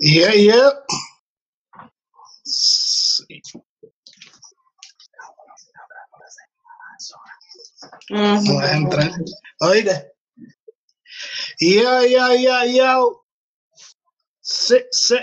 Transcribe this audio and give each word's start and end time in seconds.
Yeah, 0.00 0.32
yeah. 0.34 0.70
Sí. 2.44 3.40
No 8.10 8.40
deja 8.60 8.76
entrar. 8.76 9.10
Oíste. 9.60 10.12
Yo, 11.60 12.06
yo, 12.06 12.34
yo, 12.34 12.64
yo. 12.66 13.24
Sí, 14.40 14.76
sí. 14.92 15.16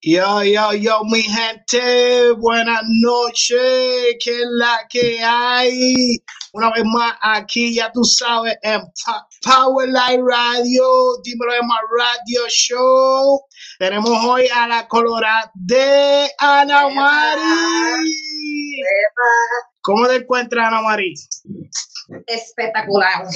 Yo, 0.00 0.42
yo, 0.44 0.72
yo, 0.74 1.00
mi 1.04 1.22
gente, 1.22 2.30
buenas 2.32 2.82
noches, 3.02 4.16
que 4.22 4.30
es 4.30 4.46
la 4.50 4.78
que 4.90 5.18
hay. 5.22 6.18
Una 6.52 6.70
vez 6.70 6.84
más 6.84 7.14
aquí, 7.22 7.74
ya 7.74 7.90
tú 7.90 8.04
sabes, 8.04 8.56
en 8.62 8.80
Pa- 9.04 9.26
Power 9.42 9.88
Light 9.88 10.20
Radio, 10.20 10.84
dímelo 11.24 11.52
de 11.54 11.62
más 11.62 11.80
Radio 11.98 12.48
Show. 12.48 13.40
Tenemos 13.78 14.10
hoy 14.26 14.46
a 14.54 14.68
la 14.68 14.86
colorada 14.86 15.50
de 15.54 16.30
Ana 16.38 16.88
Mari. 16.88 17.40
¿Cómo 19.80 20.06
te 20.06 20.16
encuentras, 20.16 20.66
Ana 20.68 20.82
Mari? 20.82 21.14
Espectacular. 22.26 23.26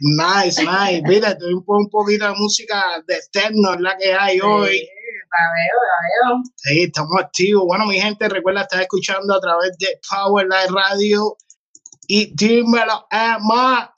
Nice, 0.00 0.62
nice. 0.62 1.02
Mira, 1.06 1.36
te 1.36 1.44
un 1.46 1.88
poquito 1.90 2.26
de 2.26 2.34
música 2.34 3.02
de 3.06 3.18
techno, 3.32 3.74
es 3.74 3.80
la 3.80 3.96
que 3.96 4.12
hay 4.12 4.40
hoy. 4.40 4.88
La 5.32 5.52
veo, 5.54 5.76
la 5.86 6.32
veo. 6.32 6.42
Sí, 6.56 6.82
estamos 6.82 7.20
activos. 7.20 7.64
Bueno, 7.66 7.86
mi 7.86 8.00
gente, 8.00 8.28
recuerda 8.28 8.62
estar 8.62 8.80
escuchando 8.80 9.34
a 9.34 9.40
través 9.40 9.76
de 9.78 10.00
Power 10.08 10.46
Light 10.48 10.70
Radio 10.70 11.36
y 12.06 12.34
dímelo, 12.34 13.06
Emma. 13.10 13.94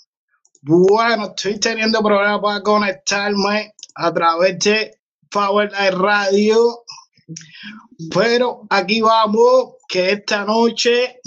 Bueno, 0.61 1.27
estoy 1.35 1.59
teniendo 1.59 2.03
problemas 2.03 2.41
para 2.41 2.63
conectarme 2.63 3.73
a 3.95 4.13
través 4.13 4.59
de 4.59 5.01
Power 5.31 5.73
Light 5.73 5.95
Radio. 5.95 6.85
Pero 8.13 8.67
aquí 8.69 9.01
vamos, 9.01 9.77
que 9.89 10.13
esta 10.13 10.45
noche 10.45 11.21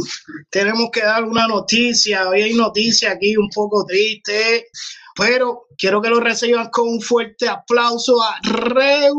tenemos 0.50 0.89
que 0.92 1.02
dar 1.02 1.23
una 1.23 1.48
noticia. 1.48 2.30
Hoy 2.30 2.44
hay 2.44 2.53
noticia 2.53 3.11
aquí 3.11 3.36
un 3.38 3.50
poco 3.50 3.86
triste, 3.86 4.67
pero 5.16 5.67
quiero 5.77 6.02
que 6.02 6.09
lo 6.09 6.19
reciban 6.19 6.69
con 6.69 6.89
un 6.89 7.02
fuerte 7.02 7.47
aplauso 7.47 8.21
a 8.21 8.38
Regu. 8.44 9.16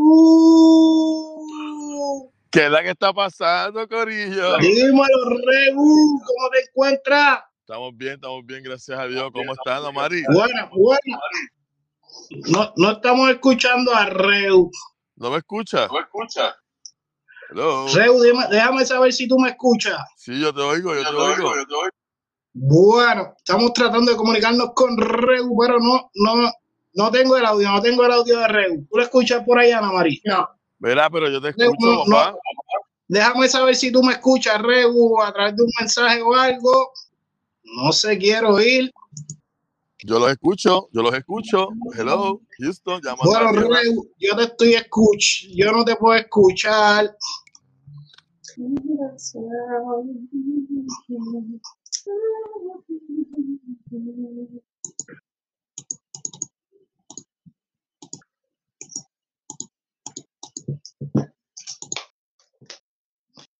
¿Qué 2.51 2.65
es 2.65 2.71
la 2.71 2.83
que 2.83 2.91
está 2.91 3.11
pasando, 3.13 3.87
Corillo? 3.87 4.57
Dímelo, 4.59 5.29
Regu, 5.29 6.21
¿cómo 6.25 6.49
te 6.53 6.61
encuentras? 6.61 7.39
Estamos 7.61 7.97
bien, 7.97 8.13
estamos 8.13 8.45
bien, 8.45 8.63
gracias 8.63 8.97
a 8.97 9.07
Dios. 9.07 9.29
¿Cómo 9.33 9.53
están, 9.53 9.83
Amari? 9.85 10.23
Buena, 10.31 10.69
buena. 10.71 11.19
No, 12.49 12.71
no 12.77 12.91
estamos 12.91 13.29
escuchando 13.29 13.93
a 13.93 14.05
Reu. 14.05 14.71
¿No 15.17 15.31
me 15.31 15.37
escuchas? 15.37 15.89
¿No 15.91 15.99
escuchas? 15.99 16.55
Hello. 17.49 17.87
Reu, 17.93 18.19
déjame 18.49 18.85
saber 18.85 19.11
si 19.11 19.27
tú 19.27 19.37
me 19.39 19.49
escuchas. 19.49 19.99
Sí, 20.15 20.39
yo 20.39 20.53
te 20.53 20.61
oigo, 20.61 20.93
yo 20.93 21.01
Yo 21.01 21.09
te 21.09 21.11
te 21.11 21.17
oigo, 21.17 21.49
oigo. 21.49 21.55
yo 21.55 21.65
te 21.67 21.73
oigo. 21.73 21.89
Bueno, 22.59 23.35
estamos 23.37 23.71
tratando 23.71 24.11
de 24.11 24.17
comunicarnos 24.17 24.71
con 24.73 24.97
Reu, 24.97 25.55
pero 25.59 25.79
no, 25.79 26.09
no, 26.15 26.51
no 26.93 27.11
tengo 27.11 27.37
el 27.37 27.45
audio, 27.45 27.69
no 27.69 27.81
tengo 27.83 28.03
el 28.03 28.11
audio 28.11 28.39
de 28.39 28.47
Reu. 28.47 28.87
¿Tú 28.89 28.97
lo 28.97 29.03
escuchas 29.03 29.43
por 29.45 29.59
ahí, 29.59 29.71
Ana 29.71 29.91
María? 29.91 30.19
No, 30.25 30.49
Verá, 30.79 31.07
pero 31.07 31.29
yo 31.29 31.39
te 31.39 31.49
escucho, 31.49 31.75
no, 31.79 32.03
papá. 32.05 32.31
no. 32.31 32.37
Déjame 33.09 33.47
saber 33.47 33.75
si 33.75 33.91
tú 33.91 34.01
me 34.01 34.13
escuchas, 34.13 34.59
Reu, 34.59 35.21
a 35.21 35.31
través 35.31 35.55
de 35.55 35.63
un 35.63 35.71
mensaje 35.79 36.19
o 36.21 36.33
algo. 36.33 36.91
No 37.63 37.91
sé, 37.91 38.17
quiero 38.17 38.59
ir. 38.59 38.91
Yo 40.03 40.17
los 40.17 40.31
escucho, 40.31 40.89
yo 40.91 41.03
los 41.03 41.13
escucho. 41.13 41.69
Hello, 41.95 42.41
Houston, 42.57 43.01
llama 43.03 43.21
Bueno, 43.23 43.51
Reu, 43.51 44.09
yo 44.17 44.35
te 44.35 44.43
estoy 44.43 44.73
escuchando, 44.73 45.55
yo 45.55 45.71
no 45.71 45.85
te 45.85 45.95
puedo 45.95 46.15
escuchar. 46.15 47.15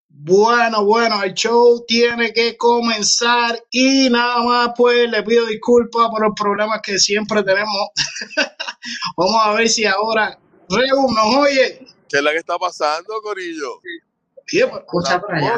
Bueno, 0.09 0.83
bueno, 0.83 1.21
el 1.23 1.33
show 1.33 1.85
tiene 1.87 2.33
que 2.33 2.57
comenzar 2.57 3.63
y 3.69 4.09
nada 4.09 4.43
más, 4.43 4.69
pues 4.75 5.09
le 5.09 5.21
pido 5.23 5.45
disculpas 5.45 6.09
por 6.09 6.21
los 6.21 6.33
problemas 6.35 6.81
que 6.81 6.97
siempre 6.97 7.43
tenemos. 7.43 7.89
Vamos 9.17 9.35
a 9.43 9.53
ver 9.53 9.69
si 9.69 9.85
ahora 9.85 10.39
Reu 10.69 11.11
nos 11.13 11.35
oye. 11.37 11.85
¿Qué 12.09 12.17
es 12.17 12.23
la 12.23 12.31
que 12.31 12.37
está 12.39 12.57
pasando, 12.57 13.21
Corillo? 13.21 13.75
Oye, 13.75 14.65
pero- 14.65 14.79
escucha 14.79 15.19
por 15.19 15.35
allá. 15.35 15.55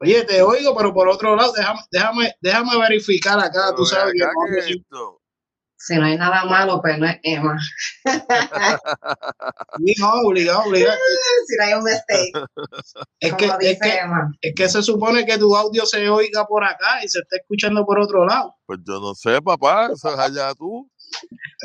Oye, 0.00 0.24
te 0.24 0.42
oigo, 0.42 0.76
pero 0.76 0.92
por 0.92 1.08
otro 1.08 1.34
lado, 1.36 1.52
déjame, 1.52 1.80
déjame, 1.90 2.34
déjame 2.40 2.78
verificar 2.78 3.38
acá, 3.38 3.62
Pero 3.66 3.76
tú 3.76 3.86
sabes 3.86 4.06
ven 4.12 4.16
que 4.18 4.24
acá, 4.24 4.32
no, 4.34 4.54
¿qué 4.54 4.58
es 4.60 4.76
esto? 4.76 5.20
Si 5.80 5.94
no 5.94 6.04
hay 6.06 6.16
nada 6.18 6.44
malo, 6.44 6.80
pues 6.82 6.98
no 6.98 7.06
es 7.06 7.18
Emma. 7.22 7.56
Sí, 9.78 9.94
no, 9.98 10.10
obligado, 10.24 10.62
obligado. 10.66 10.98
si 11.46 11.56
no 11.56 11.64
hay 11.64 11.72
un 11.74 11.84
mistake, 11.84 12.32
Es 13.20 13.30
como 13.32 13.58
que, 13.58 13.70
es, 13.70 13.78
que, 13.80 13.96
Emma. 13.98 14.32
es 14.40 14.54
que 14.56 14.68
se 14.68 14.82
supone 14.82 15.24
que 15.24 15.38
tu 15.38 15.54
audio 15.56 15.86
se 15.86 16.08
oiga 16.08 16.46
por 16.46 16.64
acá 16.64 17.02
y 17.04 17.08
se 17.08 17.20
está 17.20 17.36
escuchando 17.36 17.84
por 17.86 17.98
otro 18.00 18.26
lado. 18.26 18.54
Pues 18.66 18.80
yo 18.86 19.00
no 19.00 19.14
sé, 19.14 19.40
papá, 19.40 19.90
eso 19.92 20.12
es 20.12 20.18
allá 20.18 20.52
tú. 20.54 20.90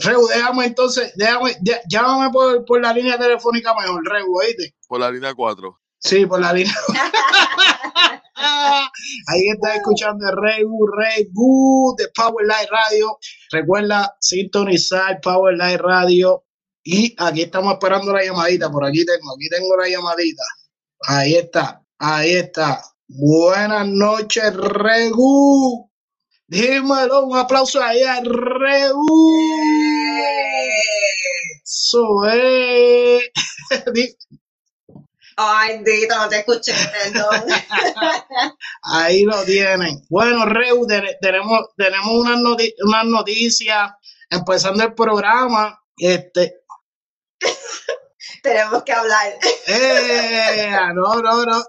Reu, 0.03 0.27
déjame 0.27 0.66
entonces, 0.66 1.11
déjame, 1.16 1.55
de- 1.61 1.81
llámame 1.89 2.29
por, 2.31 2.63
por 2.66 2.81
la 2.81 2.93
línea 2.93 3.17
telefónica 3.17 3.73
mejor, 3.73 4.03
Reu, 4.07 4.27
oíste. 4.35 4.73
Por 4.88 4.99
la 4.99 5.11
línea 5.11 5.33
4. 5.33 5.79
Sí, 6.03 6.25
por 6.25 6.41
la 6.41 6.52
línea. 6.52 6.74
Ahí 9.28 9.47
está 9.53 9.75
escuchando 9.75 10.30
el 10.30 10.36
Regu, 10.36 10.86
Regu 10.88 11.96
de 11.97 12.09
Power 12.14 12.46
Light 12.46 12.69
Radio. 12.69 13.18
Recuerda 13.52 14.14
sintonizar 14.19 15.22
Power 15.22 15.56
Light 15.56 15.80
Radio. 15.80 16.44
Y 16.84 17.16
aquí 17.18 17.44
estamos 17.44 17.74
esperando 17.74 18.12
la 18.12 18.25
llamadita. 18.25 18.69
Por 18.69 18.86
aquí 18.86 19.06
tengo, 19.06 19.34
aquí 19.34 19.47
tengo 19.47 19.78
la 19.78 19.88
llamadita. 19.88 20.44
Ahí 21.08 21.36
está, 21.36 21.81
ahí 22.00 22.34
está. 22.34 22.84
Buenas 23.08 23.88
noches, 23.88 24.53
Regu. 24.56 25.90
Dímelo, 26.47 27.28
un 27.28 27.38
aplauso 27.38 27.81
ahí 27.81 28.03
a 28.03 28.20
Regu. 28.20 29.06
Eso 31.64 32.25
es. 32.25 33.24
Ay, 35.38 35.79
Dito, 35.83 36.16
no 36.16 36.29
te 36.29 36.39
escuché, 36.39 36.73
perdón. 36.91 37.45
Ahí 38.83 39.23
lo 39.23 39.44
tienen. 39.44 40.01
Bueno, 40.09 40.45
Reu, 40.45 40.85
te- 40.88 41.17
tenemos, 41.21 41.59
tenemos 41.77 42.07
unas, 42.11 42.38
noti- 42.39 42.73
unas 42.85 43.05
noticias 43.05 43.91
empezando 44.29 44.83
el 44.83 44.93
programa. 44.93 45.79
Este, 45.97 46.61
Tenemos 48.43 48.83
que 48.83 48.93
hablar. 48.93 49.33
eh, 49.67 50.72
no, 50.93 51.16
no, 51.22 51.45
no. 51.45 51.63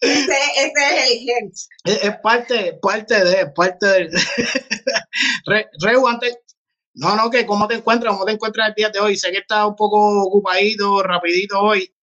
Ese, 0.00 0.36
ese 0.56 0.72
es 0.76 1.10
el 1.10 1.16
hint. 1.18 1.54
Es, 1.84 2.04
es 2.04 2.16
parte, 2.20 2.78
parte 2.82 3.24
de, 3.24 3.46
parte 3.48 4.08
Reu, 5.80 6.06
antes. 6.06 6.36
No, 6.96 7.14
no, 7.14 7.30
que 7.30 7.44
cómo 7.46 7.68
te 7.68 7.74
encuentras, 7.74 8.12
cómo 8.14 8.24
te 8.24 8.32
encuentras 8.32 8.68
el 8.68 8.74
día 8.74 8.88
de 8.90 9.00
hoy. 9.00 9.16
Sé 9.16 9.30
que 9.30 9.38
estás 9.38 9.66
un 9.66 9.76
poco 9.76 9.98
ocupadito, 10.22 11.02
rapidito 11.02 11.60
hoy. 11.60 11.94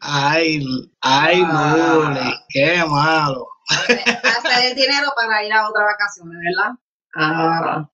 Ay, 0.00 0.64
ay, 1.00 1.42
Ah. 1.46 2.32
Qué 2.48 2.82
malo. 2.86 3.46
Hacer 3.68 4.70
el 4.70 4.74
dinero 4.74 5.08
para 5.16 5.44
ir 5.44 5.52
a 5.52 5.68
otra 5.68 5.84
vacación, 5.84 6.28
¿verdad? 6.30 6.72
Ah. 7.16 7.88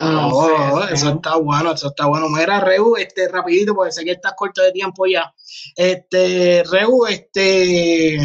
Ah, 0.00 0.28
Oh, 0.32 0.80
sí, 0.82 0.88
sí. 0.88 0.94
eso 0.94 1.10
está 1.10 1.36
bueno, 1.36 1.72
eso 1.72 1.88
está 1.88 2.06
bueno. 2.06 2.28
Mira, 2.28 2.58
Reu, 2.58 2.96
este, 2.96 3.28
rapidito, 3.28 3.72
porque 3.74 3.92
sé 3.92 4.04
que 4.04 4.10
estás 4.12 4.32
corto 4.36 4.60
de 4.60 4.72
tiempo 4.72 5.06
ya. 5.06 5.32
Este, 5.76 6.64
Reu, 6.68 7.06
este, 7.06 8.18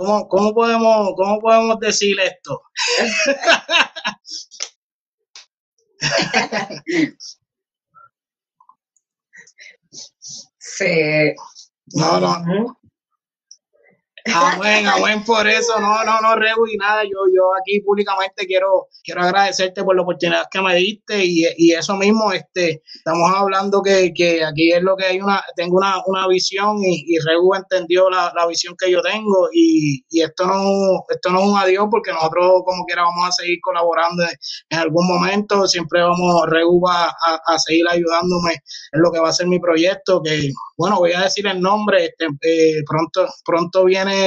¿cómo, 0.00 0.28
cómo 0.28 0.54
podemos, 0.54 1.12
cómo 1.16 1.40
podemos 1.40 1.78
decir 1.80 2.16
esto? 2.20 2.62
Sí. 10.58 11.34
No, 11.94 12.20
no. 12.20 12.79
Amén, 14.34 14.86
amén 14.86 15.24
por 15.24 15.46
eso. 15.46 15.78
No, 15.80 16.04
no, 16.04 16.20
no, 16.20 16.36
Regu, 16.36 16.66
y 16.66 16.76
nada, 16.76 17.02
yo, 17.04 17.18
yo 17.34 17.50
aquí 17.60 17.80
públicamente 17.80 18.46
quiero, 18.46 18.88
quiero 19.02 19.22
agradecerte 19.22 19.82
por 19.82 19.96
la 19.96 20.02
oportunidad 20.02 20.46
que 20.50 20.60
me 20.60 20.74
diste 20.76 21.24
y, 21.24 21.44
y 21.56 21.72
eso 21.72 21.96
mismo, 21.96 22.32
este, 22.32 22.82
estamos 22.94 23.30
hablando 23.34 23.82
que, 23.82 24.12
que 24.14 24.44
aquí 24.44 24.72
es 24.72 24.82
lo 24.82 24.96
que 24.96 25.06
hay 25.06 25.20
una, 25.20 25.42
tengo 25.56 25.76
una, 25.76 25.96
una 26.06 26.26
visión 26.28 26.78
y, 26.82 27.04
y 27.06 27.18
Regu 27.18 27.54
entendió 27.54 28.10
la, 28.10 28.32
la 28.36 28.46
visión 28.46 28.74
que 28.78 28.90
yo 28.90 29.02
tengo 29.02 29.48
y, 29.52 30.04
y 30.08 30.22
esto 30.22 30.46
no, 30.46 31.04
esto 31.08 31.30
no 31.30 31.40
es 31.40 31.46
un 31.46 31.58
adiós 31.58 31.86
porque 31.90 32.12
nosotros 32.12 32.62
como 32.64 32.84
quiera 32.86 33.02
vamos 33.02 33.28
a 33.28 33.32
seguir 33.32 33.58
colaborando 33.62 34.22
en, 34.70 34.78
algún 34.78 35.06
momento, 35.06 35.66
siempre 35.66 36.02
vamos, 36.02 36.46
Regu 36.46 36.80
va 36.80 37.06
a, 37.06 37.40
a 37.46 37.58
seguir 37.58 37.84
ayudándome 37.88 38.54
en 38.92 39.00
lo 39.02 39.10
que 39.10 39.20
va 39.20 39.28
a 39.28 39.32
ser 39.32 39.46
mi 39.46 39.58
proyecto, 39.58 40.22
que 40.22 40.50
bueno, 40.76 40.96
voy 40.96 41.12
a 41.12 41.20
decir 41.20 41.46
el 41.46 41.60
nombre, 41.60 42.06
este, 42.06 42.26
eh, 42.40 42.82
pronto, 42.86 43.28
pronto 43.44 43.84
viene 43.84 44.19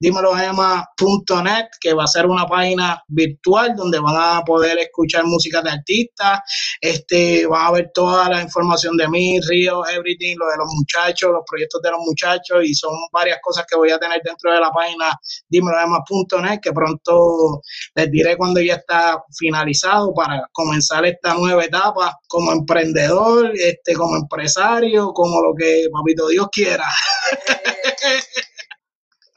dímeloema.net, 0.00 1.66
que 1.80 1.94
va 1.94 2.04
a 2.04 2.06
ser 2.06 2.26
una 2.26 2.46
página 2.46 3.02
virtual 3.08 3.74
donde 3.76 3.98
van 3.98 4.16
a 4.16 4.42
poder 4.44 4.78
escuchar 4.78 5.24
música 5.24 5.62
de 5.62 5.70
artistas, 5.70 6.40
este, 6.80 7.46
van 7.46 7.66
a 7.66 7.70
ver 7.72 7.90
toda 7.92 8.28
la 8.28 8.42
información 8.42 8.96
de 8.96 9.08
mí, 9.08 9.38
Río, 9.48 9.86
Everything, 9.86 10.36
lo 10.36 10.46
de 10.46 10.56
los 10.58 10.68
muchachos, 10.74 11.30
los 11.32 11.42
proyectos 11.48 11.82
de 11.82 11.90
los 11.90 12.00
muchachos, 12.00 12.64
y 12.64 12.74
son 12.74 12.92
varias 13.12 13.38
cosas 13.42 13.64
que 13.68 13.76
voy 13.76 13.90
a 13.90 13.98
tener 13.98 14.20
dentro 14.24 14.52
de 14.52 14.60
la 14.60 14.70
página 14.70 15.10
dímeloema.net, 15.48 16.60
que 16.60 16.72
pronto 16.72 17.60
les 17.94 18.10
diré 18.10 18.36
cuando 18.36 18.60
ya 18.60 18.74
está 18.74 19.22
finalizado 19.36 20.12
para 20.14 20.48
comenzar 20.52 21.04
esta 21.06 21.34
nueva 21.34 21.64
etapa 21.64 22.18
como 22.28 22.52
emprendedor, 22.52 23.52
este, 23.54 23.94
como 23.94 24.16
empresario, 24.16 25.12
como 25.12 25.40
lo 25.42 25.54
que 25.54 25.86
papito 25.92 26.28
Dios 26.28 26.48
quiera. 26.52 26.84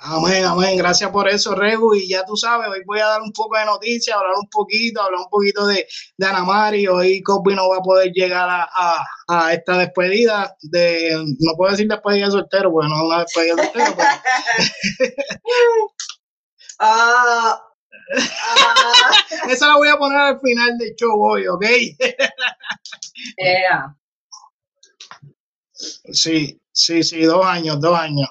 Amén, 0.04 0.44
amén. 0.46 0.78
Gracias 0.78 1.12
por 1.12 1.30
eso, 1.30 1.54
Regu. 1.54 1.94
Y 1.94 2.10
ya 2.10 2.26
tú 2.26 2.36
sabes, 2.36 2.68
hoy 2.70 2.82
voy 2.88 3.00
a 3.00 3.06
dar 3.06 3.22
un 3.22 3.32
poco 3.32 3.56
de 3.56 3.66
noticias, 3.66 4.18
hablar 4.18 4.34
un 4.42 4.50
poquito, 4.50 5.00
hablar 5.00 5.22
un 5.22 5.30
poquito 5.30 5.68
de, 5.68 5.88
de 6.18 6.26
Ana 6.26 6.44
Mari. 6.44 6.88
Hoy 6.88 7.22
Cosby 7.22 7.54
no 7.54 7.70
va 7.70 7.78
a 7.78 7.82
poder 7.82 8.12
llegar 8.12 8.50
a, 8.50 8.68
a, 8.74 9.06
a, 9.28 9.54
esta 9.54 9.78
despedida 9.78 10.56
de, 10.64 11.24
no 11.40 11.54
puedo 11.56 11.72
decir 11.72 11.88
despedida 11.88 12.26
de 12.26 12.32
soltero, 12.32 12.72
porque 12.72 12.90
no 12.90 12.96
es 12.96 13.02
una 13.04 13.20
despedida 13.20 13.56
de 13.56 13.64
soltero. 13.64 13.96
Pero... 13.96 14.10
Ah, 16.84 17.62
ah, 18.18 19.12
Esa 19.52 19.68
la 19.68 19.78
voy 19.78 19.88
a 19.88 19.98
poner 19.98 20.18
al 20.18 20.40
final 20.40 20.80
del 20.80 20.96
show 20.96 21.14
hoy, 21.22 21.46
¿ok? 21.48 21.64
Sí, 26.12 26.60
sí, 26.72 27.04
sí, 27.04 27.24
dos 27.24 27.46
años, 27.46 27.80
dos 27.80 27.98
años. 27.98 28.28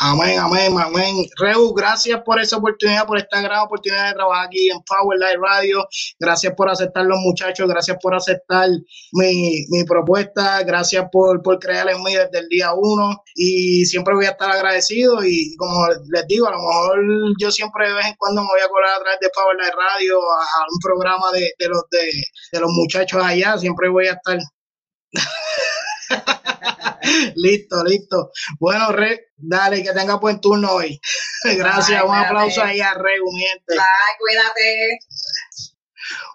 Amén, 0.00 0.40
amén, 0.40 0.76
amén. 0.76 1.24
Reu, 1.38 1.72
gracias 1.72 2.20
por 2.24 2.40
esa 2.40 2.56
oportunidad, 2.56 3.06
por 3.06 3.16
esta 3.16 3.40
gran 3.40 3.60
oportunidad 3.60 4.08
de 4.08 4.14
trabajar 4.14 4.46
aquí 4.46 4.68
en 4.68 4.80
Power 4.82 5.16
Live 5.20 5.38
Radio. 5.40 5.86
Gracias 6.18 6.52
por 6.56 6.68
aceptar 6.68 7.04
los 7.04 7.18
muchachos, 7.20 7.68
gracias 7.68 7.96
por 8.02 8.12
aceptar 8.12 8.70
mi, 9.12 9.64
mi 9.70 9.84
propuesta, 9.84 10.64
gracias 10.64 11.06
por, 11.12 11.42
por 11.42 11.60
creer 11.60 11.90
en 11.90 12.02
mí 12.02 12.12
desde 12.12 12.40
el 12.40 12.48
día 12.48 12.72
uno 12.74 13.22
y 13.36 13.84
siempre 13.84 14.14
voy 14.14 14.26
a 14.26 14.30
estar 14.30 14.50
agradecido 14.50 15.24
y 15.24 15.54
como 15.56 15.86
les 16.12 16.26
digo, 16.26 16.48
a 16.48 16.50
lo 16.50 16.58
mejor 16.58 17.00
yo 17.40 17.52
siempre 17.52 17.86
de 17.88 17.94
vez 17.94 18.06
en 18.06 18.16
cuando 18.18 18.42
me 18.42 18.48
voy 18.48 18.60
a 18.64 18.68
colar 18.68 18.96
a 18.96 19.02
través 19.02 19.20
de 19.20 19.30
Power 19.32 19.56
Live 19.56 19.76
Radio 19.76 20.18
a, 20.18 20.42
a 20.42 20.66
un 20.72 20.78
programa 20.82 21.30
de, 21.32 21.52
de 21.56 21.68
los 21.68 21.82
de, 21.92 22.10
de 22.52 22.60
los 22.60 22.70
muchachos 22.72 23.22
allá, 23.24 23.56
siempre 23.58 23.88
voy 23.88 24.08
a 24.08 24.14
estar 24.14 24.38
listo, 27.36 27.84
listo. 27.84 28.30
Bueno, 28.58 28.92
Re, 28.92 29.32
dale, 29.36 29.82
que 29.82 29.92
tenga 29.92 30.16
buen 30.16 30.40
turno 30.40 30.72
hoy. 30.72 31.00
Gracias, 31.56 32.00
Ay, 32.00 32.08
un 32.08 32.14
aplauso 32.14 32.62
ahí 32.62 32.80
a 32.80 32.94
Regu, 32.94 33.32
mi 33.32 33.40
gente. 33.40 33.74
Bye, 33.74 34.16
cuídate. 34.18 34.98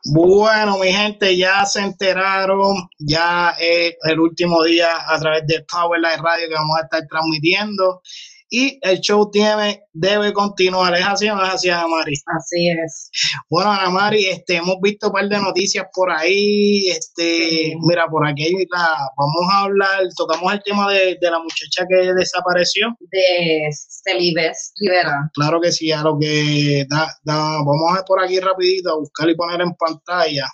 Bueno, 0.05 0.77
mi 0.79 0.91
gente, 0.91 1.37
ya 1.37 1.65
se 1.65 1.81
enteraron, 1.81 2.89
ya 2.97 3.55
es 3.59 3.95
el 4.03 4.19
último 4.19 4.63
día 4.63 4.97
a 5.07 5.19
través 5.19 5.45
de 5.45 5.63
Power 5.71 5.99
Live 5.99 6.17
Radio 6.17 6.47
que 6.47 6.55
vamos 6.55 6.77
a 6.79 6.83
estar 6.83 7.07
transmitiendo 7.07 8.01
y 8.49 8.79
el 8.81 8.99
show 8.99 9.29
tiene, 9.31 9.83
debe 9.93 10.33
continuar. 10.33 10.95
¿Es 10.95 11.05
así 11.05 11.29
o 11.29 11.35
no 11.35 11.43
es 11.45 11.53
así, 11.53 11.69
Ana 11.69 11.87
Mari? 11.87 12.13
Así 12.37 12.69
es. 12.69 13.11
Bueno, 13.49 13.71
Ana 13.71 13.89
Mari, 13.89 14.25
este, 14.25 14.55
hemos 14.57 14.77
visto 14.81 15.07
un 15.07 15.13
par 15.13 15.29
de 15.29 15.37
noticias 15.39 15.85
por 15.93 16.11
ahí. 16.11 16.89
Este, 16.89 17.39
Sí. 17.49 17.73
mira, 17.87 18.07
por 18.07 18.27
aquí 18.27 18.51
la, 18.71 18.87
vamos 19.17 19.53
a 19.53 19.59
hablar, 19.61 20.01
tocamos 20.17 20.51
el 20.53 20.61
tema 20.63 20.91
de, 20.91 21.17
de 21.21 21.31
la 21.31 21.39
muchacha 21.39 21.85
que 21.87 22.13
desapareció. 22.13 22.87
De 22.99 23.69
Celibes 23.71 24.73
Rivera. 24.79 25.29
Claro 25.33 25.59
que 25.61 25.71
sí, 25.71 25.91
a 25.91 26.01
lo 26.01 26.17
que 26.19 26.85
da, 26.89 27.07
da- 27.23 27.57
vamos 27.59 27.97
a 27.97 28.03
por 28.03 28.23
aquí 28.23 28.39
rapidito 28.39 28.91
a 28.91 28.97
buscar 28.99 29.29
y 29.29 29.35
poner 29.35 29.61
en 29.61 29.73
pantalla 29.75 30.47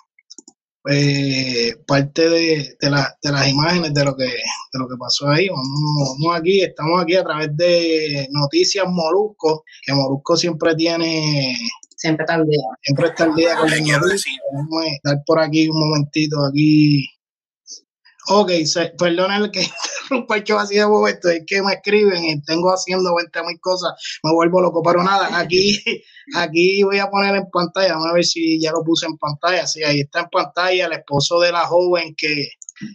eh, 0.90 1.74
parte 1.86 2.28
de, 2.28 2.76
de, 2.80 2.90
la- 2.90 3.16
de 3.22 3.32
las 3.32 3.48
imágenes 3.48 3.92
de 3.94 4.04
lo 4.04 4.16
que 4.16 4.24
de 4.24 4.78
lo 4.78 4.86
que 4.88 4.96
pasó 4.98 5.28
ahí. 5.28 5.48
Vamos, 5.48 6.16
vamos 6.20 6.36
aquí, 6.38 6.60
estamos 6.62 7.02
aquí 7.02 7.16
a 7.16 7.24
través 7.24 7.56
de 7.56 8.28
Noticias 8.30 8.84
Molusco, 8.88 9.64
que 9.84 9.92
Molusco 9.94 10.36
siempre 10.36 10.74
tiene, 10.74 11.56
Siempre 11.96 12.26
tardía. 12.26 12.60
siempre 12.82 13.06
está 13.08 13.24
al 13.24 13.34
día 13.34 13.56
con 13.56 13.70
las 13.70 13.80
noticias. 13.80 14.36
Vamos 14.52 14.84
a 15.04 15.08
dar 15.10 15.22
por 15.26 15.40
aquí 15.40 15.68
un 15.68 15.78
momentito 15.80 16.36
aquí. 16.44 17.08
Ok, 18.28 18.50
perdona 18.98 19.50
que 19.50 19.60
interrumpa 20.02 20.36
el 20.36 20.44
show 20.44 20.58
así 20.58 20.76
de 20.76 20.86
momento, 20.86 21.28
es 21.28 21.42
que 21.46 21.62
me 21.62 21.74
escriben 21.74 22.24
y 22.24 22.42
tengo 22.42 22.70
haciendo 22.70 23.14
20 23.14 23.42
mil 23.44 23.60
cosas, 23.60 23.92
me 24.22 24.32
vuelvo 24.32 24.60
loco, 24.60 24.82
pero 24.82 25.02
nada, 25.02 25.28
aquí, 25.38 25.80
aquí 26.34 26.82
voy 26.82 26.98
a 26.98 27.08
poner 27.08 27.36
en 27.36 27.48
pantalla, 27.50 27.94
vamos 27.94 28.08
a 28.08 28.14
ver 28.14 28.24
si 28.24 28.60
ya 28.60 28.72
lo 28.72 28.82
puse 28.82 29.06
en 29.06 29.16
pantalla, 29.16 29.66
sí, 29.66 29.82
ahí 29.84 30.00
está 30.00 30.20
en 30.20 30.30
pantalla 30.30 30.86
el 30.86 30.92
esposo 30.92 31.40
de 31.40 31.52
la 31.52 31.66
joven 31.66 32.14
que 32.16 32.48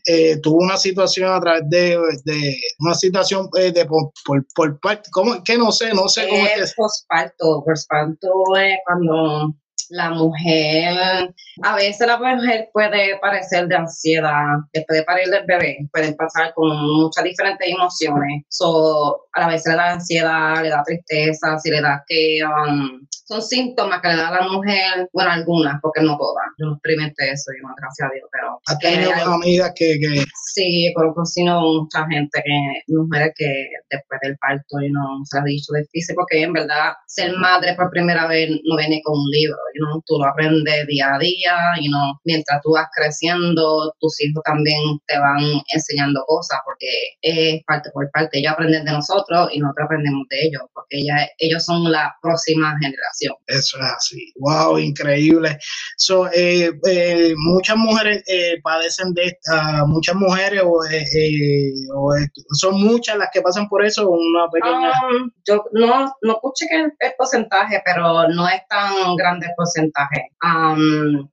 eh, 0.05 0.37
tuvo 0.41 0.57
una 0.57 0.77
situación 0.77 1.31
a 1.31 1.39
través 1.39 1.63
de, 1.69 1.97
de 2.25 2.55
una 2.79 2.93
situación 2.93 3.49
eh, 3.57 3.71
de 3.71 3.85
por, 3.85 4.11
por, 4.25 4.45
por 4.53 4.79
parte, 4.79 5.09
¿cómo? 5.11 5.43
Que 5.43 5.57
no 5.57 5.71
sé, 5.71 5.93
no 5.93 6.07
sé 6.07 6.27
cómo 6.27 6.45
es 6.45 6.53
que 6.53 6.61
Es 6.61 6.75
posparto. 6.75 7.63
Posparto 7.65 8.29
es 8.57 8.77
cuando 8.85 9.55
la 9.91 10.09
mujer, 10.09 11.33
a 11.63 11.75
veces 11.75 12.07
la 12.07 12.17
mujer 12.17 12.69
puede 12.73 13.19
parecer 13.19 13.67
de 13.67 13.75
ansiedad, 13.75 14.57
después 14.73 14.99
de 14.99 15.05
parir 15.05 15.27
del 15.29 15.45
bebé, 15.45 15.77
pueden 15.91 16.15
pasar 16.15 16.53
con 16.53 16.69
muchas 16.69 17.23
diferentes 17.23 17.67
emociones. 17.67 18.45
So, 18.49 19.27
a 19.33 19.47
veces 19.47 19.71
le 19.71 19.75
da 19.75 19.91
ansiedad, 19.91 20.63
le 20.63 20.69
da 20.69 20.83
tristeza, 20.83 21.59
si 21.59 21.69
le 21.69 21.81
da 21.81 22.03
que 22.07 22.39
um, 22.43 23.05
son 23.31 23.41
síntomas 23.41 24.01
que 24.01 24.09
le 24.09 24.17
da 24.17 24.27
a 24.27 24.41
la 24.41 24.47
mujer, 24.49 25.07
bueno, 25.13 25.31
algunas, 25.31 25.79
porque 25.81 26.01
no 26.01 26.17
todas. 26.17 26.47
Yo 26.59 26.65
no 26.65 26.73
experimenté 26.73 27.31
eso, 27.31 27.51
yo 27.55 27.65
no, 27.65 27.73
gracias 27.77 28.09
a 28.09 28.13
Dios, 28.13 28.27
pero 28.29 28.59
has 28.67 28.77
tenido 28.79 29.33
amigas 29.33 29.71
que, 29.73 29.97
que 29.99 30.23
Sí, 30.53 30.91
conozco 30.93 31.25
sino 31.25 31.61
mucha 31.61 32.05
gente 32.07 32.43
que, 32.43 32.93
mujeres 32.93 33.31
que 33.37 33.47
después 33.89 34.19
del 34.21 34.37
parto, 34.37 34.81
y 34.81 34.91
no 34.91 35.23
se 35.23 35.39
ha 35.39 35.43
dicho 35.43 35.71
difícil, 35.73 36.13
porque 36.15 36.43
en 36.43 36.51
verdad 36.51 36.91
ser 37.07 37.31
madre 37.37 37.73
por 37.75 37.89
primera 37.89 38.27
vez 38.27 38.49
no 38.65 38.75
viene 38.75 39.01
con 39.01 39.17
un 39.17 39.29
libro, 39.31 39.57
you 39.75 39.85
know, 39.85 40.03
tú 40.05 40.19
lo 40.19 40.27
aprendes 40.27 40.85
día 40.87 41.15
a 41.15 41.19
día, 41.19 41.55
y 41.79 41.87
no 41.87 42.19
mientras 42.25 42.61
tú 42.61 42.73
vas 42.73 42.87
creciendo, 42.93 43.93
tus 44.01 44.19
hijos 44.21 44.43
también 44.43 44.99
te 45.07 45.17
van 45.17 45.39
enseñando 45.73 46.21
cosas, 46.27 46.59
porque 46.65 46.87
es 47.21 47.63
parte 47.63 47.89
por 47.93 48.11
parte, 48.11 48.39
ellos 48.39 48.51
aprenden 48.51 48.83
de 48.83 48.91
nosotros 48.91 49.49
y 49.53 49.59
nosotros 49.59 49.85
aprendemos 49.85 50.27
de 50.29 50.47
ellos, 50.47 50.63
porque 50.73 50.97
ella, 50.99 51.29
ellos 51.37 51.63
son 51.63 51.89
la 51.89 52.13
próxima 52.21 52.75
generación. 52.81 53.20
Eso 53.47 53.77
es 53.77 53.83
así. 53.97 54.33
Wow, 54.35 54.77
increíble. 54.77 55.57
So, 55.97 56.27
eh, 56.31 56.71
eh, 56.87 57.33
muchas 57.37 57.77
mujeres 57.77 58.23
eh, 58.27 58.59
padecen 58.61 59.13
de 59.13 59.25
esta, 59.25 59.85
muchas 59.85 60.15
mujeres 60.15 60.61
o, 60.63 60.83
eh, 60.85 61.03
eh, 61.03 61.71
o, 61.95 62.13
son 62.53 62.81
muchas 62.81 63.17
las 63.17 63.29
que 63.33 63.41
pasan 63.41 63.67
por 63.67 63.85
eso, 63.85 64.09
una 64.09 64.47
pequeña. 64.51 64.89
Um, 64.89 65.31
yo 65.45 65.63
no, 65.73 66.13
no 66.21 66.33
escuché 66.33 66.67
que 66.67 66.75
el, 66.75 66.93
el 66.99 67.13
porcentaje, 67.17 67.81
pero 67.85 68.27
no 68.29 68.47
es 68.47 68.61
tan 68.67 69.15
grande 69.15 69.47
el 69.47 69.53
porcentaje. 69.55 70.29
Um, 70.43 71.29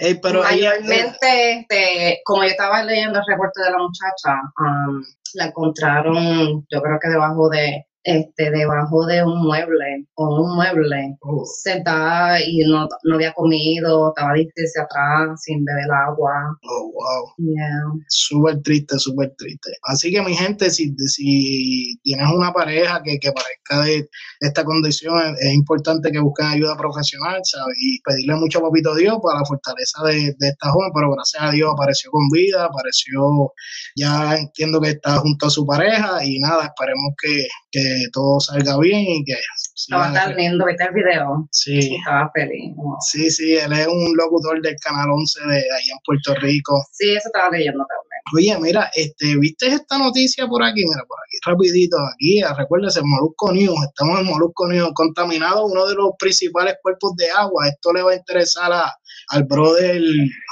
Eh, 0.00 0.20
pero 0.22 0.46
ella, 0.46 0.74
mayormente, 0.80 1.52
este, 1.60 2.20
como 2.24 2.42
yo 2.42 2.50
estaba 2.50 2.84
leyendo 2.84 3.18
el 3.18 3.24
reporte 3.26 3.62
de 3.62 3.70
la 3.70 3.78
muchacha, 3.78 4.34
um, 4.60 5.02
la 5.34 5.46
encontraron, 5.46 6.66
yo 6.70 6.82
creo 6.82 6.98
que 7.00 7.08
debajo 7.08 7.48
de, 7.48 7.86
este, 8.04 8.50
debajo 8.50 9.06
de 9.06 9.22
un 9.22 9.42
mueble 9.42 10.06
o 10.14 10.42
un 10.42 10.56
mueble, 10.56 11.16
Oh. 11.20 11.44
sentada 11.62 12.40
y 12.40 12.58
no, 12.60 12.86
no 13.04 13.14
había 13.16 13.32
comido, 13.34 14.08
estaba 14.10 14.32
hacia 14.32 14.82
atrás 14.82 15.42
sin 15.42 15.64
beber 15.64 15.90
agua. 15.90 16.32
Oh, 16.62 16.92
wow. 16.92 17.32
Yeah. 17.38 17.82
Súper 18.08 18.62
triste, 18.62 18.98
súper 18.98 19.34
triste. 19.36 19.70
Así 19.82 20.10
que 20.12 20.22
mi 20.22 20.34
gente, 20.34 20.70
si, 20.70 20.94
si 21.06 21.98
tienes 22.02 22.28
una 22.32 22.52
pareja 22.52 23.02
que, 23.02 23.18
que 23.18 23.32
parezca 23.32 23.84
de 23.84 24.08
esta 24.40 24.64
condición, 24.64 25.18
es, 25.34 25.40
es 25.40 25.54
importante 25.54 26.10
que 26.10 26.20
busquen 26.20 26.46
ayuda 26.46 26.76
profesional, 26.76 27.40
¿sabes? 27.44 27.76
Y 27.80 28.00
pedirle 28.02 28.36
mucho 28.36 28.58
a 28.60 28.62
Papito 28.62 28.94
Dios 28.94 29.18
para 29.22 29.40
la 29.40 29.44
fortaleza 29.46 30.02
de, 30.04 30.34
de 30.38 30.48
esta 30.48 30.70
joven, 30.70 30.90
pero 30.94 31.12
gracias 31.12 31.42
a 31.42 31.50
Dios 31.50 31.70
apareció 31.72 32.10
con 32.10 32.28
vida, 32.30 32.64
apareció, 32.64 33.52
ya 33.96 34.36
entiendo 34.36 34.80
que 34.80 34.90
está 34.90 35.16
junto 35.18 35.46
a 35.46 35.50
su 35.50 35.66
pareja 35.66 36.24
y 36.24 36.38
nada, 36.38 36.64
esperemos 36.64 37.12
que, 37.22 37.46
que 37.70 37.87
todo 38.12 38.40
salga 38.40 38.78
bien 38.78 39.00
y 39.00 39.24
que 39.24 39.34
Estaba 39.74 40.12
tan 40.12 40.34
lindo, 40.34 40.66
¿viste 40.66 40.84
el 40.84 40.92
video? 40.92 41.48
Sí, 41.52 41.96
Estaba 41.96 42.30
feliz. 42.34 42.74
¿no? 42.76 42.96
sí, 43.00 43.30
sí, 43.30 43.54
él 43.54 43.72
es 43.72 43.86
un 43.86 44.16
locutor 44.16 44.60
del 44.60 44.76
Canal 44.82 45.08
11 45.10 45.40
de 45.40 45.56
allá 45.56 45.92
en 45.92 45.98
Puerto 46.04 46.34
Rico. 46.34 46.74
Sí, 46.92 47.10
eso 47.10 47.28
estaba 47.28 47.50
leyendo 47.50 47.84
también. 47.86 48.08
Oye, 48.34 48.58
mira, 48.60 48.90
este, 48.94 49.38
¿viste 49.38 49.68
esta 49.68 49.96
noticia 49.96 50.46
por 50.46 50.62
aquí? 50.62 50.84
Mira, 50.84 51.04
por 51.06 51.16
aquí, 51.24 51.38
rapidito, 51.46 51.96
aquí, 52.12 52.42
ah, 52.42 52.54
recuérdese, 52.58 53.00
Molusco 53.02 53.52
News, 53.52 53.78
estamos 53.86 54.20
en 54.20 54.26
Molusco 54.26 54.68
News, 54.68 54.90
contaminado 54.94 55.64
uno 55.66 55.86
de 55.86 55.94
los 55.94 56.10
principales 56.18 56.74
cuerpos 56.82 57.14
de 57.16 57.30
agua, 57.30 57.68
esto 57.68 57.92
le 57.92 58.02
va 58.02 58.12
a 58.12 58.16
interesar 58.16 58.72
a, 58.72 58.92
al 59.28 59.44
brother 59.44 60.02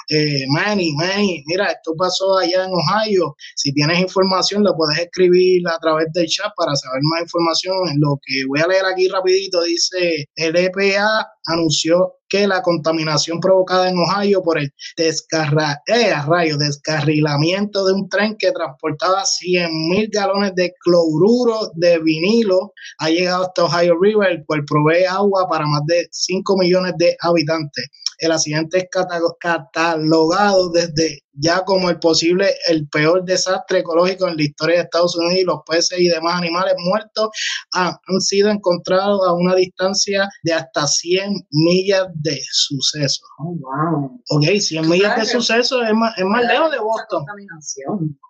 eh, 0.09 0.45
Manny, 0.51 0.93
Manny, 0.93 1.43
mira, 1.47 1.67
esto 1.67 1.93
pasó 1.99 2.39
allá 2.39 2.65
en 2.65 2.71
Ohio, 2.71 3.35
si 3.57 3.73
tienes 3.73 3.99
información 3.99 4.63
lo 4.63 4.77
puedes 4.77 4.99
escribir 4.99 5.67
a 5.69 5.79
través 5.79 6.07
del 6.13 6.27
chat 6.27 6.53
para 6.57 6.77
saber 6.77 7.01
más 7.11 7.23
información, 7.23 7.77
lo 7.99 8.19
que 8.25 8.45
voy 8.49 8.61
a 8.61 8.69
leer 8.69 8.85
aquí 8.85 9.09
rapidito, 9.09 9.63
dice, 9.63 10.27
el 10.37 10.55
EPA 10.55 11.27
anunció 11.47 12.15
que 12.29 12.47
la 12.47 12.63
contaminación 12.63 13.41
provocada 13.41 13.89
en 13.89 13.99
Ohio 13.99 14.43
por 14.43 14.59
el 14.59 14.73
descarra, 14.97 15.81
eh, 15.87 16.13
a 16.13 16.25
rayos, 16.25 16.59
descarrilamiento 16.59 17.85
de 17.85 17.93
un 17.93 18.09
tren 18.09 18.37
que 18.39 18.53
transportaba 18.53 19.25
100 19.25 19.71
mil 19.89 20.09
galones 20.13 20.55
de 20.55 20.73
cloruro 20.81 21.71
de 21.75 21.99
vinilo 22.01 22.73
ha 22.99 23.11
llegado 23.11 23.45
hasta 23.45 23.65
Ohio 23.65 23.95
River, 24.01 24.31
el 24.31 24.45
cual 24.45 24.65
provee 24.65 25.05
agua 25.05 25.47
para 25.49 25.67
más 25.67 25.83
de 25.87 26.07
5 26.11 26.57
millones 26.59 26.95
de 26.99 27.17
habitantes. 27.21 27.87
El 28.19 28.33
accidente 28.33 28.79
es 28.79 28.87
cata- 28.91 29.21
catalogado 29.41 30.71
desde 30.71 31.21
ya 31.39 31.65
como 31.67 31.91
el 31.91 31.99
posible, 31.99 32.49
el 32.69 32.89
peor 32.89 33.23
desastre 33.25 33.81
ecológico 33.81 34.27
en 34.27 34.37
la 34.39 34.43
historia 34.43 34.77
de 34.77 34.83
Estados 34.85 35.15
Unidos 35.17 35.35
y 35.39 35.45
los 35.45 35.59
peces 35.69 36.01
y 36.01 36.09
demás 36.09 36.39
animales 36.41 36.73
muertos 36.79 37.29
han, 37.73 37.89
han 37.89 38.21
sido 38.23 38.49
encontrados 38.49 39.21
a 39.29 39.35
una 39.35 39.55
distancia 39.55 40.27
de 40.45 40.55
hasta 40.55 40.87
100 40.87 41.35
millas 41.51 42.07
de 42.15 42.41
suceso. 42.51 43.21
Oh, 43.41 43.55
wow. 43.55 44.19
Ok, 44.31 44.45
100 44.61 44.89
millas 44.89 45.15
de 45.17 45.27
suceso 45.27 45.83
es 45.83 45.93
más, 45.93 46.17
es 46.17 46.25
más 46.25 46.43
lejos 46.47 46.71
de 46.73 46.79
Boston. 46.79 47.23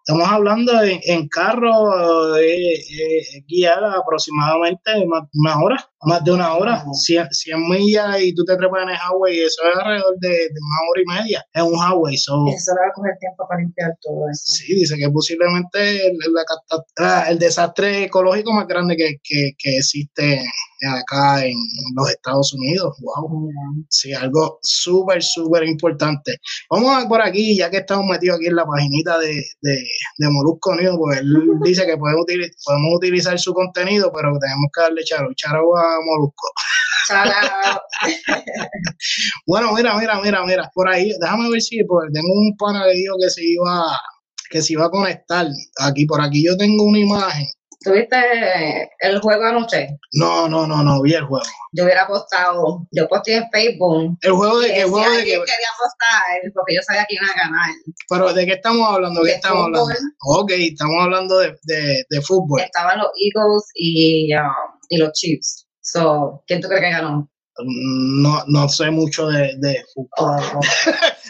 Estamos 0.05 0.29
hablando 0.29 0.83
en, 0.83 1.01
en 1.05 1.29
carro 1.29 2.37
eh, 2.39 2.75
eh, 2.75 3.45
guiar 3.49 3.85
aproximadamente 3.85 5.05
más 5.07 5.23
de 5.23 5.39
una 5.41 5.59
hora, 5.63 5.91
más 6.03 6.25
de 6.25 6.33
una 6.33 6.55
hora, 6.55 6.83
Wow. 6.85 6.95
100, 6.95 7.29
100 7.33 7.69
millas 7.69 8.21
y 8.21 8.35
tú 8.35 8.45
te 8.45 8.57
trepas 8.57 8.83
en 8.83 8.91
el 8.91 8.97
highway, 8.97 9.41
eso 9.41 9.63
es 9.65 9.76
alrededor 9.81 10.19
de, 10.21 10.29
de 10.29 10.61
una 10.61 10.91
hora 10.91 11.01
y 11.01 11.23
media 11.23 11.47
en 11.55 11.65
un 11.65 11.75
highway. 11.75 12.17
So, 12.17 12.47
Eso 12.49 12.73
le 12.75 12.81
va 12.81 12.89
a 12.89 12.93
coger 12.95 13.17
tiempo 13.19 13.47
para 13.49 13.61
limpiar 13.61 13.93
todo 14.01 14.29
eso. 14.31 14.43
sí, 14.47 14.75
dice 14.75 14.97
que 14.97 15.09
posiblemente 15.11 16.07
el, 16.07 16.17
la 16.35 16.45
ah, 16.99 17.25
el 17.29 17.39
desastre 17.39 18.05
ecológico 18.05 18.53
más 18.53 18.67
grande 18.67 18.97
que, 18.97 19.17
que, 19.23 19.53
que 19.59 19.79
existe 19.79 20.43
acá 20.85 21.45
en 21.45 21.57
los 21.95 22.11
Estados 22.11 22.53
Unidos. 22.53 22.97
Wow. 23.01 23.51
Sí, 23.89 24.13
algo 24.13 24.59
súper, 24.63 25.23
súper 25.23 25.65
importante. 25.65 26.37
Vamos 26.71 27.05
a 27.05 27.09
por 27.09 27.23
aquí, 27.23 27.57
ya 27.57 27.71
que 27.71 27.79
estamos 27.79 28.07
metidos 28.07 28.37
aquí 28.37 28.47
en 28.47 28.57
la 28.57 28.67
paginita 28.67 29.19
de, 29.19 29.43
de, 29.63 29.85
de 30.19 30.31
Molusco 30.31 30.75
News, 30.75 30.97
pues 30.99 31.19
él 31.21 31.33
dice 31.63 31.87
que 31.87 31.97
podemos, 31.97 32.25
podemos 32.27 32.95
utilizar 32.97 33.39
su 33.39 33.55
contenido, 33.55 34.13
pero 34.13 34.39
tenemos 34.39 34.67
que 34.75 34.83
darle 34.83 35.05
charo, 35.05 35.29
charo 35.35 35.77
a 35.77 35.99
Molusco. 36.05 36.53
Bueno, 39.47 39.73
mira, 39.75 39.97
mira, 39.99 40.21
mira, 40.21 40.45
mira, 40.45 40.71
por 40.75 40.89
ahí, 40.89 41.13
déjame 41.21 41.51
ver 41.51 41.61
si, 41.63 41.83
pues 41.85 42.11
tengo 42.13 42.33
un 42.33 42.57
pana 42.57 42.85
que 42.85 42.95
dijo 42.99 43.15
que 43.21 43.31
se 43.31 43.43
iba, 43.45 43.85
que 44.51 44.63
se 44.63 44.73
iba 44.75 44.87
a 44.87 44.91
conectar. 44.91 45.47
Aquí, 45.81 46.07
por 46.07 46.21
aquí 46.21 46.45
yo 46.45 46.57
tengo 46.57 46.85
una 46.85 46.99
imagen. 46.99 47.47
¿Tuviste 47.85 48.17
el 49.01 49.21
juego 49.21 49.45
anoche? 49.45 49.87
No, 50.15 50.49
no, 50.49 50.67
no, 50.67 50.83
no, 50.83 51.01
vi 51.03 51.15
el 51.15 51.25
juego. 51.25 51.45
Yo 51.73 51.85
hubiera 51.85 52.03
apostado, 52.03 52.85
yo 52.91 53.07
posté 53.07 53.37
en 53.37 53.45
Facebook. 53.53 54.19
El 54.23 54.33
juego 54.33 54.59
de 54.59 54.69
que 54.69 54.75
qué, 54.75 54.81
el 54.81 54.89
juego 54.89 55.09
de 55.11 55.19
qué, 55.19 55.25
quería 55.31 55.71
apostar, 55.75 56.53
porque 56.53 56.75
yo 56.75 56.81
sabía 56.83 57.05
quién 57.07 57.23
iba 57.23 57.33
a 57.33 57.47
ganar. 57.47 57.71
pero 58.09 58.33
de 58.33 58.47
qué 58.47 58.53
estamos 58.55 58.89
hablando, 58.93 59.21
¿de 59.21 59.27
qué 59.27 59.33
De 59.33 59.37
estamos 59.37 59.67
fútbol. 59.67 59.81
hablando? 59.83 60.09
Ok, 60.19 60.51
estamos 60.57 60.97
hablando 61.05 61.39
de, 61.39 61.55
de, 61.63 62.05
de 62.11 62.21
fútbol. 62.23 62.61
Estaban 62.63 62.99
los 62.99 63.09
Eagles 63.23 63.65
y, 63.75 64.35
um, 64.35 64.81
y 64.89 64.97
los 64.97 65.13
Chiefs. 65.13 65.66
So, 65.87 66.43
¿quién 66.49 66.61
tú 66.61 66.67
crees 66.69 66.83
que 66.83 66.91
ganó? 66.91 67.31
No, 67.65 68.43
no 68.49 68.69
sé 68.69 68.91
mucho 68.91 69.29
de, 69.29 69.55
de 69.59 69.85
fútbol. 69.95 70.43
Oh, 70.55 70.61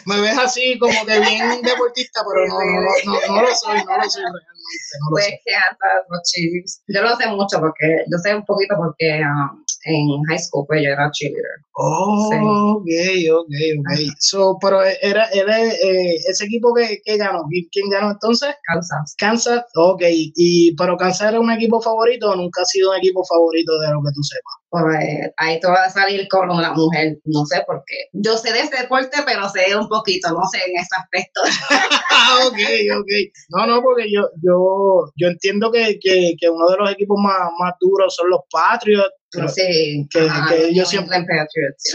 Me 0.07 0.19
ves 0.19 0.37
así 0.37 0.77
como 0.79 1.05
que 1.05 1.19
bien 1.19 1.61
deportista, 1.63 2.21
pero 2.27 2.47
no, 2.47 2.55
no, 2.59 2.81
no, 3.05 3.35
no 3.35 3.41
lo 3.43 3.55
soy, 3.55 3.77
no 3.85 3.97
lo 3.97 4.09
soy 4.09 4.23
realmente, 4.23 4.93
no 4.99 5.09
lo 5.11 5.11
pues 5.11 5.25
soy. 5.25 5.39
que 5.45 5.55
hasta 5.55 5.87
los 6.09 6.21
Chiefs. 6.23 6.83
Yo 6.87 7.01
no 7.03 7.15
sé 7.15 7.27
mucho 7.27 7.59
porque, 7.59 8.03
yo 8.11 8.17
sé 8.17 8.35
un 8.35 8.45
poquito 8.45 8.75
porque 8.77 9.21
um, 9.21 9.63
en 9.87 10.23
high 10.29 10.39
school 10.39 10.65
pues 10.67 10.81
yo 10.83 10.89
era 10.91 11.09
cheerleader. 11.11 11.59
Oh, 11.79 12.29
Sí. 12.31 13.29
ok, 13.29 13.39
ok, 13.39 13.53
ok. 13.79 14.13
So, 14.19 14.57
pero 14.59 14.81
era, 14.83 15.25
era 15.31 15.63
eh, 15.63 16.15
ese 16.29 16.45
equipo 16.45 16.73
que, 16.73 16.99
que 17.05 17.17
ganó. 17.17 17.41
¿Qui- 17.49 17.67
¿Quién 17.71 17.89
ganó 17.89 18.11
entonces? 18.11 18.53
Kansas. 18.63 19.15
Kansas, 19.17 19.63
ok. 19.75 20.01
Y, 20.35 20.75
pero 20.75 20.97
Kansas 20.97 21.29
era 21.29 21.39
un 21.39 21.51
equipo 21.51 21.79
favorito 21.81 22.31
o 22.31 22.35
nunca 22.35 22.61
ha 22.63 22.65
sido 22.65 22.91
un 22.91 22.97
equipo 22.97 23.23
favorito 23.25 23.71
de 23.79 23.87
lo 23.93 24.01
que 24.01 24.11
tú 24.13 24.21
sepas. 24.23 24.53
Pues 24.69 25.31
ahí 25.37 25.59
te 25.61 25.67
va 25.67 25.83
a 25.85 25.89
salir 25.89 26.27
con 26.27 26.49
una 26.49 26.73
mujer, 26.73 27.17
no 27.25 27.45
sé 27.45 27.63
por 27.65 27.83
qué. 27.87 27.95
Yo 28.11 28.35
sé 28.37 28.51
de 28.51 28.59
ese 28.61 28.81
deporte, 28.81 29.17
pero 29.25 29.47
sé 29.49 29.73
un 29.77 29.87
poquito, 29.87 30.29
no 30.29 30.41
sé 30.51 30.57
en 30.67 30.77
ese 30.77 30.95
aspecto. 30.97 31.41
Ah, 32.19 32.39
ok, 32.47 32.57
ok. 32.99 33.11
No, 33.49 33.67
no, 33.67 33.81
porque 33.81 34.11
yo, 34.11 34.21
yo, 34.43 35.11
yo 35.15 35.27
entiendo 35.27 35.71
que, 35.71 35.99
que, 36.01 36.33
que 36.39 36.49
uno 36.49 36.67
de 36.69 36.77
los 36.77 36.91
equipos 36.91 37.17
más, 37.21 37.37
más 37.59 37.73
duros 37.79 38.13
son 38.15 38.29
los 38.29 38.39
Patriots. 38.51 39.13
Pero- 39.31 39.49
sí, 39.49 40.07
que- 40.09 40.71
New 40.73 40.85
siempre- 40.85 41.25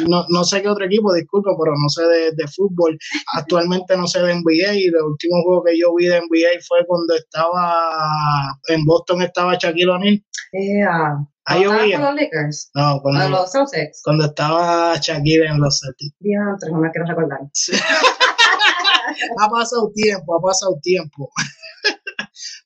no, 0.08 0.24
no 0.28 0.44
sé 0.44 0.62
qué 0.62 0.68
otro 0.68 0.84
equipo, 0.84 1.12
disculpa, 1.14 1.50
pero 1.62 1.74
no 1.80 1.88
sé 1.88 2.02
de, 2.04 2.32
de 2.32 2.46
fútbol. 2.54 2.98
Actualmente 3.34 3.96
no 3.96 4.06
sé 4.06 4.20
de 4.22 4.34
NBA 4.34 4.74
y 4.74 4.84
el 4.86 4.94
último 4.96 5.42
juego 5.44 5.62
que 5.64 5.78
yo 5.78 5.94
vi 5.96 6.06
de 6.06 6.18
NBA 6.18 6.60
fue 6.66 6.84
cuando 6.86 7.14
estaba 7.14 7.74
en 8.68 8.84
Boston, 8.84 9.22
estaba 9.22 9.56
Shaquille 9.56 9.90
O'Neal. 9.90 10.24
Yeah. 10.52 11.16
Ahí 11.46 11.64
¿No 11.64 11.72
llovía. 11.72 11.96
estaba 11.96 12.06
con 12.06 12.14
los 12.16 12.22
Lakers? 12.22 12.70
No, 12.74 12.94
¿O 12.96 13.02
cuando, 13.02 13.28
los 13.30 13.50
Celtics? 13.52 14.00
cuando 14.04 14.24
estaba 14.26 14.94
Shaquille 14.96 15.46
en 15.46 15.60
los 15.60 15.80
Celtics. 15.80 16.14
Diantre, 16.20 16.70
no 16.70 16.78
me 16.78 16.90
quiero 16.90 17.06
recordar. 17.08 17.40
Ha 19.38 19.48
pasado 19.48 19.90
tiempo, 19.94 20.36
ha 20.36 20.40
pasado 20.40 20.78
tiempo. 20.82 21.30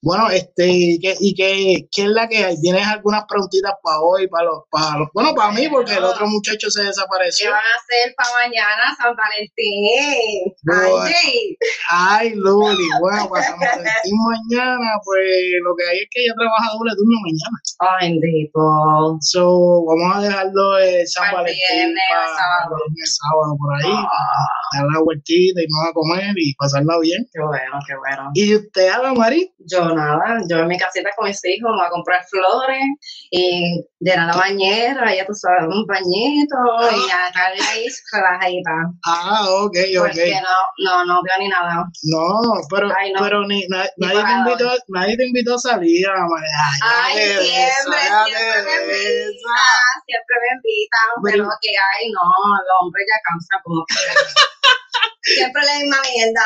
Bueno, 0.03 0.29
este, 0.31 0.69
¿y 0.69 0.99
qué, 1.01 1.17
y 1.21 1.35
qué, 1.35 1.89
qué 1.91 2.03
es 2.03 2.09
la 2.09 2.29
que 2.29 2.45
hay? 2.45 2.61
¿Tienes 2.61 2.87
algunas 2.87 3.25
preguntitas 3.29 3.73
para 3.83 4.01
hoy, 4.01 4.29
para 4.29 4.45
los, 4.45 4.63
para 4.71 4.99
los, 4.99 5.09
bueno, 5.13 5.35
para 5.35 5.53
mí, 5.53 5.69
porque 5.69 5.95
el 5.95 6.05
otro 6.05 6.27
muchacho 6.29 6.71
se 6.71 6.81
¿Qué 6.83 6.87
desapareció. 6.89 7.51
van 7.51 7.61
a 7.61 7.77
hacer 7.81 8.15
para 8.17 8.31
mañana 8.47 8.83
San 8.97 9.15
Valentín? 9.17 10.55
Bueno. 10.63 11.03
Ay, 11.03 11.57
Ay, 11.91 12.35
Luli, 12.35 12.89
bueno, 13.01 13.29
para 13.29 13.43
San 13.45 13.59
Valentín 13.59 14.15
mañana, 14.29 14.89
pues 15.05 15.27
lo 15.65 15.75
que 15.77 15.85
hay 15.89 15.99
es 15.99 16.09
que 16.11 16.23
ella 16.25 16.35
trabaja 16.37 16.73
doble 16.77 16.93
turno 16.97 17.17
mañana. 17.23 17.57
Ay, 18.01 18.19
bendito. 18.21 19.19
So, 19.21 19.85
vamos 19.85 20.17
a 20.17 20.21
dejarlo 20.23 20.79
el 20.79 21.07
San 21.09 21.25
Para 21.25 21.37
Valentín 21.43 21.63
viernes 21.77 22.05
para 22.11 22.27
sábado. 22.37 22.77
el 22.97 23.07
sábado 23.07 23.57
por 23.59 23.75
ahí, 23.77 23.97
dar 24.75 24.87
la 24.93 25.01
vueltita, 25.01 25.61
irnos 25.61 25.89
a 25.89 25.93
comer 25.93 26.35
y 26.37 26.55
pasarla 26.55 26.99
bien. 27.01 27.27
Qué 27.33 27.41
bueno, 27.43 27.79
qué 27.87 27.95
bueno. 27.97 28.31
¿Y 28.35 28.55
usted, 28.55 28.89
Ada 28.89 29.13
Mari? 29.15 29.53
Yo 29.59 29.89
nada, 29.95 30.39
yo 30.49 30.59
en 30.59 30.69
mi 30.69 30.79
casita 30.79 31.11
con 31.17 31.27
mis 31.27 31.41
hijos 31.45 31.71
me 31.73 31.79
voy 31.79 31.87
a 31.87 31.91
comprar 31.91 32.23
flores 32.29 32.85
y 33.31 33.83
llenar 33.99 34.29
la 34.29 34.37
bañera, 34.37 35.15
ya 35.17 35.25
tú 35.27 35.33
sabes, 35.33 35.65
un 35.67 35.85
bañito 35.87 36.57
y 36.93 37.11
a 37.11 37.33
darle 37.35 37.65
ahí 37.73 37.87
relajadita. 38.13 38.71
Ah, 39.07 39.47
ok, 39.65 39.75
ok. 39.99 40.07
Porque 40.07 40.41
no, 40.45 40.57
no, 40.85 41.05
no 41.07 41.23
veo 41.23 41.35
ni 41.41 41.49
nada. 41.49 41.85
No, 42.05 42.53
pero, 42.71 42.93
Ay, 42.97 43.13
no. 43.13 43.21
pero 43.23 43.47
ni, 43.49 43.67
na- 43.69 43.89
Ni 43.97 44.07
nadie, 44.07 44.25
te 44.25 44.33
invitó, 44.33 44.71
nadie 44.89 45.17
te 45.17 45.27
invitó 45.27 45.55
a 45.55 45.59
salir, 45.59 46.07
Ada 46.07 46.27
Mari. 46.29 46.47
Ay, 46.83 47.17
siempre, 47.17 47.99
siempre 48.27 48.87
me 48.87 49.03
invitan, 49.03 49.95
siempre 50.05 50.37
me 50.37 50.49
invitan, 50.55 51.11
Pero- 51.25 51.49
que 51.63 51.71
ay, 51.71 52.11
no, 52.13 52.23
los 52.23 52.77
hombres 52.83 53.07
ya 53.09 53.19
cansan 53.25 53.61
como 53.65 53.83
que. 53.89 53.95
Siempre 55.23 55.63
la 55.65 55.79
misma 55.81 55.97
mierda. 56.15 56.41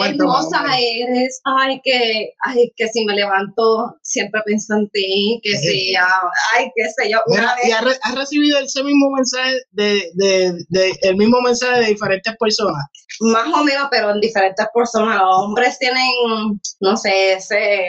Ay, 0.00 0.12
qué 0.12 0.16
hermosa 0.18 0.64
eres. 0.78 1.40
Ay, 1.44 1.80
que, 1.82 2.30
ay, 2.44 2.72
que 2.76 2.86
si 2.88 3.04
me 3.06 3.14
levanto, 3.14 3.96
siempre 4.02 4.40
pienso 4.44 4.74
en 4.76 4.88
ti. 4.90 5.40
Que 5.42 5.56
si, 5.56 5.94
ah, 5.96 6.20
ay, 6.54 6.66
qué 6.74 6.84
sé 6.96 7.10
yo. 7.10 7.18
Una 7.26 7.40
Mira, 7.40 7.54
vez 7.56 7.66
¿y 7.68 7.72
has, 7.72 7.84
re- 7.84 7.98
has 8.02 8.14
recibido 8.14 8.58
ese 8.58 8.82
mismo 8.84 9.10
mensaje 9.16 9.54
de, 9.72 10.10
de, 10.14 10.52
de- 10.68 10.98
el 11.02 11.16
mismo 11.16 11.40
mensaje 11.40 11.80
de 11.80 11.86
diferentes 11.86 12.34
personas? 12.38 12.84
Más 13.20 13.46
o 13.52 13.64
menos, 13.64 13.88
pero 13.90 14.10
en 14.10 14.20
diferentes 14.20 14.66
personas. 14.72 15.16
Los 15.20 15.44
hombres 15.44 15.78
tienen, 15.78 16.04
no 16.80 16.96
sé, 16.96 17.32
ese, 17.32 17.88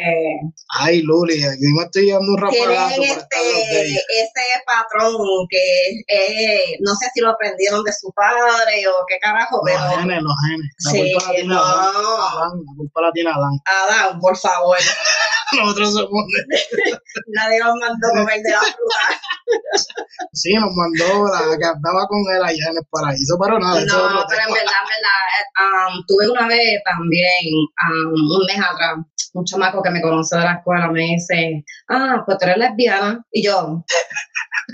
Ay, 0.80 1.02
Luli, 1.04 1.44
aquí 1.44 1.66
me 1.76 1.84
estoy 1.84 2.10
dando 2.12 2.32
un 2.34 2.38
rapagazo 2.38 2.98
los 2.98 3.08
este, 3.08 3.92
ese 3.92 4.64
patrón 4.66 5.16
que 5.50 5.90
eh, 6.08 6.78
no 6.82 6.96
sé 6.96 7.08
si 7.14 7.22
lo 7.22 7.30
aprendieron 7.30 7.84
de 7.84 7.92
su 7.94 8.12
padre 8.14 8.88
o 8.88 9.06
qué 9.08 9.20
carajo, 9.20 9.62
Los 9.64 9.76
pero 9.76 10.00
genes, 10.02 10.22
los 10.22 10.36
genes. 10.48 10.76
La 10.86 10.92
Sí, 10.92 11.14
culpa 11.14 11.28
la 11.28 11.34
tiene 11.36 11.50
no. 11.54 11.60
Adán. 11.64 11.96
Adán, 11.96 12.52
La 12.66 12.74
culpa 12.78 13.02
la 13.02 13.12
tiene 13.12 13.30
Adán. 13.30 13.60
Adán, 13.66 14.20
por 14.20 14.38
favor, 14.38 14.78
Nosotros 15.58 15.94
somos 15.94 16.26
nadie 17.34 17.60
nos 17.60 17.74
mandó 17.80 18.08
comer 18.14 18.42
de 18.42 18.52
la 18.52 18.60
fruta. 18.60 19.22
Sí, 20.34 20.54
nos 20.54 20.70
mandó 20.76 21.26
la 21.26 21.58
que 21.58 21.66
andaba 21.66 22.06
con 22.08 22.20
él 22.36 22.44
allá 22.44 22.66
en 22.70 22.78
el 22.78 22.86
paraíso, 22.92 23.36
pero 23.42 23.58
nada, 23.60 23.82
No, 23.82 24.26
pero 24.30 24.42
en 24.48 24.54
verdad, 24.54 24.80
en 24.84 24.90
verdad, 24.94 25.19
um, 25.60 26.04
tuve 26.08 26.30
una 26.30 26.48
vez 26.48 26.82
también, 26.84 27.46
um, 27.90 28.14
un 28.14 28.46
mes 28.48 28.60
atrás, 28.60 28.98
un 29.34 29.46
chamaco 29.46 29.82
que 29.82 29.92
me 29.92 30.02
conoce 30.02 30.38
de 30.38 30.44
la 30.44 30.54
escuela 30.54 30.90
me 30.90 31.02
dice, 31.02 31.64
ah, 31.90 32.24
pues 32.26 32.38
tú 32.38 32.46
eres 32.46 32.58
lesbiana. 32.58 33.24
Y 33.32 33.44
yo, 33.44 33.84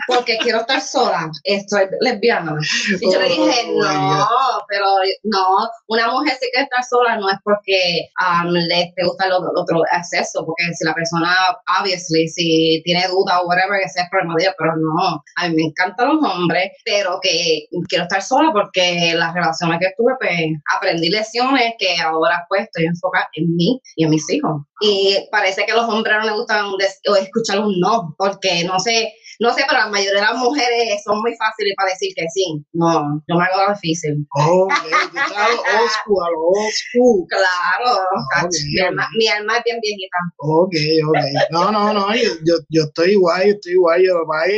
porque 0.08 0.38
quiero 0.38 0.62
estar 0.62 0.82
sola, 0.82 1.30
estoy 1.44 1.88
lesbiana. 2.02 2.56
Y 3.02 3.12
yo 3.12 3.20
le 3.20 3.28
dije, 3.28 3.66
Oh, 3.68 3.80
no, 3.80 4.28
pero 4.68 4.86
no, 5.24 5.70
una 5.88 6.12
mujer 6.12 6.34
sí 6.40 6.48
que 6.54 6.62
estar 6.62 6.84
sola 6.84 7.18
no 7.18 7.30
es 7.30 7.38
porque 7.44 8.10
um, 8.20 8.52
le 8.52 8.94
te 8.96 9.06
gusta 9.06 9.26
el 9.26 9.34
otro, 9.34 9.50
otro 9.56 9.82
acceso, 9.92 10.46
porque 10.46 10.74
si 10.74 10.86
la 10.86 10.94
persona, 10.94 11.36
obviously, 11.80 12.28
si 12.28 12.82
tiene 12.84 13.08
duda 13.08 13.42
o 13.42 13.48
whatever, 13.48 13.80
ese 13.84 14.02
es 14.02 14.10
problema 14.10 14.36
de 14.38 14.44
ella, 14.44 14.56
pero 14.58 14.76
no, 14.76 15.24
a 15.36 15.48
mí 15.48 15.56
me 15.56 15.64
encantan 15.64 16.16
los 16.16 16.24
hombres, 16.24 16.72
pero 16.84 17.20
que 17.22 17.68
quiero 17.88 18.04
estar 18.04 18.22
sola 18.22 18.52
porque 18.52 19.14
las 19.16 19.34
relaciones 19.34 19.80
que 19.80 19.94
tuve, 19.98 20.14
pues 20.20 20.35
aprendí 20.76 21.10
lecciones 21.10 21.74
que 21.80 21.98
ahora 22.02 22.46
pues 22.50 22.64
estoy 22.64 22.86
enfocada 22.86 23.28
en 23.34 23.56
mí 23.56 23.80
y 23.96 24.04
en 24.04 24.10
mis 24.10 24.30
hijos. 24.32 24.62
Y 24.82 25.18
parece 25.32 25.66
que 25.66 25.72
a 25.72 25.76
los 25.76 25.90
hombres 25.90 26.16
no 26.20 26.26
les 26.26 26.34
gusta 26.34 26.68
un 26.68 26.78
des- 26.78 27.00
o 27.10 27.16
escuchar 27.16 27.60
un 27.60 27.80
no, 27.80 28.14
porque 28.18 28.64
no 28.66 28.80
sé, 28.80 29.14
no 29.40 29.54
sé, 29.54 29.64
pero 29.68 29.82
la 29.82 29.88
mayoría 29.90 30.20
de 30.22 30.28
las 30.28 30.38
mujeres 30.38 31.02
son 31.04 31.20
muy 31.22 31.34
fáciles 31.36 31.74
para 31.78 31.90
decir 31.92 32.12
que 32.16 32.26
sí. 32.34 32.64
No, 32.74 33.22
yo 33.28 33.36
me 33.38 33.44
hago 33.46 33.68
lo 33.68 33.74
difícil. 33.74 34.26
Oh, 34.38 34.68
lo 34.70 36.42
old 36.42 36.72
school. 36.72 37.26
Claro, 37.30 37.98
Ok, 38.44 38.52
mi, 38.74 38.82
alma, 38.82 39.08
mi 39.18 39.28
alma 39.28 39.58
es 39.58 39.64
bien 39.64 39.80
viejita. 39.82 40.18
Ok, 40.38 40.74
ok. 41.08 41.18
No, 41.52 41.72
no, 41.72 41.94
no, 41.94 42.14
yo, 42.16 42.30
yo, 42.46 42.56
yo 42.70 42.84
estoy 42.84 43.12
igual, 43.12 43.44
yo 43.46 43.52
estoy 43.54 43.74
igual. 43.74 44.02
Yo, 44.04 44.14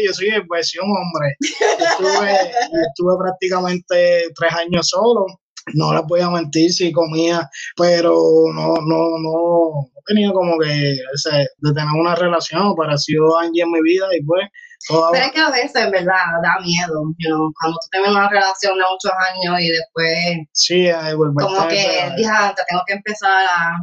yo 0.06 0.14
soy 0.14 0.30
versión 0.50 0.86
hombre. 0.86 1.36
Yo 1.42 1.86
estuve, 1.90 2.32
yo 2.74 2.80
estuve 2.90 3.14
prácticamente 3.20 4.24
tres 4.36 4.54
años 4.54 4.88
solo. 4.88 5.26
No 5.74 5.94
les 5.94 6.04
voy 6.06 6.22
a 6.22 6.30
mentir 6.30 6.72
si 6.72 6.92
comía, 6.92 7.50
pero 7.76 8.14
no, 8.54 8.76
no, 8.76 9.18
no 9.20 9.90
tenía 10.06 10.32
como 10.32 10.58
que 10.60 10.68
de 10.70 11.74
tener 11.74 11.94
una 12.00 12.16
relación. 12.16 12.68
Apareció 12.68 13.38
Angie 13.38 13.64
en 13.64 13.72
mi 13.72 13.82
vida 13.82 14.08
y 14.18 14.24
pues 14.24 14.48
toda 14.88 15.12
Pero 15.12 15.26
es 15.26 15.32
que 15.32 15.40
a 15.42 15.50
veces, 15.50 15.76
en 15.76 15.92
verdad, 15.92 16.14
da 16.44 16.60
miedo. 16.64 17.02
you 17.18 17.30
know, 17.30 17.52
cuando 17.60 17.78
tú 17.82 17.88
tienes 17.92 18.12
una 18.12 18.30
relación 18.30 18.78
de 18.78 18.84
muchos 18.90 19.12
años 19.12 19.62
y 19.62 19.70
después, 19.70 20.48
sí, 20.54 20.88
ay, 20.88 21.16
pues, 21.16 21.32
como 21.40 21.68
que, 21.68 22.12
ya, 22.22 22.54
te 22.56 22.64
tengo 22.70 22.84
que 22.86 22.94
empezar 22.94 23.46
a, 23.50 23.74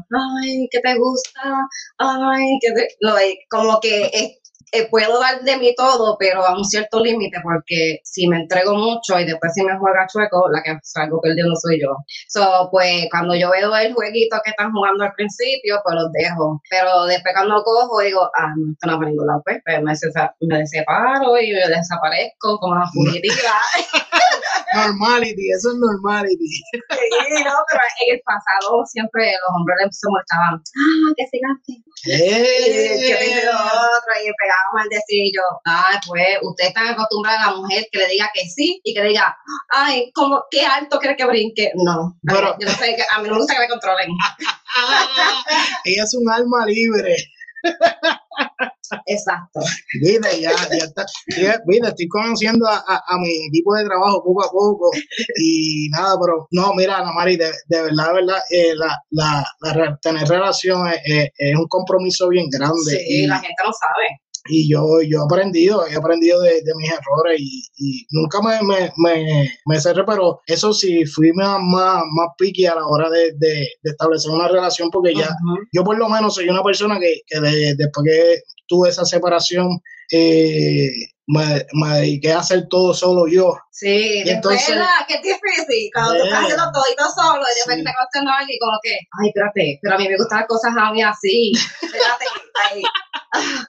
ay, 0.43 0.69
¿qué 0.71 0.81
te 0.81 0.95
gusta? 0.97 1.41
Ay, 1.99 2.59
que 2.61 2.73
te, 2.73 2.89
lo, 3.01 3.15
como 3.51 3.81
que 3.81 4.07
es- 4.13 4.44
eh, 4.75 4.89
puedo 4.91 5.21
dar 5.21 5.41
de 5.43 5.57
mí 5.57 5.75
todo, 5.77 6.17
pero 6.19 6.45
a 6.45 6.57
un 6.57 6.65
cierto 6.65 7.01
límite, 7.01 7.39
porque 7.43 8.01
si 8.03 8.27
me 8.27 8.39
entrego 8.39 8.75
mucho 8.75 9.19
y 9.21 9.25
después 9.25 9.53
si 9.55 9.63
me 9.63 9.79
juega 9.79 10.07
chueco, 10.07 10.49
la 10.51 10.63
que 10.63 10.77
salgo 10.83 11.21
perdiendo 11.21 11.55
soy 11.55 11.81
yo. 11.81 11.95
So, 12.29 12.69
pues 12.71 13.07
cuando 13.11 13.35
yo 13.35 13.51
veo 13.51 13.75
el 13.77 13.95
jueguito 13.95 14.37
que 14.45 14.51
están 14.51 14.73
jugando 14.73 15.05
al 15.05 15.13
principio, 15.13 15.81
pues 15.85 15.95
los 15.95 16.11
dejo. 16.13 16.61
Pero 16.69 17.05
después 17.07 17.35
cuando 17.35 17.63
cojo, 17.63 18.01
digo, 18.01 18.29
ah, 18.37 18.53
no, 18.57 18.73
esto 18.73 18.87
no 18.87 18.99
va 18.99 19.07
a 19.07 19.09
ningún 19.09 19.27
lado, 19.27 19.43
pues, 19.45 19.63
pues 19.65 19.79
me, 19.81 19.93
me 20.49 20.67
separo 20.67 21.39
y 21.39 21.53
me 21.53 21.69
desaparezco 21.69 22.59
como 22.59 22.75
una 22.75 22.87
fugitiva. 22.91 23.55
Normality, 24.75 25.51
eso 25.55 25.71
es 25.71 25.79
normality. 25.79 26.51
Sí, 26.51 27.45
no, 27.47 27.55
pero 27.71 27.83
en 28.03 28.15
el 28.15 28.21
pasado 28.27 28.83
siempre 28.87 29.31
los 29.31 29.51
hombres 29.55 29.87
se 29.93 30.09
molestaban. 30.11 30.59
Ah, 30.59 31.11
que 31.15 31.25
sigaste. 31.31 31.73
Y 32.05 33.07
que 33.07 33.49
otro, 33.49 34.13
y 34.19 34.27
pegábamos 34.65 34.85
el 34.85 34.89
decir 34.91 35.33
yo, 35.35 35.43
ay, 35.65 35.97
pues, 36.07 36.27
ustedes 36.43 36.69
están 36.69 36.89
acostumbrados 36.89 37.41
a 37.43 37.51
la 37.51 37.57
mujer 37.57 37.87
que 37.91 37.99
le 37.99 38.09
diga 38.09 38.31
que 38.35 38.43
sí 38.49 38.81
y 38.85 38.95
que 38.95 39.03
le 39.03 39.09
diga, 39.11 39.37
ay, 39.71 40.11
como, 40.15 40.43
qué 40.51 40.63
alto 40.65 40.99
crees 40.99 41.17
que 41.17 41.27
brinque. 41.27 41.71
No, 41.75 42.17
Pero- 42.27 42.57
yo 42.61 42.67
no 42.69 42.75
sé, 42.75 42.95
que- 42.97 43.05
a 43.11 43.21
mí 43.21 43.29
no 43.29 43.35
me 43.35 43.39
gusta 43.41 43.55
que 43.55 43.61
me 43.61 43.69
controlen. 43.69 44.09
ella 45.85 46.03
es 46.03 46.15
un 46.15 46.31
alma 46.31 46.67
libre. 46.67 47.17
Exacto. 49.07 49.61
Viste, 50.03 50.41
ya, 50.41 50.51
ya 50.71 50.85
está. 50.85 51.05
Ya, 51.37 51.59
Viste, 51.67 51.89
estoy 51.89 52.09
conociendo 52.09 52.67
a, 52.69 52.77
a- 52.77 53.03
a 53.09 53.19
mi 53.19 53.47
equipo 53.49 53.75
de 53.75 53.85
trabajo 53.85 54.23
poco 54.23 54.45
a 54.45 54.51
poco 54.51 54.91
y 55.41 55.89
nada, 55.91 56.17
pero 56.21 56.47
no, 56.51 56.75
mira, 56.75 56.99
Ana 56.99 57.13
Mari, 57.13 57.37
de, 57.37 57.47
de 57.69 57.83
verdad, 57.83 58.09
de 58.09 58.13
verdad, 58.13 58.39
eh, 58.51 58.75
la, 58.75 58.99
la, 59.11 59.99
tener 60.03 60.29
relación 60.29 60.87
es, 60.89 60.99
es- 61.05 61.29
es 61.39 61.55
un 61.57 61.67
compromiso 61.69 62.29
bien 62.29 62.47
grande. 62.51 62.99
Sí, 62.99 63.05
y, 63.25 63.27
la 63.27 63.39
gente 63.39 63.63
no 63.65 63.73
sabe. 63.73 64.21
Y 64.47 64.69
yo, 64.71 65.01
yo 65.03 65.21
he 65.21 65.25
aprendido, 65.25 65.87
he 65.87 65.95
aprendido 65.97 66.41
de, 66.43 66.63
de 66.63 66.73
mis 66.77 66.91
errores 66.91 67.41
y, 67.41 67.63
y 67.79 68.07
nunca 68.11 68.41
me, 68.43 68.61
me, 68.63 68.93
me, 68.99 69.49
me 69.67 69.81
cerré, 69.81 70.05
pero 70.05 70.41
eso 70.47 70.73
sí, 70.75 71.05
fui 71.07 71.33
más, 71.33 71.59
más, 71.63 72.03
más 72.15 72.29
piqui 72.39 72.67
a 72.67 72.75
la 72.75 72.87
hora 72.87 73.09
de, 73.11 73.33
de, 73.35 73.55
de 73.83 73.91
establecer 73.91 74.31
una 74.31 74.49
relación 74.49 74.91
porque 74.91 75.15
ya, 75.15 75.29
yo 75.73 75.83
por 75.85 75.97
lo 75.99 76.09
menos 76.09 76.35
soy 76.35 76.49
una 76.49 76.63
persona 76.63 76.99
que, 77.01 77.21
que 77.27 77.41
de- 77.41 77.75
después 77.77 78.05
que 78.07 78.37
tuve 78.67 78.89
esa 78.91 79.05
separación, 79.05 79.69
eh, 80.11 80.89
me, 81.27 81.65
me 81.73 81.89
dediqué 82.01 82.33
a 82.33 82.41
hacer 82.41 82.67
todo 82.69 82.93
solo 82.95 83.27
yo. 83.27 83.55
Sí, 83.71 84.23
Y 84.25 84.29
entonces- 84.29 84.69
¿verdad? 84.69 85.07
Que 85.09 85.15
es 85.15 85.23
difícil. 85.23 85.91
Cuando 85.93 86.15
tú 86.19 86.25
estás 86.25 86.43
haciendo 86.45 86.71
todito 86.73 87.05
solo 87.11 87.43
y 87.43 87.55
después 87.57 87.77
Sí. 87.79 87.85
te 87.85 87.93
conocen 87.95 88.29
a 88.29 88.39
alguien, 88.39 88.59
como 88.61 88.79
que, 88.83 88.91
ay, 88.93 89.29
espérate, 89.29 89.79
pero 89.83 89.95
a 89.95 89.99
mí 89.99 90.09
me 90.09 90.17
gustan 90.17 90.39
las 90.41 90.49
cosas 90.49 90.73
a 90.77 90.93
mí 90.93 91.03
así. 91.03 91.53
Espérate, 91.83 92.25
ay, 92.73 92.83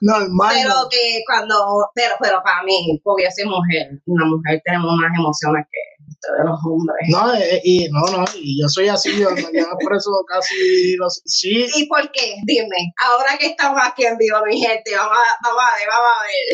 Normal. 0.00 0.54
pero 0.62 0.74
que 0.90 1.22
cuando, 1.26 1.88
pero, 1.94 2.14
pero 2.20 2.40
para 2.44 2.62
mí, 2.62 3.00
porque 3.02 3.24
yo 3.24 3.30
soy 3.34 3.46
mujer, 3.50 3.98
una 4.06 4.26
mujer 4.26 4.60
tenemos 4.64 4.94
más 4.96 5.10
emociones 5.18 5.66
que 5.70 5.80
ustedes 6.06 6.44
los 6.44 6.58
hombres. 6.64 7.06
No, 7.08 7.34
eh, 7.34 7.60
y 7.64 7.88
no, 7.88 8.00
no, 8.16 8.24
y 8.34 8.60
yo 8.60 8.68
soy 8.68 8.88
así, 8.88 9.10
yo, 9.12 9.30
yo 9.30 9.50
me 9.50 9.60
expreso 9.60 10.10
casi, 10.28 10.96
los, 10.96 11.22
sí, 11.24 11.66
¿Y 11.74 11.86
por 11.86 12.10
qué? 12.12 12.36
Dime, 12.44 12.92
ahora 13.04 13.36
que 13.38 13.46
estamos 13.46 13.80
aquí 13.82 14.04
en 14.04 14.16
vivo, 14.18 14.38
mi 14.46 14.58
gente, 14.60 14.94
vamos 14.94 15.16
a, 15.16 15.48
vamos 15.48 15.62
a 15.62 15.78
ver, 15.78 15.88
vamos 15.88 16.10
a 16.12 16.22
ver. 16.22 16.46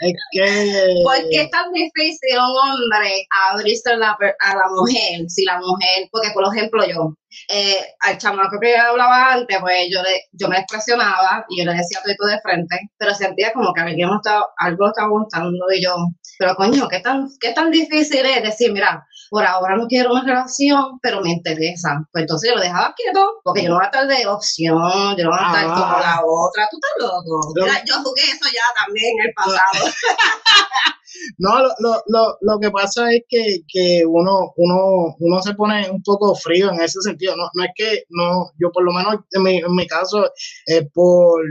es 0.00 0.14
que... 0.32 0.94
¿Por 1.04 1.30
qué 1.30 1.42
es 1.42 1.50
tan 1.50 1.72
difícil 1.72 2.36
un 2.36 2.70
hombre 2.70 3.26
abrirse 3.50 3.92
a 3.92 3.96
la, 3.96 4.16
a 4.40 4.56
la 4.56 4.68
mujer? 4.70 5.28
Si 5.28 5.44
la 5.44 5.58
mujer, 5.58 6.08
porque 6.10 6.30
por 6.32 6.44
ejemplo 6.54 6.86
yo, 6.86 7.16
eh, 7.48 7.76
al 8.00 8.18
chamaco 8.18 8.58
que 8.60 8.76
hablaba 8.76 9.32
antes, 9.32 9.58
pues 9.60 9.88
yo 9.90 10.02
le, 10.02 10.28
yo 10.32 10.48
me 10.48 10.58
expresionaba 10.58 11.44
y 11.48 11.58
yo 11.58 11.70
le 11.70 11.76
decía 11.76 11.98
todo 12.16 12.28
de 12.28 12.40
frente, 12.40 12.90
pero 12.98 13.14
sentía 13.14 13.52
como 13.52 13.72
que 13.72 13.80
alguien 13.80 14.10
me 14.10 14.16
estaba, 14.16 14.48
algo 14.58 14.88
estaba 14.88 15.06
aguantando 15.08 15.64
y 15.74 15.82
yo, 15.82 15.96
pero 16.38 16.54
coño, 16.56 16.88
¿qué 16.88 17.00
tan, 17.00 17.28
qué 17.40 17.52
tan 17.52 17.70
difícil 17.70 18.24
es 18.24 18.42
decir, 18.42 18.72
mira, 18.72 19.06
por 19.30 19.44
ahora 19.44 19.76
no 19.76 19.86
quiero 19.86 20.12
una 20.12 20.22
relación, 20.24 20.98
pero 21.02 21.20
me 21.20 21.30
interesa. 21.30 22.06
Pues 22.12 22.22
entonces 22.22 22.50
yo 22.50 22.56
lo 22.56 22.62
dejaba 22.62 22.94
quieto, 22.94 23.40
porque 23.44 23.62
yo 23.62 23.70
no 23.70 23.76
voy 23.76 23.84
a 23.84 23.86
estar 23.86 24.06
de 24.06 24.26
opción, 24.26 25.16
yo 25.16 25.24
no 25.24 25.30
voy 25.30 25.38
a 25.40 25.46
estar 25.46 25.64
Ah. 25.68 25.74
como 25.74 25.98
la 26.00 26.20
otra, 26.24 26.68
tú 26.70 26.76
estás 26.76 26.94
loco. 26.98 27.40
Mira, 27.56 27.82
yo 27.84 27.94
jugué 28.02 28.22
eso 28.22 28.48
ya 28.52 28.84
también 28.84 29.12
en 29.18 29.26
el 29.28 29.34
pasado. 29.34 29.92
No, 31.38 31.58
lo, 31.60 31.68
lo, 31.78 32.02
lo, 32.06 32.36
lo 32.40 32.60
que 32.60 32.70
pasa 32.70 33.10
es 33.12 33.22
que, 33.28 33.60
que 33.68 34.04
uno, 34.06 34.52
uno, 34.56 35.16
uno 35.18 35.42
se 35.42 35.54
pone 35.54 35.88
un 35.90 36.02
poco 36.02 36.34
frío 36.34 36.70
en 36.72 36.80
ese 36.80 37.00
sentido. 37.02 37.36
No, 37.36 37.48
no 37.54 37.64
es 37.64 37.70
que, 37.76 38.02
no, 38.10 38.50
yo 38.58 38.70
por 38.72 38.84
lo 38.84 38.92
menos 38.92 39.16
en 39.32 39.42
mi, 39.42 39.58
en 39.58 39.74
mi 39.74 39.86
caso, 39.86 40.24
eh, 40.66 40.88
por, 40.92 41.42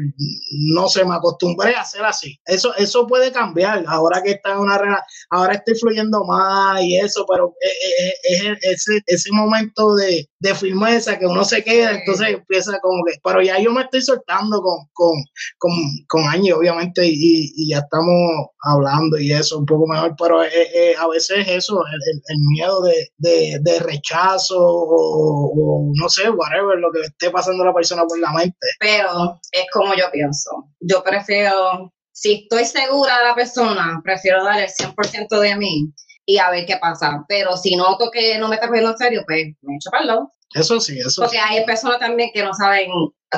no 0.74 0.88
sé, 0.88 1.06
me 1.06 1.16
acostumbré 1.16 1.76
a 1.76 1.86
ser 1.86 2.04
así. 2.04 2.40
Eso, 2.46 2.76
eso 2.76 3.08
puede 3.08 3.32
cambiar. 3.32 3.84
Ahora 3.88 4.22
que 4.22 4.32
está 4.32 4.54
en 4.54 4.60
una 4.60 4.82
ahora 5.30 5.54
estoy 5.54 5.76
fluyendo 5.76 6.24
más 6.26 6.82
y 6.82 6.98
eso, 6.98 7.26
pero 7.30 7.54
eh, 7.62 7.68
eh, 8.06 8.14
eh, 8.50 8.58
es 8.62 8.88
ese, 8.88 9.02
ese 9.08 9.32
momento 9.32 9.96
de, 9.96 10.28
de 10.42 10.56
firmeza 10.56 11.20
que 11.20 11.28
uno 11.28 11.44
se 11.44 11.64
queda, 11.64 11.92
entonces 11.92 12.30
empieza 12.30 12.80
como 12.82 13.04
que, 13.06 13.14
pero 13.24 13.44
ya 13.44 13.60
yo 13.60 13.72
me 13.72 13.84
estoy 13.84 14.02
soltando 14.02 14.60
con, 14.60 14.88
con, 14.92 15.12
con, 15.60 15.72
con 16.08 16.24
Angie, 16.28 16.52
obviamente, 16.52 17.06
y, 17.06 17.54
y 17.56 17.70
ya 17.70 17.78
estamos 17.78 18.48
hablando 18.64 19.20
y 19.20 19.32
eso 19.32 19.60
un 19.60 19.68
poco 19.68 19.86
mejor, 19.88 20.16
pero 20.18 20.44
eh, 20.44 20.50
eh, 20.52 20.96
a 20.98 21.08
veces 21.08 21.48
eso, 21.48 21.84
el, 21.86 22.22
el 22.28 22.38
miedo 22.50 22.82
de, 22.82 23.10
de, 23.18 23.60
de 23.62 23.80
rechazo 23.82 24.58
o, 24.58 25.52
o, 25.54 25.92
no 25.94 26.10
sé, 26.10 26.28
whatever, 26.32 26.80
lo 26.80 26.92
que 26.92 27.02
esté 27.02 27.30
pasando 27.30 27.62
a 27.62 27.68
la 27.68 27.74
persona 27.74 28.04
por 28.08 28.20
la 28.20 28.34
mente. 28.34 28.58
Pero 28.80 29.40
es 29.52 29.66
como 29.72 29.94
yo 29.94 30.06
pienso, 30.12 30.50
yo 30.80 31.04
prefiero 31.04 31.94
si 32.12 32.48
estoy 32.50 32.66
segura 32.66 33.20
de 33.20 33.26
la 33.26 33.36
persona, 33.36 34.02
prefiero 34.04 34.44
dar 34.44 34.60
el 34.60 34.70
100% 34.70 35.40
de 35.40 35.56
mí 35.56 35.94
y 36.32 36.38
a 36.38 36.50
ver 36.50 36.66
qué 36.66 36.78
pasa. 36.78 37.26
Pero 37.28 37.58
si 37.58 37.76
noto 37.76 38.10
que 38.12 38.38
no 38.38 38.48
me 38.48 38.56
está 38.56 38.68
cogiendo 38.68 38.92
en 38.92 38.98
serio, 38.98 39.24
pues 39.26 39.48
me 39.62 39.76
echo 39.76 39.90
para 39.90 40.02
el 40.02 40.08
lado. 40.08 40.32
Eso 40.54 40.80
sí, 40.80 41.00
eso 41.00 41.22
Porque 41.22 41.40
hay 41.40 41.66
personas 41.66 42.00
también 42.00 42.30
que 42.34 42.44
no 42.44 42.54
saben 42.54 42.90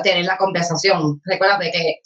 tener 0.04 0.26
la 0.26 0.38
conversación. 0.38 1.22
Recuerda 1.26 1.60
que 1.60 2.00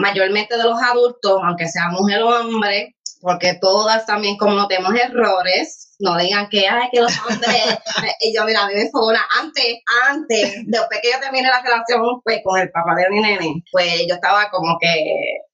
mayormente 0.00 0.56
de 0.56 0.64
los 0.64 0.80
adultos, 0.82 1.40
aunque 1.44 1.68
sea 1.68 1.88
mujer 1.90 2.22
o 2.22 2.28
hombre, 2.28 2.96
porque 3.20 3.54
todas 3.60 4.06
también 4.06 4.36
cometemos 4.36 4.92
errores, 4.94 5.87
no 6.00 6.16
digan 6.16 6.48
que, 6.48 6.66
ay, 6.68 6.88
que 6.92 7.00
los 7.00 7.12
hombres, 7.20 7.78
y 8.20 8.34
yo, 8.36 8.44
mira, 8.44 8.64
a 8.64 8.68
mí 8.68 8.74
me 8.74 8.90
una, 8.92 9.26
antes, 9.40 9.78
antes, 10.08 10.54
después 10.66 11.00
que 11.02 11.10
yo 11.12 11.20
terminé 11.20 11.48
la 11.48 11.60
relación 11.60 12.00
pues, 12.22 12.40
con 12.44 12.60
el 12.60 12.70
papá 12.70 12.94
de 12.94 13.10
mi 13.10 13.20
nene, 13.20 13.64
pues 13.72 14.06
yo 14.08 14.14
estaba 14.14 14.48
como 14.50 14.76
que 14.80 15.04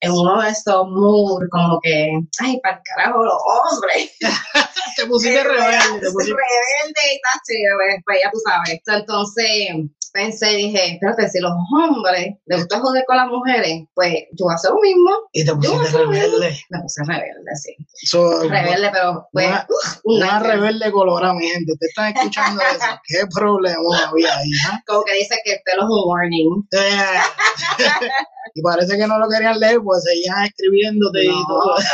en 0.01 0.13
uno 0.13 0.43
de 0.43 0.51
estos 0.51 0.87
moods, 0.89 1.49
como 1.51 1.81
que, 1.81 2.13
ay, 2.41 2.61
para 2.63 2.77
el 2.77 2.83
carajo, 2.85 3.25
los 3.25 3.41
hombres. 3.47 4.17
te 4.97 5.07
pusiste 5.07 5.43
rebelde. 5.43 6.01
Te 6.01 6.11
pusiste 6.11 6.37
rebelde 6.37 7.03
y 7.13 7.21
tal, 7.21 7.41
pues, 7.77 8.03
pues 8.05 8.19
ya 8.23 8.31
tú 8.31 8.39
sabes. 8.45 8.81
Entonces, 8.87 9.91
pensé 10.15 10.53
y 10.53 10.69
dije, 10.69 10.93
espérate, 10.95 11.29
si 11.29 11.41
los 11.41 11.53
hombres 11.77 12.37
les 12.47 12.61
gusta 12.61 12.79
joder 12.79 13.05
con 13.05 13.17
las 13.17 13.27
mujeres, 13.27 13.83
pues 13.95 14.15
yo 14.31 14.45
voy 14.45 14.53
a 14.53 14.55
hacer 14.55 14.71
lo 14.71 14.81
mismo. 14.81 15.11
Y 15.33 15.45
te 15.45 15.55
pusiste 15.55 15.99
rebelde. 15.99 16.57
Me 16.71 16.81
puse 16.81 17.03
rebelde, 17.05 17.57
sí. 17.61 17.77
So, 18.07 18.49
rebelde, 18.49 18.91
pero 18.93 19.29
pues, 19.33 19.49
una, 19.49 19.67
una 20.05 20.34
rebelde 20.41 20.91
colorada, 20.93 21.35
mi 21.35 21.47
gente. 21.47 21.73
Te 21.79 21.87
están 21.87 22.15
escuchando 22.17 22.63
eso. 22.73 22.87
¿Qué 23.07 23.27
problema 23.35 24.09
había 24.09 24.37
ahí? 24.37 24.51
¿eh? 24.51 24.83
Como 24.87 25.05
que 25.05 25.15
dice 25.15 25.37
que 25.45 25.53
el 25.53 25.61
pelo 25.65 25.83
es 25.83 25.89
un 25.89 26.03
warning. 26.07 26.69
Eh. 26.73 27.21
y 28.55 28.63
parece 28.63 28.97
que 28.97 29.07
no 29.07 29.19
lo 29.19 29.29
querían 29.29 29.59
leer, 29.59 29.81
pues 29.83 30.05
seguían 30.05 30.45
escribiéndote 30.45 31.25
no, 31.27 31.33
y 31.33 31.47
todo. 31.47 31.75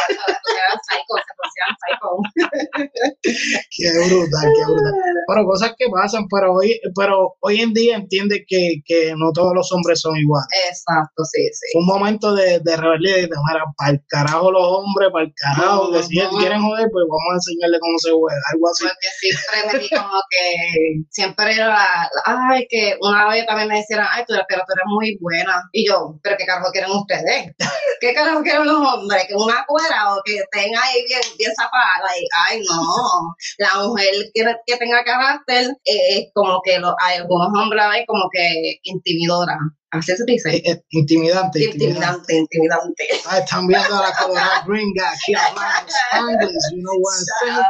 qué 3.76 3.90
brutal, 3.92 4.52
qué 4.54 4.64
brutal. 4.64 4.94
Pero 5.26 5.44
cosas 5.46 5.74
que 5.78 5.86
pasan, 5.90 6.26
pero 6.28 6.54
hoy, 6.54 6.80
pero 6.94 7.34
hoy 7.40 7.60
en 7.60 7.72
día 7.72 7.96
entiende 7.96 8.44
que, 8.46 8.82
que 8.84 9.14
no 9.16 9.32
todos 9.32 9.52
los 9.54 9.70
hombres 9.72 10.00
son 10.00 10.16
iguales. 10.16 10.48
Exacto, 10.68 11.24
sí, 11.24 11.48
sí. 11.52 11.78
Un 11.78 11.86
momento 11.86 12.34
de, 12.34 12.60
de 12.60 12.76
rebeldía 12.76 13.18
y 13.18 13.22
de 13.22 13.30
para 13.76 13.90
el 13.92 14.02
carajo 14.08 14.50
los 14.50 14.62
hombres, 14.62 15.10
para 15.12 15.24
el 15.24 15.32
carajo, 15.34 15.88
Uh 15.88 15.92
que 15.92 16.02
si 16.02 16.16
-huh. 16.16 16.38
quieren 16.38 16.60
joder, 16.62 16.88
pues 16.92 17.04
vamos 17.08 17.32
a 17.32 17.34
enseñarle 17.36 17.78
cómo 17.80 17.98
se 17.98 18.10
juega, 18.12 18.29
algo 18.52 18.68
así. 18.68 18.84
Porque 18.84 19.08
siempre 19.18 19.72
me 19.72 19.78
di 19.78 19.88
como 19.90 20.20
que, 20.30 21.02
siempre 21.10 21.54
era, 21.54 22.10
ay, 22.24 22.66
que 22.68 22.96
una 23.00 23.28
vez 23.28 23.46
también 23.46 23.68
me 23.68 23.78
decían, 23.78 24.06
ay, 24.08 24.24
tú, 24.26 24.34
pero 24.48 24.62
tú 24.66 24.72
eres 24.72 24.86
muy 24.86 25.16
buena. 25.20 25.62
Y 25.72 25.86
yo, 25.86 26.18
pero 26.22 26.36
¿qué 26.36 26.46
carajo 26.46 26.70
quieren 26.72 26.90
ustedes? 26.90 27.52
¿Qué 28.00 28.14
carajo 28.14 28.42
quieren 28.42 28.66
los 28.66 28.76
hombres? 28.76 29.24
¿Que 29.28 29.34
una 29.34 29.64
cuera 29.66 30.14
o 30.14 30.22
que 30.24 30.36
estén 30.36 30.72
ahí 30.76 31.04
bien, 31.06 31.20
bien 31.38 31.52
zapada? 31.54 32.18
Y, 32.18 32.26
ay, 32.48 32.62
no. 32.68 33.34
La 33.58 33.86
mujer 33.86 34.08
que, 34.34 34.44
que 34.66 34.76
tenga 34.76 35.04
carácter 35.04 35.76
es 35.84 36.30
como 36.34 36.60
que 36.64 36.78
lo, 36.78 36.94
hay 37.00 37.18
algunos 37.18 37.48
hombres 37.54 37.84
ahí 37.84 38.04
como 38.06 38.28
que 38.32 38.78
intimidora. 38.82 39.58
Así 39.92 40.16
se 40.16 40.24
dice. 40.24 40.56
Eh, 40.56 40.62
eh, 40.64 40.84
intimidante, 40.90 41.64
intimidante. 41.64 42.36
Intimidante, 42.36 43.04
Ah, 43.26 43.38
están 43.38 43.66
viendo 43.66 43.94
a 43.98 44.02
la 44.08 44.12
colorada 44.16 44.64
gringa 44.66 45.10
aquí 45.10 45.34
hablando 45.34 45.92
Spanglish, 46.10 46.70
you 46.72 46.82
know 46.82 46.94
what 47.00 47.14
I'm 47.14 47.24
saying. 47.40 47.64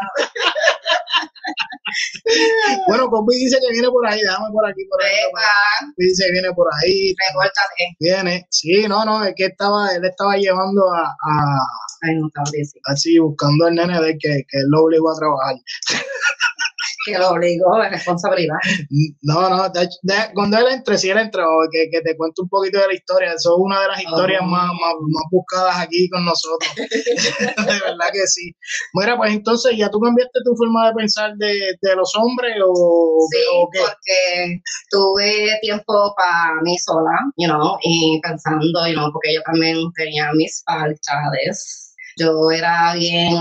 bueno, 2.87 3.09
Cosby 3.09 3.37
dice 3.37 3.57
que 3.61 3.73
viene 3.73 3.89
por 3.89 4.07
ahí, 4.07 4.21
déjame 4.21 4.49
por 4.53 4.69
aquí, 4.69 4.85
por 4.91 5.03
ahí. 5.03 5.17
Cosby 5.33 6.07
dice 6.07 6.25
que 6.27 6.33
viene 6.33 6.53
por 6.53 6.67
ahí. 6.75 7.15
Recórtate. 7.29 7.97
Viene, 7.99 8.47
sí, 8.51 8.87
no, 8.87 9.05
no, 9.05 9.25
es 9.25 9.33
que 9.35 9.47
estaba, 9.47 9.91
él 9.95 10.05
estaba 10.05 10.37
llevando 10.37 10.83
a, 10.93 11.03
a 11.09 11.59
Ay, 12.03 12.17
no 12.17 12.29
estaba 12.29 12.47
así, 12.93 13.19
buscando 13.19 13.67
al 13.67 13.75
nene 13.75 14.01
de 14.01 14.13
que, 14.19 14.29
que 14.49 14.59
él 14.59 14.67
lo 14.71 14.85
obligó 14.85 15.11
a 15.11 15.19
trabajar. 15.19 15.55
que 17.05 17.19
lo 17.19 17.31
obligó, 17.31 17.83
es 17.83 17.91
responsabilidad. 17.91 18.57
No, 19.23 19.49
no, 19.49 19.69
de, 19.69 19.89
de, 20.03 20.15
cuando 20.35 20.59
él 20.59 20.67
entre, 20.71 20.99
si 20.99 21.11
él 21.11 21.19
entró, 21.19 21.45
que, 21.71 21.89
que, 21.91 22.01
te 22.01 22.17
cuento 22.17 22.43
un 22.43 22.49
poquito 22.49 22.81
de 22.81 22.89
la 22.89 22.95
historia, 22.95 23.33
eso 23.33 23.51
es 23.51 23.57
una 23.59 23.83
de 23.83 23.89
las 23.89 24.03
historias 24.03 24.41
oh. 24.43 24.47
más, 24.47 24.67
más, 24.67 24.95
más, 25.01 25.25
buscadas 25.31 25.77
aquí 25.79 26.09
con 26.09 26.25
nosotros. 26.25 26.71
de 26.77 27.81
verdad 27.81 28.09
que 28.13 28.27
sí. 28.27 28.55
Mira, 28.95 29.17
pues 29.17 29.33
entonces, 29.33 29.77
¿ya 29.77 29.91
tú 29.91 30.01
cambiaste 30.01 30.41
tu 30.45 30.57
forma 30.57 30.89
de 30.89 30.95
pensar 30.95 31.35
de, 31.37 31.77
de 31.81 31.97
los 31.97 32.13
hombres 32.17 32.57
o, 32.65 33.27
sí, 33.31 33.39
o 33.55 33.69
qué? 33.71 33.81
porque 33.81 34.63
tuve 34.91 35.59
tiempo 35.63 36.15
para 36.17 36.61
mí 36.63 36.77
sola, 36.79 37.17
you 37.37 37.49
know, 37.49 37.77
y 37.83 38.21
pensando, 38.23 38.87
you 38.87 38.95
know, 38.95 39.13
porque 39.13 39.35
yo 39.35 39.43
también 39.43 39.77
tenía 39.97 40.31
mis 40.35 40.63
faltas. 40.65 41.95
Yo 42.17 42.51
era 42.51 42.95
bien, 42.95 43.33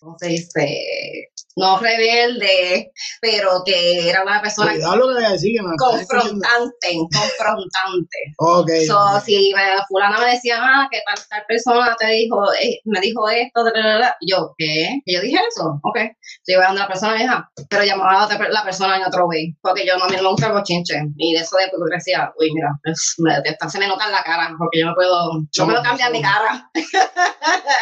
¿cómo 0.00 0.16
se 0.18 0.28
dice? 0.28 1.29
No 1.60 1.78
rebelde, 1.78 2.90
pero 3.20 3.62
que 3.64 4.08
era 4.08 4.22
una 4.22 4.40
persona 4.40 4.72
Cuidado 4.72 4.96
lo 4.96 5.16
que 5.16 5.28
decir, 5.28 5.52
que 5.56 5.62
me 5.62 5.76
confrontante, 5.76 6.88
confrontante. 7.12 8.18
Okay, 8.38 8.86
so. 8.86 9.20
Si 9.24 9.52
me, 9.54 9.62
fulana 9.88 10.18
me 10.18 10.32
decía, 10.32 10.58
ah, 10.58 10.88
que 10.90 10.98
tal, 11.06 11.18
tal 11.28 11.44
persona 11.46 11.94
te 11.98 12.06
dijo, 12.06 12.52
eh, 12.54 12.80
me 12.84 13.00
dijo 13.00 13.28
esto, 13.28 13.62
bla, 13.62 13.72
bla, 13.72 13.96
bla. 13.96 14.16
yo, 14.26 14.54
¿qué? 14.56 15.00
Y 15.04 15.14
yo 15.14 15.20
dije 15.20 15.38
eso, 15.48 15.78
ok. 15.82 15.98
So, 16.44 16.52
iba 16.52 16.64
a 16.64 16.66
donde 16.68 16.82
la 16.82 16.88
persona 16.88 17.14
dijo, 17.14 17.34
pero 17.68 17.84
llamaba 17.84 18.24
a 18.24 18.48
la 18.48 18.64
persona 18.64 18.96
en 18.96 19.04
otro 19.04 19.26
way, 19.26 19.54
porque 19.60 19.86
yo 19.86 19.98
no, 19.98 20.08
me 20.08 20.20
gusta 20.22 20.46
el 20.48 20.52
bochinche. 20.52 20.94
Y 21.16 21.34
de 21.34 21.40
eso 21.40 21.56
de 21.58 21.66
hipocresía, 21.66 22.32
uy, 22.38 22.50
mira, 22.54 22.70
es, 22.84 23.14
me, 23.18 23.32
se 23.68 23.78
me 23.78 23.86
nota 23.86 24.06
en 24.06 24.12
la 24.12 24.22
cara, 24.22 24.54
porque 24.58 24.80
yo 24.80 24.86
no 24.86 24.94
puedo, 24.94 25.32
no 25.34 25.64
puedo 25.66 25.82
cambiar 25.82 26.12
mi 26.12 26.22
cara. 26.22 26.70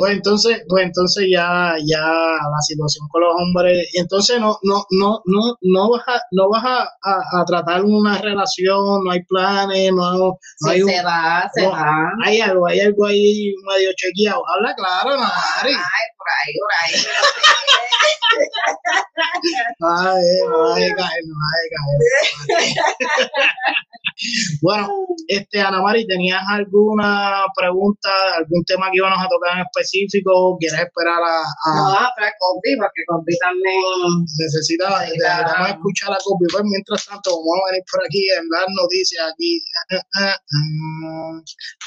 Pues 0.00 0.12
entonces, 0.14 0.62
pues 0.66 0.84
entonces 0.84 1.26
ya, 1.30 1.74
ya 1.84 2.00
la 2.00 2.60
situación 2.62 3.06
con 3.08 3.20
los 3.22 3.34
hombres, 3.38 3.86
y 3.92 3.98
entonces 4.00 4.40
no, 4.40 4.58
no, 4.62 4.84
no, 4.90 5.20
no, 5.26 5.56
no 5.60 5.90
vas 5.90 6.02
a, 6.08 6.20
no 6.32 6.48
vas 6.48 6.64
a, 6.64 6.82
a, 6.82 7.40
a 7.40 7.44
tratar 7.44 7.84
una 7.84 8.16
relación, 8.18 9.04
no 9.04 9.10
hay 9.10 9.22
planes, 9.24 9.92
no, 9.92 10.12
no 10.18 10.38
sí, 10.56 10.70
hay 10.70 10.82
un, 10.82 10.90
se 10.90 11.02
va, 11.02 11.50
se 11.52 11.62
no, 11.62 11.72
va. 11.72 12.12
Hay 12.24 12.40
algo, 12.40 12.66
hay 12.66 12.80
algo 12.80 13.06
ahí 13.06 13.54
medio 13.68 13.90
chequeado. 13.94 14.42
Habla 14.48 14.74
claro, 14.74 15.16
Nari. 15.18 15.74
Ay, 15.74 16.06
por 16.20 16.28
ahí, 16.36 16.52
por 16.60 16.72
ahí. 16.80 16.92
Ay, 19.80 20.28
que 20.76 20.92
caer. 20.94 21.24
bueno, 24.60 24.88
este, 25.28 25.60
Ana 25.60 25.80
Mari, 25.80 26.06
¿tenías 26.06 26.42
alguna 26.48 27.44
pregunta, 27.56 28.10
algún 28.36 28.62
tema 28.64 28.90
que 28.90 28.98
íbamos 28.98 29.18
a 29.18 29.28
tocar 29.28 29.56
en 29.56 29.64
específico? 29.64 30.56
¿Quieres 30.60 30.80
esperar 30.80 31.22
a...? 31.22 31.40
a... 31.40 31.74
No, 31.74 32.10
para 32.16 32.32
Kobe, 32.38 32.76
porque 32.76 33.02
Kobe 33.06 33.32
también... 33.40 33.80
Necesita, 34.38 35.06
necesitamos 35.06 35.68
escuchar 35.70 36.12
a 36.12 36.18
Kobe. 36.22 36.46
Pues 36.52 36.64
mientras 36.64 37.06
tanto, 37.06 37.30
vamos 37.30 37.64
a 37.64 37.70
venir 37.72 37.84
por 37.90 38.04
aquí 38.04 38.22
en 38.36 38.44
las 38.50 38.66
noticias 38.76 39.24
aquí. 39.32 39.64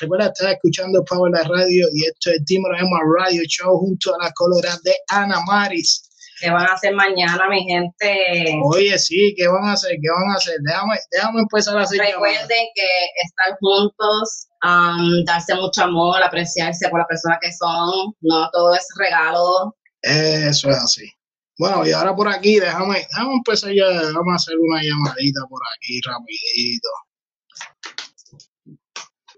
Recuerda, 0.02 0.28
estás 0.28 0.54
escuchando 0.54 1.04
Power 1.06 1.32
la 1.32 1.44
Radio 1.44 1.88
y 1.94 2.06
esto 2.06 2.32
es 2.32 2.42
Emma 2.50 3.00
Radio 3.20 3.44
Show 3.48 3.78
junto 3.78 4.16
a 4.16 4.18
la 4.24 4.32
colorada 4.34 4.80
de 4.84 4.96
Ana 5.10 5.42
Maris. 5.46 6.10
¿Qué 6.40 6.50
van 6.50 6.66
a 6.68 6.74
hacer 6.74 6.94
mañana, 6.94 7.48
mi 7.50 7.64
gente? 7.64 8.60
Oye, 8.64 8.98
sí, 8.98 9.34
¿qué 9.38 9.48
van 9.48 9.66
a 9.66 9.74
hacer? 9.74 9.92
¿Qué 10.02 10.10
van 10.10 10.32
a 10.32 10.36
hacer? 10.36 10.56
Déjame, 10.62 10.96
déjame 11.12 11.40
empezar 11.42 11.78
a 11.78 11.84
hacer. 11.84 12.00
Recuerden 12.00 12.66
que 12.76 12.88
estar 13.24 13.58
juntos, 13.60 14.48
um, 14.64 15.24
darse 15.26 15.56
mucho 15.56 15.84
amor, 15.84 16.22
apreciarse 16.22 16.90
por 16.90 17.00
la 17.00 17.08
persona 17.08 17.38
que 17.42 17.52
son, 17.54 18.14
no 18.22 18.50
todo 18.52 18.74
es 18.74 18.86
regalo. 18.98 19.76
Eso 20.02 20.70
es 20.70 20.78
así. 20.78 21.10
Bueno, 21.58 21.86
y 21.86 21.92
ahora 21.92 22.16
por 22.16 22.28
aquí, 22.28 22.60
déjame, 22.60 23.06
déjame 23.10 23.34
empezar 23.36 23.72
ya, 23.72 23.86
vamos 23.86 24.34
a 24.34 24.36
hacer 24.36 24.56
una 24.58 24.82
llamadita 24.82 25.42
por 25.48 25.62
aquí 25.78 26.02
rapidito. 26.02 26.90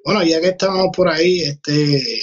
Bueno, 0.06 0.24
ya 0.24 0.40
que 0.40 0.50
estamos 0.50 0.88
por 0.96 1.10
ahí, 1.10 1.42
este, 1.42 2.22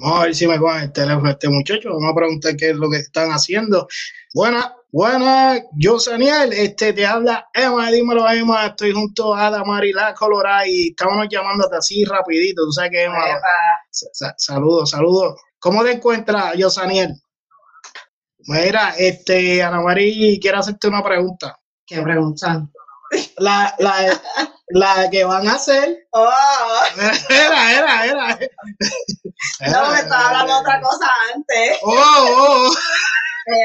Vamos 0.00 0.20
a 0.20 0.24
ver 0.24 0.34
si 0.34 0.46
me 0.46 0.58
cogen 0.58 0.82
el 0.82 0.92
teléfono 0.92 1.28
este 1.28 1.48
muchacho. 1.48 1.90
Vamos 1.90 2.12
a 2.12 2.14
preguntar 2.14 2.56
qué 2.56 2.70
es 2.70 2.76
lo 2.76 2.88
que 2.88 2.98
están 2.98 3.30
haciendo. 3.30 3.88
Buena, 4.32 4.74
buena, 4.92 5.60
yo 5.72 5.98
Saniel, 5.98 6.52
este 6.52 6.92
te 6.92 7.04
habla 7.04 7.48
Emma, 7.52 7.90
dímelo 7.90 8.28
Emma, 8.30 8.66
estoy 8.66 8.92
junto 8.92 9.34
a 9.34 9.50
Damari 9.50 9.92
La 9.92 10.14
Colorada 10.14 10.68
y 10.68 10.90
estábamos 10.90 11.26
llamándote 11.28 11.76
así 11.76 12.04
rapidito, 12.04 12.64
tú 12.64 12.72
sabes 12.72 12.92
que 12.92 13.04
Emma. 13.04 13.18
Saludos, 14.36 14.90
saludos. 14.90 15.40
¿Cómo 15.58 15.82
te 15.82 15.92
encuentras, 15.92 16.54
yo 16.56 16.70
Saniel? 16.70 17.14
Mira, 18.46 18.94
este, 18.96 19.62
Ana 19.62 19.80
Mari, 19.80 20.38
quiero 20.40 20.58
hacerte 20.58 20.88
una 20.88 21.02
pregunta. 21.02 21.58
¿Qué 21.84 22.00
preguntan? 22.00 22.70
La, 23.38 23.74
la, 23.78 24.20
la 24.68 25.08
que 25.10 25.24
van 25.24 25.48
a 25.48 25.54
hacer. 25.54 26.06
Oh, 26.12 26.28
Era, 27.30 27.72
era, 27.72 28.04
era. 28.06 28.38
no, 29.72 29.90
me 29.92 29.98
estaba 30.00 30.28
hablando 30.28 30.58
otra 30.60 30.80
cosa 30.80 31.06
antes. 31.34 31.78
Oh, 31.82 31.92
oh, 31.92 32.68
oh. 32.68 32.74
Eh, 33.50 33.64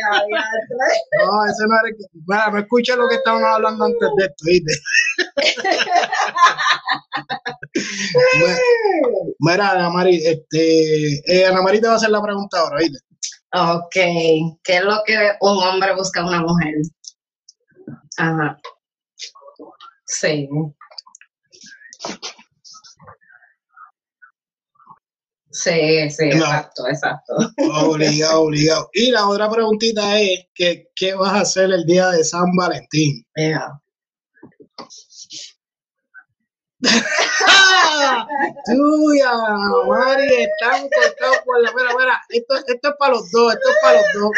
No, 1.20 1.46
ese 1.46 1.64
no 1.68 1.76
era 1.76 1.90
el 1.90 1.98
que. 1.98 2.06
Mira, 2.26 2.50
no 2.52 2.58
escuché 2.60 2.96
lo 2.96 3.10
que 3.10 3.16
estaban 3.16 3.44
hablando 3.44 3.84
antes 3.84 4.10
de 4.16 4.24
esto, 4.24 4.46
¿viste? 4.46 4.74
Mi- 8.40 9.34
Mira, 9.40 9.72
Ana 9.72 9.90
Mari, 9.90 10.16
este, 10.26 11.18
eh, 11.26 11.46
Ana 11.46 11.62
Mari 11.62 11.82
te 11.82 11.88
va 11.88 11.94
a 11.94 11.96
hacer 11.98 12.10
la 12.12 12.22
pregunta 12.22 12.60
ahora, 12.60 12.78
¿viste? 12.80 13.00
Ok, 13.54 13.94
¿qué 14.64 14.78
es 14.78 14.84
lo 14.84 15.02
que 15.06 15.18
un 15.42 15.58
hombre 15.64 15.94
busca 15.96 16.22
en 16.22 16.28
una 16.28 16.42
mujer? 16.42 16.74
Ajá. 18.18 18.58
Sí. 20.20 20.48
Sí, 25.52 26.10
sí, 26.10 26.30
No. 26.30 26.46
exacto, 26.46 26.88
exacto. 26.88 27.34
Obligado, 27.86 28.42
obligado. 28.44 28.90
Y 28.94 29.12
la 29.12 29.28
otra 29.28 29.50
preguntita 29.50 30.20
es, 30.20 30.48
que, 30.54 30.90
¿qué 30.96 31.14
vas 31.14 31.34
a 31.34 31.42
hacer 31.42 31.72
el 31.72 31.86
día 31.86 32.10
de 32.10 32.24
San 32.24 32.56
Valentín? 32.56 33.26
Yeah. 33.36 33.80
Tuya, 38.66 39.32
Mari, 39.88 40.28
están 40.44 40.90
cortados 40.90 41.38
por 41.46 41.62
la... 41.62 41.72
Mira, 41.74 41.92
mira, 41.98 42.22
esto, 42.30 42.56
esto 42.68 42.90
es 42.90 42.96
para 42.98 43.14
los 43.14 43.32
dos, 43.32 43.54
esto 43.54 43.70
es 43.70 43.78
para 43.82 44.02
los 44.02 44.08
dos. 44.14 44.32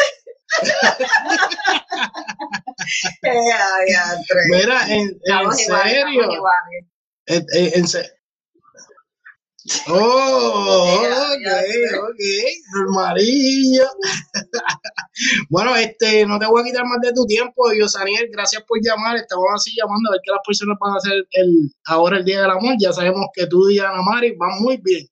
Tres. 4.27 4.45
Mira, 4.51 4.87
en, 4.87 5.19
en 5.41 5.51
serio. 5.51 6.21
En, 7.27 7.45
en- 7.53 7.85
Oh, 9.87 11.01
ok, 11.33 11.47
ok, 11.97 12.21
normalillo. 12.73 13.85
bueno, 15.49 15.75
este, 15.75 16.23
no 16.25 16.37
te 16.37 16.45
voy 16.45 16.61
a 16.61 16.65
quitar 16.65 16.85
más 16.85 16.99
de 17.01 17.11
tu 17.13 17.25
tiempo, 17.25 17.73
Yosaniel, 17.73 18.29
gracias 18.31 18.61
por 18.67 18.77
llamar, 18.81 19.17
estamos 19.17 19.45
así 19.55 19.73
llamando 19.75 20.09
a 20.09 20.11
ver 20.13 20.21
qué 20.23 20.31
las 20.31 20.41
personas 20.45 20.77
van 20.79 20.93
a 20.93 20.97
hacer 20.97 21.13
el, 21.31 21.73
ahora 21.85 22.17
el 22.17 22.25
Día 22.25 22.41
del 22.41 22.51
Amor, 22.51 22.75
ya 22.79 22.93
sabemos 22.93 23.25
que 23.33 23.47
tú 23.47 23.67
y 23.69 23.79
Ana 23.79 24.03
Mari 24.03 24.35
van 24.37 24.61
muy 24.61 24.77
bien 24.77 25.07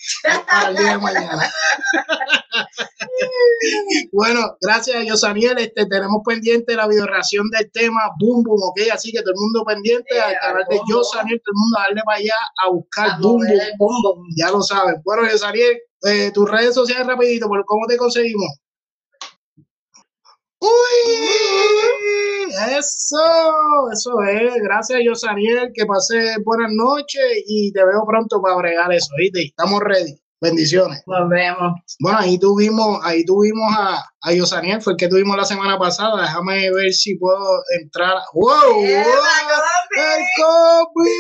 para 0.48 0.70
el 0.70 0.78
día 0.78 0.92
de 0.92 0.98
mañana. 1.00 1.52
bueno, 4.12 4.56
gracias, 4.62 5.04
Yosaniel, 5.06 5.58
este, 5.58 5.88
tenemos 5.88 6.22
pendiente 6.26 6.76
la 6.76 6.88
videoreacción 6.88 7.50
del 7.50 7.72
tema 7.72 8.02
Boom 8.20 8.44
Boom, 8.44 8.60
ok, 8.70 8.82
así 8.94 9.12
que 9.12 9.22
todo 9.22 9.32
el 9.32 9.40
mundo 9.40 9.64
pendiente 9.66 10.20
al 10.20 10.36
canal 10.40 10.66
de. 10.70 10.80
Yosaniel, 10.88 11.42
todo 11.44 11.54
el 11.54 11.58
mundo 11.58 11.80
a 11.80 11.82
darle 11.84 12.02
para 12.06 12.18
allá 12.18 12.36
a 12.64 12.70
buscar 12.70 13.10
A 13.12 13.18
Boom 13.18 13.42
Boom. 13.78 14.28
Ya 14.44 14.52
lo 14.52 14.62
saben. 14.62 14.96
Bueno, 15.06 15.24
Yosaniel, 15.30 15.80
eh, 16.02 16.30
tus 16.34 16.50
redes 16.52 16.76
sociales 16.76 17.08
rapidito, 17.08 17.48
¿por 17.48 17.64
cómo 17.64 17.88
te 17.88 17.96
conseguimos? 17.96 18.60
¡Uy! 20.60 20.70
Eso, 22.78 23.18
eso 23.94 24.12
es. 24.30 24.54
Gracias, 24.62 25.00
Yosaniel. 25.06 25.72
Que 25.74 25.86
pase 25.86 26.36
buenas 26.44 26.72
noches 26.74 27.44
y 27.48 27.72
te 27.72 27.86
veo 27.86 28.04
pronto 28.06 28.42
para 28.42 28.58
bregar 28.58 28.92
eso, 28.92 29.08
¿viste? 29.18 29.44
Estamos 29.44 29.80
ready. 29.80 30.14
Bendiciones. 30.42 31.02
Nos 31.08 31.30
vemos. 31.30 31.80
Bueno, 32.02 32.18
ahí 32.20 32.38
tuvimos, 32.38 33.00
ahí 33.04 33.24
tuvimos 33.24 33.74
a, 33.78 34.04
a 34.24 34.34
Yosaniel, 34.34 34.82
fue 34.82 34.94
el 34.94 34.98
que 34.98 35.08
tuvimos 35.08 35.38
la 35.38 35.46
semana 35.46 35.80
pasada. 35.80 36.22
Déjame 36.22 36.70
ver 36.70 36.92
si 36.92 37.16
puedo 37.16 37.64
entrar. 37.82 38.18
¡Wow! 38.34 38.84
¡Eh, 38.84 39.06
wow! 39.06 39.62
¡El 39.96 40.24
Kobe! 40.36 41.12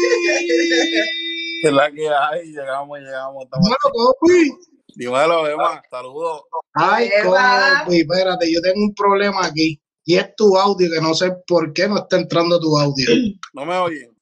Es 1.63 1.71
la 1.71 1.89
que 1.91 2.10
hay, 2.10 2.52
llegamos, 2.52 2.99
llegamos. 2.99 3.45
Bueno, 3.49 3.76
Kobe. 3.91 4.52
Dímelo, 4.95 5.47
Emma, 5.47 5.82
saludos. 5.89 6.41
Ay. 6.73 7.10
Kobe, 7.23 7.99
espérate, 7.99 8.52
yo 8.54 8.62
tengo 8.62 8.80
un 8.84 8.93
problema 8.93 9.45
aquí. 9.45 9.80
Y 10.06 10.15
es 10.17 10.36
tu 10.36 10.58
audio, 10.58 10.89
que 10.93 10.99
no 11.02 11.13
sé 11.13 11.32
por 11.47 11.71
qué 11.71 11.88
no 11.88 11.99
está 11.99 12.17
entrando 12.17 12.60
tu 12.60 12.78
audio. 12.78 13.08
¿No 13.54 13.65
me 13.65 13.78
oyen? 13.78 14.13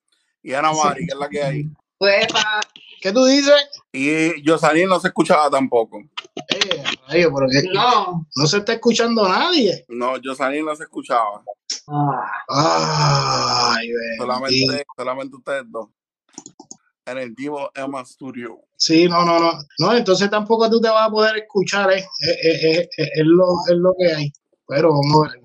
Y 0.44 0.54
Ana 0.54 0.72
Mari, 0.72 1.08
que 1.08 1.14
es 1.14 1.20
la 1.20 1.28
que 1.30 1.44
hay. 1.44 1.64
Pues, 1.98 2.28
pa- 2.32 2.62
¿Qué 3.02 3.12
tú 3.12 3.26
dices? 3.26 3.56
Y 3.92 4.44
Yosanín 4.44 4.88
no 4.88 5.00
se 5.00 5.08
escuchaba 5.08 5.50
tampoco. 5.50 6.00
Eh, 6.36 6.84
rayo, 7.08 7.32
pero 7.34 7.48
que 7.50 7.64
no. 7.74 8.28
no 8.36 8.48
se 8.48 8.58
está 8.58 8.74
escuchando 8.74 9.28
nadie. 9.28 9.86
No, 9.90 10.18
Yosanín 10.18 10.64
no 10.66 10.76
se 10.76 10.84
escuchaba. 10.84 11.44
Ah, 11.88 13.74
Ay. 13.76 13.90
Solamente, 14.20 14.86
solamente 14.96 15.36
ustedes 15.36 15.64
dos. 15.68 15.88
En 17.12 17.18
el 17.18 17.36
Divo 17.36 17.72
Emma 17.76 18.04
Studio. 18.06 18.60
Sí, 18.78 19.08
no, 19.08 19.24
no, 19.26 19.40
no. 19.40 19.52
No, 19.80 19.96
entonces 19.96 20.30
tampoco 20.30 20.70
tú 20.70 20.80
te 20.82 20.90
vas 20.90 21.08
a 21.08 21.12
poder 21.12 21.38
escuchar, 21.38 21.92
¿eh? 21.92 22.00
Eh, 22.00 22.32
eh, 22.44 22.60
eh, 22.64 22.90
eh, 22.98 23.10
es, 23.16 23.26
lo, 23.26 23.46
es 23.70 23.78
lo 23.78 23.94
que 23.98 24.14
hay. 24.14 24.34
Pero 24.68 24.90
vamos 24.90 25.28
a 25.28 25.32
ver. 25.32 25.42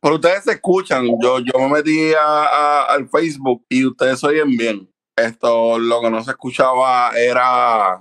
Pero 0.00 0.14
ustedes 0.16 0.44
se 0.44 0.52
escuchan. 0.52 1.06
Yo, 1.20 1.38
yo 1.40 1.52
me 1.58 1.68
metí 1.68 2.12
a- 2.14 2.44
a- 2.44 2.84
al 2.84 3.08
Facebook 3.08 3.64
y 3.68 3.86
ustedes 3.86 4.22
oyen 4.24 4.56
bien. 4.56 4.88
Esto, 5.16 5.78
lo 5.78 6.00
que 6.00 6.10
no 6.10 6.22
se 6.22 6.30
escuchaba 6.30 7.10
era 7.18 8.00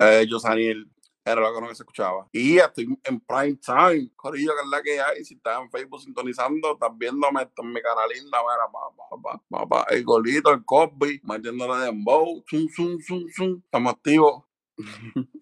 eh, 0.00 0.26
Yosaniel. 0.28 0.86
Era 1.26 1.40
lo 1.40 1.52
que 1.52 1.60
no 1.60 1.66
se 1.74 1.82
escuchaba. 1.82 2.28
Y 2.30 2.58
estoy 2.58 2.86
en 3.02 3.18
prime 3.18 3.56
time. 3.56 4.12
Corillo, 4.14 4.52
que 4.54 4.62
es 4.62 4.68
la 4.70 4.80
que 4.80 5.00
hay. 5.00 5.24
Si 5.24 5.34
estás 5.34 5.60
en 5.60 5.68
Facebook 5.72 6.00
sintonizando, 6.00 6.74
estás 6.74 6.96
viéndome 6.96 7.42
esto 7.42 7.62
en 7.64 7.72
mi 7.72 7.82
cara 7.82 8.06
linda. 8.06 8.38
Mira, 8.38 8.70
pa, 8.70 9.40
pa, 9.50 9.66
pa. 9.66 9.86
El 9.90 10.04
golito, 10.04 10.52
el 10.52 10.64
Cosby, 10.64 11.20
metiéndole 11.24 11.84
dembow. 11.84 12.44
Zum, 12.48 12.68
zum, 12.68 13.00
zum, 13.00 13.28
zum. 13.28 13.60
Estamos 13.64 13.94
activos. 13.94 14.44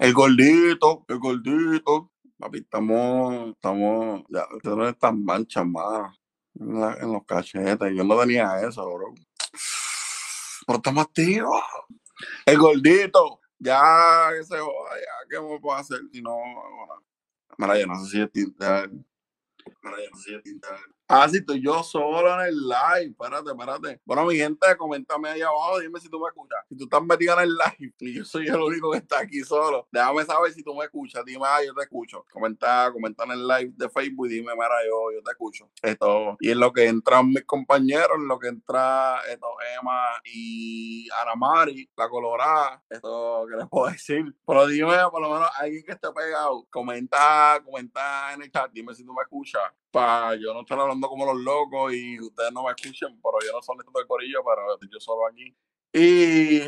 el 0.00 0.14
gordito, 0.14 1.04
el 1.06 1.18
gordito. 1.18 2.12
Papi, 2.38 2.58
estamos, 2.60 3.50
estamos, 3.50 4.24
ya, 4.30 4.46
no 4.64 4.88
están 4.88 5.22
manchas 5.22 5.66
más 5.66 6.18
en, 6.58 6.82
en 6.82 7.12
los 7.12 7.26
cachetes. 7.26 7.92
Yo 7.94 8.04
no 8.04 8.18
tenía 8.20 8.58
eso, 8.66 8.90
bro. 8.90 9.12
Pero 10.66 10.76
estamos 10.78 11.04
activos. 11.04 11.62
El 12.46 12.56
gordito, 12.56 13.40
ya 13.58 14.30
que 14.36 14.44
se 14.44 14.58
joda, 14.58 14.90
ya, 14.96 15.28
¿qué 15.28 15.40
me 15.40 15.58
puedo 15.60 15.76
hacer? 15.76 16.00
Si 16.12 16.22
no, 16.22 16.34
bueno. 16.34 17.02
Mira, 17.58 17.78
yo 17.78 17.86
no 17.86 18.04
sé 18.04 18.10
si 18.10 18.20
es 18.20 18.30
Si. 20.14 20.60
Ah, 21.08 21.28
sí, 21.28 21.36
estoy 21.36 21.62
yo 21.62 21.84
solo 21.84 22.34
en 22.40 22.48
el 22.48 22.68
live. 22.68 23.12
Espérate, 23.12 23.50
espérate. 23.50 24.00
Bueno, 24.04 24.24
mi 24.24 24.36
gente, 24.36 24.76
coméntame 24.76 25.28
ahí 25.28 25.40
abajo. 25.40 25.78
Dime 25.78 26.00
si 26.00 26.08
tú 26.08 26.18
me 26.18 26.26
escuchas. 26.26 26.58
Si 26.68 26.76
tú 26.76 26.84
estás 26.84 27.02
metido 27.02 27.34
en 27.34 27.44
el 27.44 27.54
live 27.54 27.94
y 28.00 28.14
yo 28.14 28.24
soy 28.24 28.48
el 28.48 28.56
único 28.56 28.90
que 28.90 28.98
está 28.98 29.20
aquí 29.20 29.40
solo, 29.42 29.86
déjame 29.92 30.24
saber 30.24 30.52
si 30.52 30.64
tú 30.64 30.74
me 30.74 30.84
escuchas. 30.84 31.24
Dime, 31.24 31.44
ah, 31.46 31.64
yo 31.64 31.74
te 31.74 31.82
escucho. 31.82 32.24
Comenta, 32.32 32.90
comenta 32.92 33.22
en 33.22 33.30
el 33.30 33.46
live 33.46 33.72
de 33.76 33.88
Facebook 33.88 34.26
y 34.26 34.30
dime, 34.30 34.52
mira, 34.54 34.84
yo, 34.84 35.12
yo 35.12 35.22
te 35.22 35.30
escucho. 35.30 35.70
Esto. 35.80 36.36
Y 36.40 36.50
en 36.50 36.58
lo 36.58 36.72
que 36.72 36.86
entran 36.86 37.28
mis 37.28 37.44
compañeros, 37.44 38.16
en 38.16 38.26
lo 38.26 38.40
que 38.40 38.48
entra 38.48 39.20
esto, 39.30 39.46
Emma 39.80 40.06
y 40.24 41.08
Ana 41.22 41.36
Mari, 41.36 41.88
la 41.96 42.08
colorada. 42.08 42.82
Esto, 42.90 43.46
¿qué 43.48 43.56
les 43.56 43.68
puedo 43.68 43.92
decir? 43.92 44.24
Pero 44.44 44.66
dime, 44.66 44.96
por 45.12 45.22
lo 45.22 45.30
menos, 45.30 45.48
alguien 45.56 45.84
que 45.84 45.92
esté 45.92 46.08
pegado. 46.10 46.66
Comenta, 46.68 47.62
comenta 47.64 48.34
en 48.34 48.42
el 48.42 48.50
chat. 48.50 48.72
Dime 48.72 48.92
si 48.92 49.04
tú 49.04 49.14
me 49.14 49.22
escuchas 49.22 49.62
para 49.90 50.34
yo 50.36 50.52
no 50.52 50.60
estar 50.60 50.78
hablando 50.78 51.08
como 51.08 51.24
los 51.26 51.40
locos 51.42 51.94
y 51.94 52.20
ustedes 52.20 52.52
no 52.52 52.64
me 52.64 52.70
escuchen, 52.70 53.18
pero 53.22 53.38
yo 53.44 53.52
no 53.52 53.62
soy 53.62 53.76
esto 53.78 53.98
del 53.98 54.06
corillo, 54.06 54.40
pero 54.44 54.78
yo 54.90 55.00
solo 55.00 55.26
aquí. 55.26 55.56
Y 55.92 56.60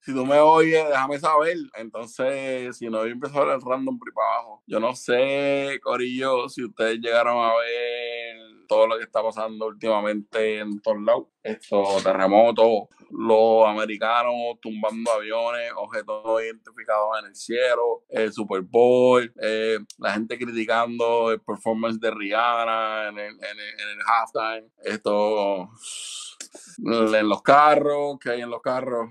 si 0.00 0.14
tú 0.14 0.24
me 0.24 0.38
oyes, 0.38 0.88
déjame 0.88 1.18
saber. 1.18 1.56
Entonces, 1.74 2.76
si 2.76 2.88
no, 2.88 3.04
yo 3.04 3.12
empiezo 3.12 3.42
a 3.42 3.54
el 3.54 3.60
random 3.60 3.98
por 3.98 4.12
para 4.14 4.34
abajo. 4.36 4.62
Yo 4.66 4.80
no 4.80 4.94
sé, 4.94 5.78
corillo, 5.82 6.48
si 6.48 6.64
ustedes 6.64 6.98
llegaron 6.98 7.44
a 7.44 7.54
ver 7.56 8.55
todo 8.66 8.86
lo 8.86 8.98
que 8.98 9.04
está 9.04 9.22
pasando 9.22 9.66
últimamente 9.66 10.58
en 10.58 10.80
todos 10.80 11.00
lados. 11.00 11.26
Estos 11.42 12.02
terremotos, 12.02 12.88
los 13.10 13.66
americanos 13.66 14.34
tumbando 14.60 15.12
aviones, 15.12 15.70
objetos 15.76 16.42
identificados 16.42 17.18
en 17.20 17.26
el 17.26 17.36
cielo, 17.36 18.04
el 18.08 18.32
Super 18.32 18.62
Bowl, 18.62 19.32
eh, 19.40 19.78
la 19.98 20.12
gente 20.12 20.38
criticando 20.38 21.30
el 21.30 21.40
performance 21.40 22.00
de 22.00 22.10
Rihanna 22.10 23.08
en 23.08 23.18
el, 23.18 23.38
halftime, 24.06 24.70
esto 24.84 25.68
en 26.78 27.28
los 27.28 27.42
carros, 27.42 28.18
que 28.20 28.30
hay 28.30 28.40
en 28.42 28.50
los 28.50 28.60
carros. 28.60 29.10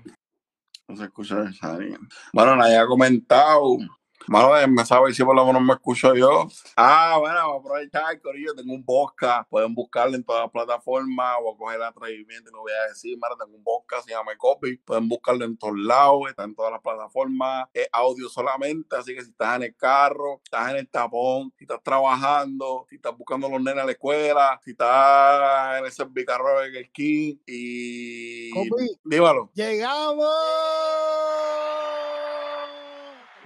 No 0.88 0.96
se 0.96 1.04
escucha 1.04 1.50
nadie. 1.62 1.96
Bueno, 2.32 2.54
nadie 2.54 2.76
ha 2.76 2.86
comentado 2.86 3.78
Mano, 4.28 4.50
me 4.68 4.84
sabe 4.84 5.14
si 5.14 5.22
por 5.24 5.36
lo 5.36 5.46
menos 5.46 5.62
me 5.62 5.74
escucho 5.74 6.14
yo. 6.14 6.48
Ah, 6.76 7.16
bueno, 7.18 7.46
voy 7.46 7.56
a 7.56 7.60
aprovechar, 7.60 8.20
Corillo. 8.20 8.54
Tengo 8.54 8.74
un 8.74 8.84
podcast. 8.84 9.48
Pueden 9.48 9.74
buscarlo 9.74 10.16
en 10.16 10.24
todas 10.24 10.42
las 10.42 10.50
plataformas. 10.50 11.36
Voy 11.40 11.54
a 11.54 11.58
coger 11.58 11.76
el 11.76 11.82
atrevimiento 11.84 12.50
y 12.50 12.52
no 12.52 12.60
voy 12.60 12.72
a 12.72 12.88
decir, 12.88 13.16
mano, 13.18 13.36
tengo 13.36 13.56
un 13.56 13.62
podcast, 13.62 14.06
se 14.06 14.12
llama 14.12 14.36
Copy. 14.36 14.78
Pueden 14.78 15.08
buscarlo 15.08 15.44
en 15.44 15.56
todos 15.56 15.78
lados. 15.78 16.22
Está 16.28 16.44
en 16.44 16.54
todas 16.54 16.72
las 16.72 16.80
plataformas. 16.80 17.68
Es 17.72 17.88
audio 17.92 18.28
solamente. 18.28 18.96
Así 18.96 19.14
que 19.14 19.22
si 19.22 19.30
estás 19.30 19.56
en 19.56 19.62
el 19.64 19.76
carro, 19.76 20.40
estás 20.42 20.70
en 20.70 20.76
el 20.76 20.88
tapón, 20.88 21.52
si 21.56 21.64
estás 21.64 21.82
trabajando, 21.82 22.86
si 22.88 22.96
estás 22.96 23.16
buscando 23.16 23.46
a 23.46 23.50
los 23.50 23.62
nenes 23.62 23.82
a 23.82 23.86
la 23.86 23.92
escuela, 23.92 24.60
si 24.64 24.72
estás 24.72 25.78
en 25.78 25.86
ese 25.86 26.04
bicarro 26.04 26.60
de 26.60 26.76
el 26.76 26.90
King 26.90 27.36
y. 27.46 28.50
Copy. 28.50 28.98
Dímelo. 29.04 29.50
¡Llegamos! 29.54 30.26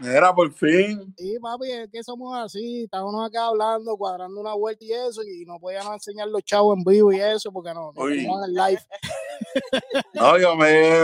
Era 0.02 0.34
por 0.34 0.52
fin. 0.52 1.14
Sí, 1.16 1.38
papi, 1.40 1.70
es 1.70 1.88
que 1.90 2.02
somos 2.02 2.36
así, 2.36 2.84
estábamos 2.84 3.26
acá 3.26 3.46
hablando, 3.46 3.96
cuadrando 3.96 4.40
una 4.40 4.54
vuelta 4.54 4.84
y 4.84 4.92
eso, 4.92 5.22
y 5.22 5.44
no 5.44 5.58
podíamos 5.58 5.92
enseñar 5.94 6.28
los 6.28 6.42
chavos 6.42 6.76
en 6.76 6.84
vivo 6.84 7.12
y 7.12 7.20
eso, 7.20 7.52
porque 7.52 7.74
no, 7.74 7.92
no 7.94 8.44
el 8.44 8.54
live. 8.54 8.80
No, 10.14 10.38
yo 10.38 10.54
me, 10.54 11.00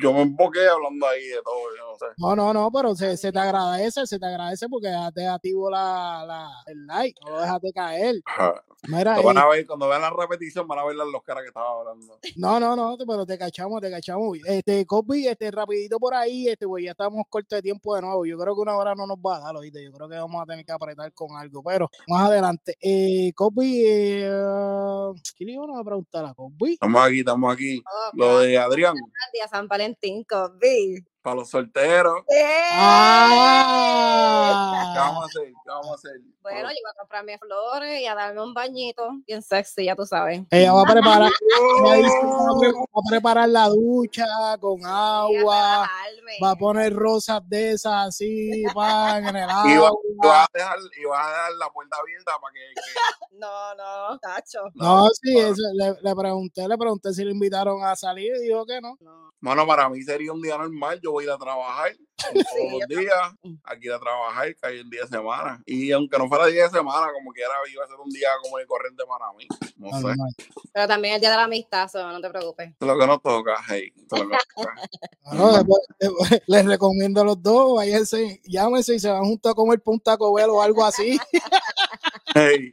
yo 0.00 0.12
me 0.12 0.22
emboqué 0.22 0.66
hablando 0.66 1.06
ahí 1.06 1.26
de 1.26 1.42
todo, 1.42 1.62
yo 1.76 1.92
no 1.92 1.98
sé. 1.98 2.06
No, 2.16 2.34
no, 2.34 2.54
no, 2.54 2.72
pero 2.72 2.94
se, 2.94 3.16
se 3.16 3.30
te 3.30 3.38
agradece, 3.38 4.06
se 4.06 4.18
te 4.18 4.26
agradece 4.26 4.68
porque 4.68 4.88
dejaste 4.88 5.28
activo 5.28 5.70
la, 5.70 6.24
la, 6.26 6.50
el 6.66 6.86
like, 6.86 7.20
no 7.24 7.38
dejaste 7.38 7.72
caer. 7.72 8.16
Mira, 8.88 9.20
van 9.20 9.36
a 9.36 9.46
ver, 9.46 9.66
cuando 9.66 9.88
vean 9.88 10.00
la 10.00 10.10
repetición 10.10 10.66
van 10.66 10.78
a 10.78 10.84
ver 10.84 10.96
las 10.96 11.06
los 11.08 11.22
caras 11.22 11.42
que 11.42 11.48
estaba 11.48 11.80
hablando. 11.80 12.18
no, 12.36 12.58
no, 12.58 12.74
no, 12.74 12.96
pero 13.06 13.26
te 13.26 13.36
cachamos, 13.36 13.80
te 13.80 13.90
cachamos. 13.90 14.38
Este, 14.46 14.86
Cosby, 14.86 15.28
este, 15.28 15.50
rapidito 15.50 15.98
por 15.98 16.14
ahí, 16.14 16.48
este, 16.48 16.66
pues 16.66 16.84
ya 16.84 16.92
estamos 16.92 17.24
cortos 17.28 17.58
de 17.58 17.62
tiempo 17.62 17.94
de 17.94 18.02
nuevo. 18.02 18.09
Yo 18.26 18.38
creo 18.38 18.54
que 18.54 18.60
una 18.60 18.76
hora 18.76 18.94
no 18.94 19.06
nos 19.06 19.18
va 19.18 19.36
a 19.36 19.40
dar, 19.40 19.56
oíste. 19.56 19.84
Yo 19.84 19.92
creo 19.92 20.08
que 20.08 20.16
vamos 20.16 20.42
a 20.42 20.46
tener 20.46 20.64
que 20.64 20.72
apretar 20.72 21.12
con 21.12 21.36
algo, 21.36 21.62
pero 21.62 21.88
más 22.08 22.28
adelante. 22.28 22.76
Eh, 22.80 23.32
Cosby, 23.34 23.82
eh, 23.86 25.12
¿qué 25.36 25.44
le 25.44 25.52
iban 25.52 25.76
a 25.76 25.84
preguntar 25.84 26.24
a 26.24 26.34
Cosby? 26.34 26.74
Estamos 26.74 27.02
aquí, 27.02 27.20
estamos 27.20 27.52
aquí. 27.52 27.82
Oh, 27.86 28.10
Lo 28.14 28.38
de 28.40 28.58
Adrián, 28.58 28.94
día 29.32 29.48
San 29.48 29.68
Valentín, 29.68 30.24
Kobe. 30.24 31.04
Para 31.22 31.36
los 31.36 31.48
solteros. 31.50 32.20
¡Eh! 32.28 32.70
¡Ah! 32.72 34.90
¿Qué 34.92 34.98
vamos 34.98 35.22
a 35.22 35.26
hacer? 35.26 35.46
¿Qué 35.48 35.70
vamos 35.70 35.90
a 35.90 35.94
hacer? 35.94 36.20
Bueno, 36.42 36.60
yo 36.60 36.64
voy 36.82 36.90
a 36.90 36.94
comprarme 36.98 37.38
flores 37.38 38.00
y 38.00 38.06
a 38.06 38.14
darme 38.14 38.42
un 38.42 38.54
bañito 38.54 39.10
bien 39.26 39.42
sexy, 39.42 39.84
ya 39.84 39.94
tú 39.94 40.06
sabes. 40.06 40.42
Ella 40.50 40.72
va 40.72 40.82
a 40.82 40.92
preparar, 40.92 41.30
va 41.84 41.92
a 41.92 41.96
pre- 42.58 42.72
va 42.72 42.84
a 42.94 43.02
preparar 43.10 43.48
la 43.48 43.68
ducha 43.68 44.24
con 44.60 44.84
agua, 44.84 45.88
va 46.42 46.50
a 46.50 46.56
poner 46.56 46.92
rosas 46.94 47.40
de 47.48 47.72
esas 47.72 48.08
así, 48.08 48.64
pan 48.74 49.26
en 49.28 49.36
el 49.36 49.48
va- 49.48 49.62
agua. 49.62 49.90
y 50.04 50.26
vas 50.26 50.48
a 50.48 50.58
dejar, 50.58 50.78
y 51.00 51.04
vas 51.04 51.26
a 51.26 51.30
dejar 51.30 51.52
la 51.58 51.70
puerta 51.70 51.96
abierta 52.00 52.32
para 52.40 52.52
que, 52.54 52.60
que- 52.74 52.80
No, 53.38 53.74
no, 53.74 54.18
tacho. 54.18 54.60
No, 54.74 55.08
sí, 55.10 55.32
bueno. 55.34 55.48
eso, 55.52 55.62
le, 55.74 55.94
le 56.02 56.16
pregunté, 56.16 56.66
le 56.68 56.76
pregunté 56.78 57.12
si 57.14 57.24
le 57.24 57.30
invitaron 57.32 57.82
a 57.84 57.94
salir 57.96 58.32
y 58.36 58.40
dijo 58.48 58.64
que 58.66 58.80
no. 58.80 58.96
No. 59.00 59.30
Bueno, 59.42 59.66
para 59.66 59.88
mí 59.88 60.02
sería 60.02 60.32
un 60.32 60.42
día 60.42 60.58
normal. 60.58 61.00
Yo 61.02 61.09
voy 61.10 61.24
a 61.24 61.26
ir 61.26 61.30
a 61.32 61.38
trabajar 61.38 61.92
todos 62.18 62.72
los 62.80 62.88
días. 62.88 63.32
Aquí 63.64 63.86
ir 63.86 63.92
a 63.92 63.98
trabajar, 63.98 64.54
que 64.54 64.66
hay 64.68 64.80
un 64.80 64.90
día 64.90 65.02
de 65.02 65.08
semana. 65.08 65.62
Y 65.66 65.90
aunque 65.92 66.18
no 66.18 66.28
fuera 66.28 66.46
día 66.46 66.64
de 66.64 66.70
semana, 66.70 67.08
como 67.12 67.30
quiera, 67.32 67.52
iba 67.72 67.84
a 67.84 67.86
ser 67.88 67.96
un 67.96 68.10
día 68.10 68.28
como 68.42 68.58
de 68.58 68.66
corriente 68.66 69.02
para 69.06 69.32
mí. 69.34 69.46
No 69.76 69.88
sé. 70.00 70.14
Pero 70.72 70.86
también 70.86 71.14
el 71.14 71.20
día 71.20 71.30
de 71.30 71.36
la 71.36 71.44
amistad, 71.44 71.88
so, 71.88 72.10
no 72.10 72.20
te 72.20 72.30
preocupes. 72.30 72.74
Lo 72.80 72.98
que 72.98 73.06
nos 73.06 73.22
toca, 73.22 73.56
hey. 73.68 73.92
Lo 74.10 74.16
que 74.18 74.24
nos 74.24 74.46
toca. 74.54 74.74
Bueno, 75.24 75.52
después- 75.52 75.82
después 75.98 76.42
les 76.46 76.66
recomiendo 76.66 77.20
a 77.20 77.24
los 77.24 77.42
dos, 77.42 77.76
váyanse, 77.76 78.40
llámense 78.44 78.94
y 78.94 79.00
se 79.00 79.10
van 79.10 79.24
juntos 79.24 79.52
a 79.52 79.54
comer 79.54 79.80
por 79.80 79.94
un 79.94 80.00
Taco 80.00 80.32
Bell 80.34 80.50
o 80.50 80.62
algo 80.62 80.84
así. 80.84 81.18
Hey. 82.34 82.72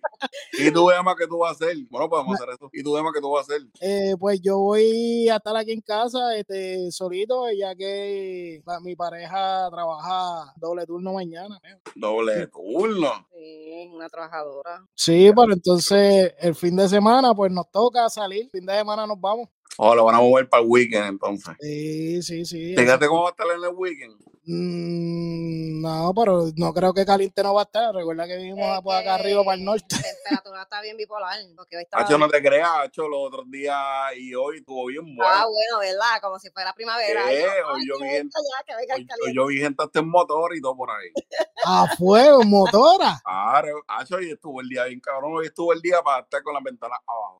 Y 0.53 0.71
tú, 0.71 0.89
Emma, 0.91 1.15
¿qué 1.17 1.27
tú 1.27 1.39
vas 1.39 1.49
a 1.51 1.65
hacer? 1.65 1.77
Bueno, 1.89 2.09
podemos 2.09 2.35
hacer 2.35 2.49
eso. 2.53 2.69
¿Y 2.73 2.83
tú, 2.83 2.97
Emma, 2.97 3.11
qué 3.13 3.21
tú 3.21 3.31
vas 3.31 3.49
a 3.49 3.53
hacer? 3.53 3.67
Eh, 3.81 4.15
pues 4.19 4.39
yo 4.41 4.59
voy 4.59 5.27
a 5.29 5.37
estar 5.37 5.55
aquí 5.57 5.71
en 5.71 5.81
casa, 5.81 6.35
este, 6.35 6.91
solito, 6.91 7.45
ya 7.51 7.75
que 7.75 8.61
la- 8.65 8.79
mi 8.79 8.95
pareja 8.95 9.69
trabaja 9.71 10.53
doble 10.57 10.85
turno 10.85 11.13
mañana. 11.13 11.59
Doble 11.95 12.47
turno. 12.47 13.27
Sí, 13.33 13.89
una 13.93 14.09
trabajadora. 14.09 14.85
Sí, 14.93 15.31
pero 15.35 15.53
entonces 15.53 16.33
el 16.39 16.55
fin 16.55 16.75
de 16.75 16.87
semana, 16.87 17.33
pues 17.33 17.51
nos 17.51 17.69
toca 17.71 18.07
salir, 18.09 18.49
fin 18.51 18.65
de 18.65 18.73
semana 18.75 19.05
nos 19.07 19.19
vamos. 19.19 19.49
O 19.79 19.93
lo 19.93 20.05
van 20.05 20.15
a 20.15 20.19
mover 20.19 20.49
para 20.49 20.63
el 20.63 20.69
weekend, 20.69 21.05
entonces. 21.05 21.55
Sí, 21.59 22.21
sí, 22.23 22.45
sí. 22.45 22.75
Fíjate 22.75 23.07
cómo 23.07 23.21
va 23.23 23.27
a 23.27 23.31
estar 23.31 23.45
en 23.55 23.63
el 23.63 23.75
weekend. 23.75 24.15
Mm, 24.49 25.81
no, 25.81 26.13
pero 26.15 26.45
no 26.55 26.73
creo 26.73 26.93
que 26.93 27.05
caliente 27.05 27.43
no 27.43 27.53
va 27.53 27.61
a 27.61 27.65
estar. 27.65 27.93
Recuerda 27.93 28.25
que 28.25 28.37
vivimos 28.37 28.81
por 28.81 28.95
acá 28.95 29.15
arriba 29.15 29.43
para 29.43 29.57
el 29.57 29.65
norte. 29.65 29.83
La 29.97 30.01
temperatura 30.01 30.61
está 30.61 30.81
bien 30.81 30.95
bipolar, 30.95 31.37
porque 31.57 31.75
hoy 31.75 31.83
está... 31.83 31.99
Hacho, 31.99 32.17
no 32.17 32.29
te 32.29 32.41
creas, 32.41 32.69
Hacho, 32.81 33.09
los 33.09 33.27
otros 33.27 33.51
días 33.51 33.75
y 34.15 34.33
hoy 34.33 34.59
estuvo 34.59 34.85
bien 34.85 35.03
Ah, 35.21 35.45
bueno. 35.45 35.49
bueno, 35.51 35.79
¿verdad? 35.79 36.21
Como 36.21 36.39
si 36.39 36.49
fuera 36.51 36.73
primavera. 36.73 37.25
¿Qué? 37.27 37.41
Yo, 37.41 37.73
Hoy 37.73 37.87
yo 37.87 37.97
que 37.97 38.03
vi 38.05 38.09
venga 38.09 38.29
ya, 38.29 38.65
que 38.65 38.75
venga 38.77 38.95
el 38.95 39.07
Hoy, 39.25 39.35
yo 39.35 39.45
vi 39.47 39.57
gente 39.57 39.83
hasta 39.83 39.99
en 39.99 40.09
motor 40.09 40.55
y 40.55 40.61
todo 40.61 40.77
por 40.77 40.91
ahí. 40.91 41.09
A 41.65 41.87
fuego, 41.97 42.43
motora. 42.43 43.19
Claro, 43.25 43.83
Hacho, 43.85 44.15
hoy 44.15 44.31
estuvo 44.31 44.61
el 44.61 44.69
día 44.69 44.85
bien 44.85 45.01
cabrón. 45.01 45.33
Hoy 45.35 45.47
estuvo 45.47 45.73
el 45.73 45.81
día 45.81 46.01
para 46.01 46.21
estar 46.23 46.41
con 46.41 46.53
las 46.53 46.63
ventanas 46.63 46.99
abajo. 47.05 47.39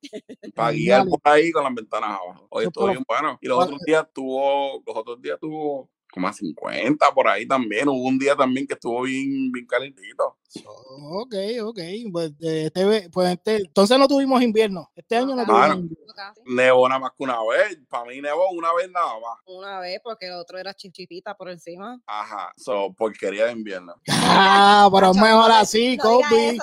Para 0.53 0.71
guiar 0.71 1.07
por 1.07 1.21
ahí 1.23 1.53
con 1.53 1.63
las 1.63 1.73
ventanas 1.73 2.09
abajo. 2.09 2.47
Hoy 2.49 2.65
estuvo 2.65 2.87
bien 2.87 3.03
bueno. 3.07 3.37
Y 3.41 3.47
los 3.47 3.63
otros 3.63 3.79
días 3.85 4.05
tuvo, 4.13 4.83
los 4.85 4.95
otros 4.97 5.21
días 5.21 5.39
tuvo 5.39 5.89
como 6.17 6.27
a 6.27 6.33
50 6.33 7.05
por 7.13 7.27
ahí 7.27 7.47
también. 7.47 7.87
Hubo 7.87 8.03
un 8.07 8.17
día 8.17 8.35
también 8.35 8.65
que 8.65 8.73
estuvo 8.73 9.03
bien, 9.03 9.51
bien 9.51 9.65
calentito. 9.67 10.35
Ok, 10.99 11.35
ok. 11.61 11.79
Pues, 12.11 12.31
eh, 12.41 12.63
este, 12.73 13.09
pues 13.11 13.29
este- 13.29 13.55
entonces 13.57 13.99
no 13.99 14.07
tuvimos 14.07 14.41
invierno. 14.41 14.89
Este 14.95 15.15
año 15.15 15.35
no 15.35 15.45
tuvimos 15.45 15.59
Mano. 15.67 15.73
invierno. 15.81 16.05
Nevó 16.45 16.89
nada 16.89 16.99
más 16.99 17.11
que 17.15 17.23
una 17.23 17.37
vez. 17.45 17.77
Para 17.89 18.05
mí 18.05 18.19
nevó 18.21 18.49
una 18.51 18.73
vez 18.73 18.89
nada 18.89 19.13
más. 19.19 19.39
Una 19.45 19.79
vez, 19.79 19.99
porque 20.03 20.25
el 20.27 20.33
otro 20.33 20.57
era 20.57 20.73
chichipita 20.73 21.35
por 21.35 21.49
encima. 21.49 21.99
Ajá, 22.07 22.51
so, 22.57 22.91
porquería 22.97 23.45
de 23.45 23.51
invierno. 23.51 23.93
Ah, 24.39 24.89
pero 24.93 25.11
es 25.11 25.17
mejor 25.17 25.51
así, 25.51 25.97
no 25.97 26.03
Kobe. 26.03 26.57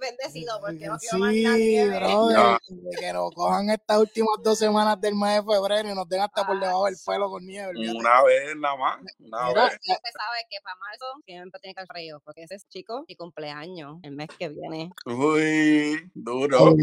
bendecido, 0.00 0.58
porque 0.60 0.86
no 0.86 0.96
quiero 0.98 1.18
más 1.18 1.32
Sí, 1.32 1.42
nadie. 1.44 1.86
Ya. 2.32 2.58
que 2.98 3.12
nos 3.12 3.30
cojan 3.34 3.70
estas 3.70 3.98
últimas 3.98 4.36
dos 4.42 4.58
semanas 4.58 5.00
del 5.00 5.14
mes 5.14 5.44
de 5.44 5.52
febrero 5.52 5.90
y 5.90 5.94
nos 5.94 6.08
den 6.08 6.20
hasta 6.22 6.46
por 6.46 6.58
debajo 6.58 6.86
del 6.86 6.96
pelo 7.06 7.30
con 7.30 7.46
nieve. 7.46 7.72
Una 7.94 8.22
vez 8.24 8.51
nada 8.56 8.76
más. 8.76 9.00
Una 9.18 9.48
Mira, 9.48 9.64
vez. 9.64 9.72
Usted 9.74 10.10
sabe 10.16 10.38
que 10.50 10.56
para 10.62 10.76
marzo 10.76 11.04
siempre 11.24 11.60
tiene 11.60 11.74
que 11.74 11.80
haber 11.80 11.88
frío, 11.88 12.20
porque 12.24 12.42
ese 12.42 12.54
es 12.56 12.68
chico 12.68 13.04
y 13.06 13.16
cumpleaños 13.16 13.98
el 14.02 14.12
mes 14.12 14.28
que 14.38 14.48
viene. 14.48 14.90
Uy, 15.06 16.10
duro. 16.14 16.64
Oh, 16.64 16.74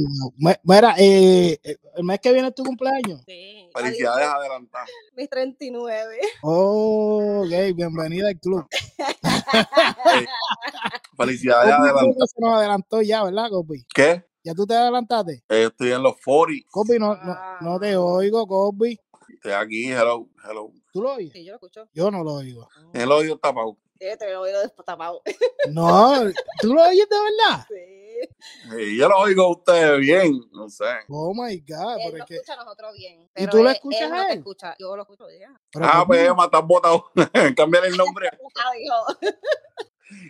Mira, 0.63 0.95
eh, 0.97 1.59
eh, 1.63 1.77
el 1.95 2.03
mes 2.03 2.19
que 2.19 2.33
viene 2.33 2.49
es 2.49 2.55
tu 2.55 2.63
cumpleaños. 2.63 3.21
Sí. 3.25 3.69
Felicidades 3.73 4.27
adelantadas. 4.27 4.89
Mis 5.15 5.29
39. 5.29 6.19
Oh, 6.43 7.43
ok, 7.45 7.75
bienvenida 7.75 8.29
al 8.29 8.39
club. 8.39 8.65
Felicidades 11.17 11.73
adelantadas. 11.73 12.31
se 12.31 12.41
nos 12.41 12.53
adelantó 12.53 13.01
ya, 13.01 13.23
¿verdad, 13.23 13.49
Kobe? 13.49 13.85
¿Qué? 13.93 14.23
¿Ya 14.43 14.53
tú 14.53 14.65
te 14.65 14.73
adelantaste? 14.73 15.43
Eh, 15.49 15.65
estoy 15.65 15.91
en 15.91 16.01
los 16.01 16.15
40. 16.23 16.65
Kobe, 16.71 16.97
no, 16.97 17.15
no, 17.15 17.35
no 17.61 17.79
te 17.79 17.95
oigo, 17.97 18.47
Kobe. 18.47 18.97
Estoy 19.39 19.53
aquí, 19.53 19.85
hello, 19.89 20.27
hello. 20.43 20.73
¿Tú 20.91 21.01
lo 21.01 21.13
oyes? 21.13 21.31
Sí, 21.31 21.45
yo 21.45 21.51
lo 21.53 21.55
escucho. 21.55 21.87
Yo 21.93 22.11
no 22.11 22.25
lo 22.25 22.33
oigo. 22.33 22.67
El 22.93 23.09
odio 23.09 23.37
tapado. 23.37 23.77
Sí, 23.97 24.05
te 24.17 24.33
lo 24.33 24.41
oído 24.41 24.59
destapado. 24.61 25.21
No, 25.71 26.13
¿tú 26.61 26.73
lo 26.73 26.81
oyes 26.83 27.07
de 27.09 27.15
verdad? 27.17 27.65
Sí. 27.69 28.29
Sí, 28.75 28.97
yo 28.97 29.07
lo 29.07 29.17
oigo 29.19 29.43
a 29.43 29.49
ustedes 29.51 29.99
bien, 30.01 30.41
no 30.51 30.69
sé. 30.69 30.83
Oh 31.07 31.33
my 31.33 31.57
God, 31.61 31.97
Él 31.99 32.11
pero 32.11 32.17
es 32.17 32.25
que. 32.25 32.35
escucha 32.35 32.53
a 32.53 32.63
nosotros 32.65 32.93
bien. 32.97 33.21
¿Y 33.23 33.27
pero 33.33 33.51
tú 33.51 33.57
lo 33.63 33.69
él- 33.69 33.75
escuchas 33.75 34.01
él 34.01 34.09
no 34.09 34.15
a 34.21 34.25
te 34.25 34.31
él? 34.33 34.37
escucha. 34.39 34.75
Yo 34.77 34.95
lo 34.97 35.01
escucho 35.03 35.25
ya. 35.39 35.61
pero 35.71 35.85
Ah, 35.85 35.91
Kobe, 36.05 36.05
pues 36.07 36.27
Emma, 36.29 36.43
estás 36.45 36.65
botado. 36.67 37.11
Cambiar 37.55 37.85
el 37.85 37.95
nombre. 37.95 38.29
Ah, 38.55 38.71
dijo. 38.77 39.35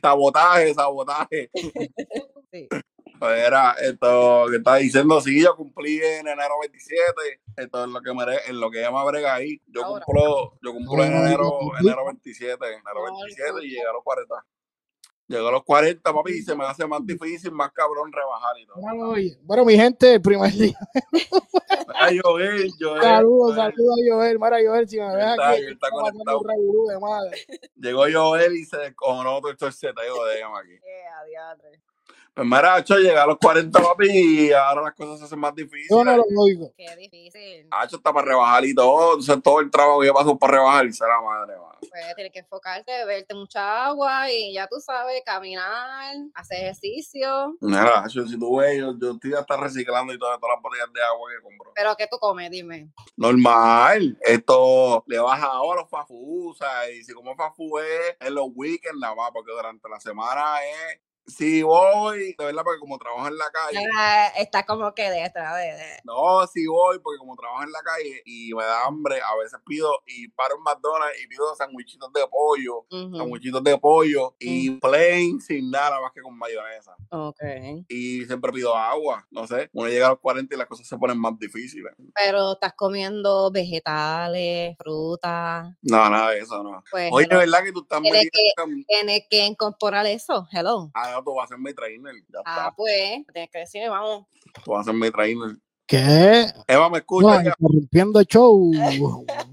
Sabotaje, 0.02 0.74
sabotaje. 0.76 1.50
Sí. 2.52 2.68
Era 3.22 3.72
esto 3.82 4.46
que 4.50 4.58
estaba 4.58 4.78
diciendo, 4.78 5.20
sí, 5.22 5.42
yo 5.42 5.56
cumplí 5.56 5.98
en 6.02 6.28
enero 6.28 6.56
27. 6.62 7.14
Esto 7.58 7.84
es 7.84 7.90
lo 7.90 8.02
que 8.02 8.14
me, 8.14 8.24
en 8.48 8.60
lo 8.60 8.72
que 8.72 8.80
ella 8.80 8.92
me 8.92 9.06
brega 9.06 9.36
ahí. 9.36 9.62
Yo 9.68 9.84
Ahora. 9.84 10.06
cumplo, 10.06 10.58
yo 10.62 10.74
cumplo 10.74 11.04
en 11.04 11.14
enero, 11.14 11.60
enero 11.80 12.06
27, 12.06 12.66
enero 12.66 13.06
Ay, 13.08 13.14
27 13.24 13.52
papi. 13.52 13.66
y 13.66 13.70
llegué 13.70 13.88
a 13.88 13.94
los 13.94 14.04
40. 14.04 14.46
Llegué 15.28 15.48
a 15.48 15.52
los 15.52 15.64
40, 15.64 16.14
papi, 16.14 16.32
y 16.32 16.42
se 16.42 16.56
me 16.56 16.66
hace 16.66 16.88
más 16.88 17.06
difícil, 17.06 17.52
más 17.52 17.72
cabrón 17.72 18.12
rebajar 18.12 18.58
y 18.58 18.66
todo. 18.66 18.76
Bueno, 19.44 19.66
mi 19.66 19.76
gente, 19.76 20.14
el 20.16 20.22
primer 20.22 20.52
día. 20.54 20.78
Ay, 21.96 22.20
Joel, 22.24 22.72
Joel, 22.80 23.02
Saludos, 23.02 23.56
saludos 23.56 24.00
a 24.00 24.14
Joel. 24.14 24.40
Mira, 24.40 24.58
Joel, 24.66 24.88
si 24.88 24.98
me 24.98 25.16
ves 25.16 25.26
aquí, 25.40 25.66
está 25.66 25.90
conectado. 25.92 26.42
Llegó 27.76 28.06
Joel 28.12 28.56
y 28.56 28.66
se 28.66 28.78
descojonó 28.78 29.42
todo 29.42 29.52
el 29.52 29.74
seteo 29.74 30.26
de 30.26 30.38
ella 30.38 30.48
aquí. 30.58 30.80
Yeah. 31.30 31.56
Pues 32.34 32.48
mira, 32.48 32.76
Hacho, 32.76 32.98
llegué 32.98 33.18
a 33.18 33.26
los 33.26 33.38
40, 33.38 33.80
papi, 33.80 34.08
y 34.10 34.52
ahora 34.52 34.84
las 34.84 34.94
cosas 34.94 35.20
se 35.20 35.26
hacen 35.26 35.40
más 35.40 35.54
difíciles. 35.56 35.88
Yo 35.90 36.04
no 36.04 36.16
lo 36.16 36.24
oigo. 36.38 36.74
Qué 36.78 36.96
difícil. 36.96 37.68
Hacho 37.72 37.98
está 37.98 38.14
para 38.14 38.28
rebajar 38.28 38.66
y 38.66 38.74
todo. 38.74 39.14
Entonces 39.14 39.44
todo 39.44 39.60
el 39.60 39.70
trabajo 39.70 40.00
que 40.00 40.08
yo 40.08 40.14
paso 40.14 40.38
para 40.38 40.54
rebajar 40.54 40.86
y 40.86 40.94
se 40.94 41.06
la 41.06 41.22
madre, 41.22 41.56
mano. 41.58 41.80
Pues 41.82 42.16
tienes 42.16 42.34
que 42.34 42.40
enfocarte, 42.40 42.92
beberte 42.92 43.34
mucha 43.34 43.86
agua 43.86 44.30
y 44.32 44.54
ya 44.54 44.68
tú 44.68 44.80
sabes, 44.80 45.22
caminar, 45.26 46.16
hacer 46.34 46.60
ejercicio. 46.60 47.56
Mira, 47.62 48.04
Hacho, 48.04 48.28
si 48.28 48.38
tú 48.38 48.58
ves, 48.58 48.78
yo, 48.78 48.94
yo 49.00 49.12
estoy 49.12 49.34
hasta 49.34 49.58
reciclando 49.58 50.14
y 50.14 50.20
todas, 50.20 50.40
todas 50.40 50.56
las 50.56 50.64
botellas 50.64 50.94
de 50.94 51.02
agua 51.04 51.30
que 51.30 51.44
compro. 51.44 51.72
Pero 51.76 51.96
¿qué 51.96 52.08
tú 52.08 52.18
comes? 52.20 52.52
Dime. 52.52 52.90
Normal, 53.16 54.18
esto 54.22 55.04
le 55.08 55.20
baja 55.20 55.48
ahora 55.48 55.82
los 55.82 55.90
fafú, 55.90 56.52
o 56.52 56.54
sea, 56.54 56.90
y 56.92 57.04
si 57.04 57.14
como 57.14 57.36
fafú 57.36 57.80
es 57.80 58.18
en 58.20 58.36
los 58.36 58.48
weekends 58.54 59.00
nada 59.00 59.16
más, 59.16 59.32
porque 59.32 59.52
durante 59.52 59.88
la 59.90 60.00
semana 60.00 60.58
es, 60.64 61.00
si 61.30 61.62
voy, 61.64 62.36
de 62.38 62.46
verdad, 62.46 62.64
porque 62.64 62.80
como 62.80 62.98
trabajo 62.98 63.28
en 63.28 63.38
la 63.38 63.50
calle, 63.52 63.80
Ah, 63.98 64.28
está 64.38 64.66
como 64.66 64.94
que 64.94 65.04
de... 65.10 65.22
de- 65.22 66.00
no, 66.04 66.46
si 66.48 66.66
voy, 66.68 67.00
porque 67.00 67.18
como 67.20 67.36
trabajo 67.36 67.64
en 67.64 67.72
la 67.72 67.82
calle 67.82 68.22
y 68.26 68.54
me 68.54 68.64
da 68.64 68.86
hambre, 68.86 69.20
a 69.22 69.36
veces 69.38 69.60
pido 69.66 69.92
y 70.06 70.28
paro 70.30 70.56
en 70.58 70.64
McDonald's 70.64 71.22
y 71.24 71.28
pido 71.28 71.56
sandwichitos 71.56 72.12
de 72.14 72.22
pollo, 72.28 72.86
Ujú, 72.92 73.18
sandwichitos 73.18 73.64
de 73.64 73.78
pollo 73.78 74.36
y 74.40 74.72
plain 74.80 75.40
sin 75.42 75.70
nada 75.72 76.02
más 76.02 76.12
que 76.14 76.22
con 76.22 76.38
mayonesa. 76.38 76.96
Ok. 77.12 77.40
Y 77.88 78.26
siempre 78.26 78.52
pido 78.52 78.76
agua, 78.76 79.26
no 79.32 79.46
sé, 79.48 79.70
uno 79.74 79.88
llega 79.90 80.08
a 80.08 80.12
los 80.12 80.20
40 80.20 80.56
y 80.56 80.58
las 80.58 80.68
cosas 80.68 80.88
se 80.88 80.98
ponen 80.98 81.20
más 81.20 81.38
difíciles. 81.40 81.94
Pero 82.16 82.54
estás 82.54 82.74
comiendo 82.76 83.52
vegetales, 83.52 84.76
frutas. 84.78 85.68
No, 85.82 86.10
nada 86.10 86.32
de 86.32 86.40
eso, 86.40 86.64
no. 86.64 86.84
Pues 86.92 87.10
Oye, 87.12 87.28
de 87.28 87.36
hello. 87.36 87.40
verdad 87.40 87.64
que 87.64 87.72
tú 87.72 87.82
estás 87.82 88.02
Tienes 88.02 88.24
en- 89.24 89.28
que 89.30 89.46
incorporar 89.46 90.06
eso. 90.06 90.48
Hello. 90.52 90.90
Ah, 90.94 91.19
tú 91.24 91.34
vas 91.36 91.46
a 91.46 91.48
ser 91.50 91.58
mi 91.60 91.74
trainer. 91.74 92.14
Ya 92.28 92.40
Ah, 92.46 92.56
está. 92.58 92.76
pues, 92.76 93.26
tienes 93.34 93.50
que 93.52 93.60
decirme, 93.60 93.90
vamos. 93.90 94.26
Tú 94.64 94.72
vas 94.72 94.82
a 94.82 94.92
ser 94.92 94.94
mi 94.94 95.12
trainer. 95.12 95.58
¿Qué? 95.86 96.46
Eva, 96.68 96.90
¿me 96.90 97.04
No, 97.10 97.42
ya? 97.42 97.50
interrumpiendo 97.50 98.20
el 98.20 98.26
show. 98.28 98.72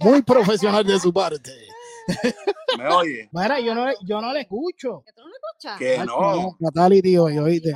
Muy 0.00 0.22
profesional 0.22 0.84
de 0.84 0.98
su 1.00 1.12
parte. 1.12 1.50
¿Me 2.78 2.88
oye? 2.88 3.28
Mira, 3.32 3.58
yo 3.60 3.74
no, 3.74 3.86
yo 4.06 4.20
no 4.20 4.32
le 4.32 4.40
escucho. 4.42 5.02
¿Que 5.06 5.12
tú 5.12 5.22
no 5.22 5.28
me 5.28 5.32
escuchas? 5.34 5.78
Que 5.78 5.98
Ay, 5.98 6.06
no. 6.06 6.56
Hoy, 7.24 7.38
oíste. 7.38 7.72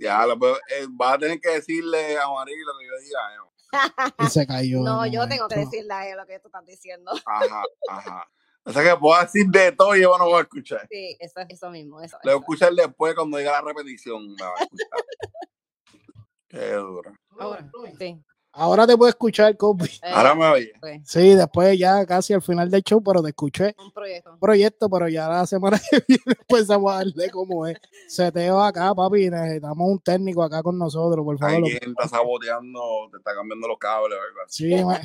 Ya, 0.00 0.24
lo, 0.26 0.34
eh, 0.34 0.86
vas 0.90 1.14
a 1.14 1.18
tener 1.18 1.40
que 1.40 1.50
decirle 1.50 2.16
a 2.18 2.28
María 2.30 2.54
lo 2.66 2.78
que 2.78 2.86
yo 2.86 2.92
diga. 3.04 3.20
Eva. 3.34 4.14
Y 4.26 4.30
se 4.30 4.46
cayó. 4.46 4.80
No, 4.82 5.06
yo 5.06 5.28
tengo 5.28 5.48
que 5.48 5.56
decirle 5.60 5.92
a 5.92 6.08
él 6.08 6.16
lo 6.16 6.26
que 6.26 6.38
tú 6.40 6.48
estás 6.48 6.64
diciendo. 6.66 7.10
Ajá, 7.26 7.62
ajá. 7.88 8.28
O 8.64 8.72
sea 8.72 8.82
que 8.82 8.96
puedo 8.96 9.20
decir 9.20 9.46
de 9.48 9.72
todo 9.72 9.96
y 9.96 10.02
Eva 10.02 10.16
no 10.18 10.30
va 10.30 10.38
a 10.38 10.42
escuchar. 10.42 10.86
Sí, 10.90 11.16
eso, 11.18 11.40
eso 11.48 11.70
mismo. 11.70 12.00
Eso, 12.00 12.16
Le 12.22 12.30
voy 12.30 12.32
a 12.32 12.36
eso. 12.36 12.40
escuchar 12.42 12.72
después 12.74 13.14
cuando 13.14 13.36
diga 13.38 13.52
la 13.52 13.60
repetición. 13.62 14.28
Me 14.34 14.42
va 14.42 14.52
a 14.58 14.62
escuchar. 14.62 14.88
Qué 16.48 16.72
duro. 16.74 17.12
Ahora, 17.38 17.70
sí. 17.98 18.22
Ahora 18.54 18.86
te 18.86 18.94
puedo 18.98 19.08
escuchar, 19.08 19.56
Kobe. 19.56 19.86
Eh, 19.86 19.98
Ahora 20.12 20.34
me 20.34 20.44
oye. 20.44 20.72
pues, 20.78 21.00
Sí, 21.06 21.34
después 21.34 21.78
ya 21.78 22.04
casi 22.04 22.34
al 22.34 22.42
final 22.42 22.70
del 22.70 22.82
show, 22.82 23.02
pero 23.02 23.22
te 23.22 23.30
escuché 23.30 23.74
un 23.78 23.90
proyecto. 23.90 24.36
proyecto, 24.38 24.90
pero 24.90 25.08
ya 25.08 25.26
la 25.26 25.46
semana 25.46 25.80
que 25.90 26.04
viene 26.06 26.22
empezamos 26.38 26.92
a 26.92 26.96
darle 26.96 27.30
cómo 27.30 27.66
es. 27.66 27.78
Seteo 28.08 28.60
acá, 28.62 28.94
papi, 28.94 29.30
necesitamos 29.30 29.88
un 29.88 29.98
técnico 30.00 30.42
acá 30.42 30.62
con 30.62 30.76
nosotros, 30.78 31.24
por 31.24 31.38
favor. 31.38 31.54
Alguien 31.56 31.78
está 31.82 32.06
saboteando, 32.08 32.80
te 33.10 33.16
está 33.16 33.34
cambiando 33.34 33.66
los 33.68 33.78
cables 33.78 34.18
así. 34.46 34.68
Sí, 34.68 34.84
me, 34.84 35.00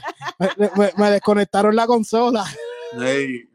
me- 0.57 0.71
me- 0.75 0.91
me 0.97 1.11
desconectaron 1.11 1.73
la 1.75 1.87
consola. 1.87 2.43
Sí. 2.93 3.49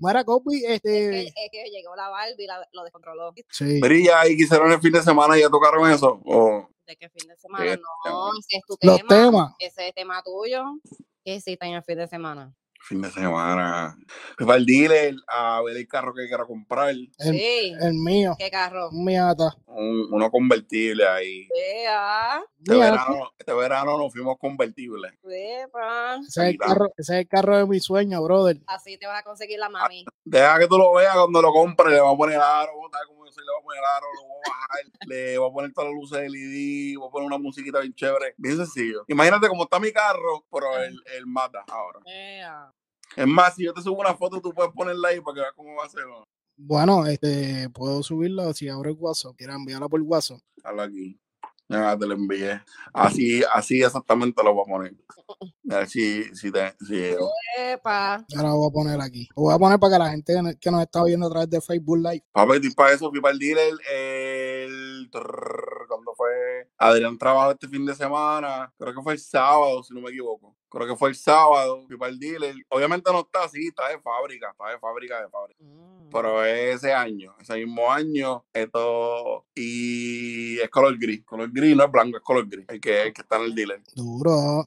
Mira, 0.00 0.24
Kobe, 0.24 0.56
Es 0.56 0.62
que, 0.62 0.74
este... 0.74 1.26
es 1.28 1.34
que 1.52 1.70
llegó 1.70 1.94
la 1.96 2.08
Barbie 2.08 2.44
y 2.44 2.46
la- 2.46 2.68
lo 2.72 2.82
descontroló. 2.84 3.32
Sí. 3.50 3.80
Brilla 3.80 4.26
y 4.28 4.36
quisieron 4.36 4.70
el 4.72 4.80
fin 4.80 4.92
de 4.92 5.02
semana 5.02 5.36
y 5.36 5.40
ya 5.40 5.48
tocaron 5.50 5.90
eso. 5.90 6.20
O 6.24 6.68
¿De 6.86 6.96
qué 6.96 7.08
fin 7.08 7.28
de 7.28 7.36
semana? 7.36 7.64
Este, 7.64 7.82
No, 8.06 8.30
ese 8.38 8.56
es 8.58 8.62
tu 8.66 8.76
Los 8.82 8.96
tema. 8.98 9.08
temas. 9.08 9.54
Ese 9.58 9.88
es 9.88 9.94
tema 9.94 10.22
tuyo. 10.22 10.64
¿Qué 11.24 11.34
hiciste 11.36 11.66
en 11.66 11.74
el 11.74 11.82
fin 11.82 11.98
de 11.98 12.06
semana? 12.06 12.54
Fin 12.82 13.00
de 13.02 13.10
semana. 13.10 13.96
Fui 14.36 14.46
para 14.46 14.58
el 14.58 14.66
dealer 14.66 15.14
a 15.28 15.60
ver 15.62 15.76
el 15.76 15.88
carro 15.88 16.14
que 16.14 16.26
quiero 16.28 16.46
comprar. 16.46 16.90
El, 16.90 17.10
sí. 17.18 17.72
el 17.80 17.94
mío, 17.94 18.34
¿Qué 18.38 18.50
carro? 18.50 18.90
un 18.90 19.04
Miata. 19.04 19.56
Un, 19.66 20.08
uno 20.12 20.30
convertible 20.30 21.06
ahí. 21.06 21.48
Vea, 21.54 22.42
Este 22.58 22.74
Miata. 22.74 22.90
verano, 22.92 23.30
este 23.38 23.52
verano 23.54 23.98
nos 23.98 24.12
fuimos 24.12 24.36
convertibles. 24.38 25.12
vea. 25.22 25.66
Ese 26.26 26.42
es, 26.42 26.48
el 26.50 26.56
carro, 26.58 26.86
ese 26.96 27.14
es 27.14 27.18
el 27.20 27.28
carro 27.28 27.58
de 27.58 27.66
mi 27.66 27.80
sueño, 27.80 28.22
brother. 28.22 28.58
Así 28.66 28.96
te 28.98 29.06
vas 29.06 29.20
a 29.20 29.22
conseguir 29.22 29.58
la 29.58 29.68
mami. 29.68 30.04
Deja 30.24 30.58
que 30.58 30.66
tú 30.66 30.78
lo 30.78 30.92
veas 30.94 31.14
cuando 31.14 31.42
lo 31.42 31.52
compres. 31.52 31.92
Le 31.92 32.00
voy 32.00 32.14
a 32.14 32.16
poner 32.16 32.38
aro, 32.38 32.72
¿sabes 32.92 33.06
cómo 33.08 33.26
yo 33.26 33.32
soy? 33.32 33.44
Le 33.44 33.50
voy 33.52 33.60
a 33.60 33.64
poner 33.64 33.84
aro, 33.96 34.06
lo 34.14 34.22
voy 34.28 34.38
a 34.44 34.50
bajar. 34.50 34.66
Le 35.08 35.38
voy 35.38 35.50
a 35.50 35.52
poner 35.52 35.72
todas 35.72 35.90
las 35.90 36.00
luces 36.00 36.18
de 36.20 36.30
LED. 36.30 36.98
Voy 36.98 37.08
a 37.08 37.10
poner 37.10 37.26
una 37.26 37.38
musiquita 37.38 37.80
bien 37.80 37.94
chévere. 37.94 38.34
Bien 38.38 38.56
sencillo. 38.56 39.04
Imagínate 39.08 39.48
cómo 39.48 39.64
está 39.64 39.78
mi 39.78 39.92
carro, 39.92 40.44
pero 40.50 40.76
el, 40.78 40.98
el 41.16 41.26
mata 41.26 41.64
ahora. 41.68 42.00
Vea. 42.04 42.72
Es 43.14 43.26
más, 43.26 43.54
si 43.54 43.64
yo 43.64 43.72
te 43.72 43.82
subo 43.82 44.00
una 44.00 44.14
foto, 44.14 44.40
tú 44.40 44.52
puedes 44.52 44.72
ponerla 44.72 45.08
ahí 45.08 45.20
para 45.20 45.34
que 45.34 45.40
veas 45.40 45.52
cómo 45.54 45.74
va 45.76 45.84
a 45.84 45.88
ser. 45.88 46.06
¿no? 46.06 46.24
Bueno, 46.56 47.06
este, 47.06 47.68
puedo 47.70 48.02
subirlo 48.02 48.52
si 48.54 48.68
abro 48.68 48.90
el 48.90 48.96
WhatsApp. 48.98 49.34
Quiero 49.36 49.54
enviarla 49.54 49.88
por 49.88 50.00
WhatsApp. 50.00 50.40
Hazlo 50.64 50.82
aquí. 50.82 51.18
Ya 51.68 51.98
te 51.98 52.06
lo 52.06 52.14
envié. 52.14 52.62
Así, 52.92 53.42
así 53.52 53.82
exactamente 53.82 54.42
lo 54.42 54.54
voy 54.54 54.62
a 54.62 54.72
poner. 54.72 54.94
A 55.68 55.78
ver 55.78 55.88
si, 55.88 56.22
si 56.34 56.52
te. 56.52 56.76
Si, 56.86 57.16
Epa. 57.58 58.24
Ahora 58.36 58.48
lo 58.50 58.56
voy 58.56 58.68
a 58.68 58.72
poner 58.72 59.00
aquí. 59.00 59.28
Lo 59.36 59.42
voy 59.42 59.54
a 59.54 59.58
poner 59.58 59.78
para 59.80 59.92
que 59.94 59.98
la 59.98 60.10
gente 60.10 60.34
que 60.60 60.70
nos 60.70 60.82
está 60.82 61.02
viendo 61.02 61.26
a 61.26 61.30
través 61.30 61.50
de 61.50 61.60
Facebook 61.60 61.98
Live. 61.98 62.24
Papi, 62.32 62.70
para 62.70 62.92
eso, 62.92 63.10
fui 63.10 63.20
para 63.20 63.32
el 63.32 63.38
dealer 63.40 63.74
el... 63.92 65.10
trrr, 65.10 65.26
¿Cuándo 65.26 65.65
fue? 66.26 66.68
Adrián 66.78 67.18
trabajó 67.18 67.52
este 67.52 67.68
fin 67.68 67.84
de 67.86 67.94
semana, 67.94 68.72
creo 68.78 68.94
que 68.94 69.02
fue 69.02 69.12
el 69.14 69.18
sábado, 69.18 69.82
si 69.82 69.94
no 69.94 70.00
me 70.00 70.10
equivoco. 70.10 70.56
Creo 70.68 70.86
que 70.86 70.96
fue 70.96 71.08
el 71.10 71.14
sábado, 71.14 71.84
fui 71.86 71.96
para 71.96 72.10
el 72.12 72.18
dealer. 72.18 72.54
Obviamente 72.68 73.10
no 73.12 73.20
está 73.20 73.44
así, 73.44 73.68
está 73.68 73.88
de 73.88 74.00
fábrica, 74.00 74.50
está 74.50 74.70
de 74.70 74.78
fábrica, 74.78 75.22
de 75.22 75.28
fábrica. 75.28 75.62
Mm. 75.62 76.10
Pero 76.10 76.44
es 76.44 76.76
ese 76.76 76.92
año, 76.92 77.34
ese 77.40 77.54
mismo 77.56 77.90
año, 77.90 78.44
esto... 78.52 79.46
Y 79.54 80.58
es 80.60 80.68
color 80.68 80.96
gris, 80.98 81.24
color 81.24 81.50
gris, 81.52 81.76
no 81.76 81.84
es 81.84 81.90
blanco, 81.90 82.16
es 82.16 82.22
color 82.22 82.46
gris, 82.48 82.66
el 82.68 82.80
que, 82.80 83.02
el 83.02 83.12
que 83.12 83.22
está 83.22 83.36
en 83.36 83.42
el 83.42 83.54
dealer. 83.54 83.82
Duro. 83.94 84.64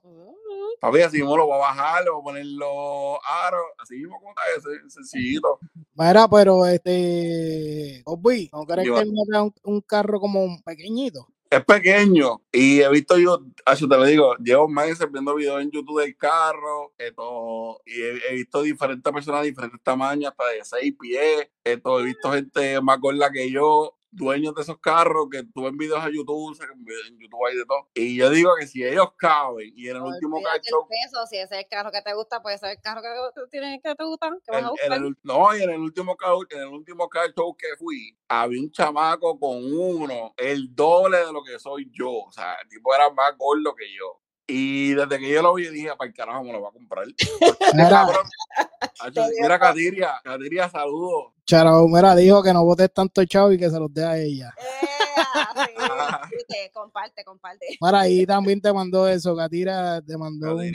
Papi, 0.80 1.01
así 1.01 1.18
mismo 1.18 1.36
lo 1.36 1.45
voy 1.45 1.55
a 1.55 1.60
bajar, 1.60 2.03
le 2.05 2.10
voy 2.10 2.22
a 2.22 2.24
poner 2.24 2.45
los 2.45 3.20
aros, 3.28 3.66
así 3.80 3.95
mismo 3.95 4.18
como 4.18 4.32
está 4.32 4.41
ese, 4.57 4.89
sencillito. 4.89 5.60
Mira, 5.93 6.26
pero 6.30 6.66
este. 6.66 8.01
Obi, 8.05 8.49
¿no 8.53 8.66
crees 8.66 8.88
Yo- 8.88 8.95
que 8.95 9.01
él 9.01 9.12
da 9.28 9.43
un, 9.43 9.53
un 9.64 9.82
carro 9.82 10.22
como 10.22 10.47
pequeñito? 10.64 11.28
Es 11.50 11.66
pequeño. 11.66 12.41
Y 12.52 12.82
he 12.82 12.89
visto 12.89 13.18
yo, 13.18 13.43
así 13.66 13.88
te 13.88 13.97
lo 13.97 14.06
digo, 14.06 14.36
llevo 14.38 14.68
meses 14.68 15.12
viendo 15.12 15.36
videos 15.36 15.62
en 15.62 15.72
YouTube 15.72 16.02
del 16.02 16.16
carro, 16.16 16.93
esto, 16.97 17.82
y 17.86 18.02
he, 18.02 18.36
visto 18.36 18.62
diferentes 18.62 19.12
personas 19.12 19.41
de 19.41 19.47
diferentes 19.47 19.82
tamaños, 19.84 20.32
hasta 20.32 20.47
de 20.50 20.64
seis 20.64 20.95
pies, 21.00 21.50
esto, 21.64 22.00
he 22.00 22.04
visto 22.06 22.32
gente 22.32 22.82
más 22.82 23.00
gorda 23.00 23.32
que 23.32 23.50
yo, 23.52 23.99
dueños 24.12 24.55
de 24.55 24.62
esos 24.62 24.80
carros 24.80 25.28
que 25.32 25.43
tú 25.43 25.64
ven 25.64 25.78
videos 25.78 26.03
a 26.03 26.10
YouTube, 26.10 26.57
en 26.62 27.20
YouTube 27.20 27.45
hay 27.47 27.57
de 27.57 27.66
todo, 27.66 27.88
y 27.93 28.18
yo 28.18 28.30
digo 28.30 28.51
que 28.60 28.68
si 28.68 28.84
ellos 28.84 29.10
caben 29.18 29.72
y 29.76 29.88
en 29.88 29.97
el 29.97 30.01
último 30.01 30.41
cacho, 30.41 30.88
peso, 30.88 31.26
si 31.28 31.38
ese 31.38 31.55
es 31.55 31.64
el 31.64 31.68
carro 31.70 31.91
que 31.91 32.01
te 32.01 32.14
gusta, 32.14 32.41
puede 32.41 32.57
ser 32.57 32.72
el 32.72 32.82
carro 32.82 33.01
que 33.01 33.10
tienes 33.51 33.82
que 33.84 33.95
te 33.95 34.03
gusta, 34.03 34.30
que 34.45 34.51
vas 34.51 34.64
a 34.64 34.70
buscar. 34.70 34.93
el, 34.93 35.18
no, 35.24 35.55
y 35.55 35.64
en 35.64 35.70
el 35.70 35.80
último 35.80 36.18
en 36.49 36.60
el 36.60 36.68
último 36.68 37.10
car 37.10 37.34
show 37.36 37.55
que 37.55 37.68
fui, 37.78 38.18
había 38.28 38.62
un 38.62 38.72
chamaco 38.72 39.39
con 39.39 39.57
uno, 39.74 40.34
el 40.38 40.74
doble 40.76 41.18
de 41.18 41.34
lo 41.34 41.43
que 41.43 41.60
soy 41.60 41.89
yo. 41.91 42.12
O 42.12 42.32
sea, 42.32 42.55
el 42.62 42.70
tipo 42.70 42.93
era 42.93 43.10
más 43.10 43.38
gordo 43.38 43.76
que 43.76 43.86
yo. 43.93 44.22
Y 44.50 44.93
desde 44.95 45.20
que 45.20 45.32
yo 45.32 45.41
lo 45.41 45.54
vi, 45.54 45.68
dije, 45.70 45.91
para 45.95 46.10
el 46.10 46.16
carajo 46.16 46.43
me 46.43 46.52
lo 46.52 46.60
voy 46.60 46.70
a 46.70 46.74
comprar. 46.74 47.06
Mira, 47.74 47.89
Cabrón. 47.89 48.26
Hacho, 49.00 49.26
Mira, 49.41 49.60
Katiria, 49.60 50.20
Katiria, 50.24 50.70
saludos. 50.70 51.34
Charao, 51.45 51.88
mira, 51.88 52.16
dijo 52.16 52.43
que 52.43 52.54
no 52.54 52.64
votes 52.66 52.93
tanto 52.93 53.24
chavo 53.26 53.52
y 53.52 53.58
que 53.58 53.70
se 53.70 53.80
los 53.80 53.93
dé 53.93 54.06
a 54.06 54.18
ella. 54.18 54.54
Ea, 54.58 55.68
comparte, 56.74 57.24
comparte. 57.24 57.78
Mira, 57.82 57.99
ahí 58.01 58.26
también 58.26 58.62
te 58.62 58.72
mandó 58.72 59.07
eso, 59.07 59.36
Katira 59.36 60.01
te 60.01 60.18
mandó 60.18 60.55
un 60.55 60.72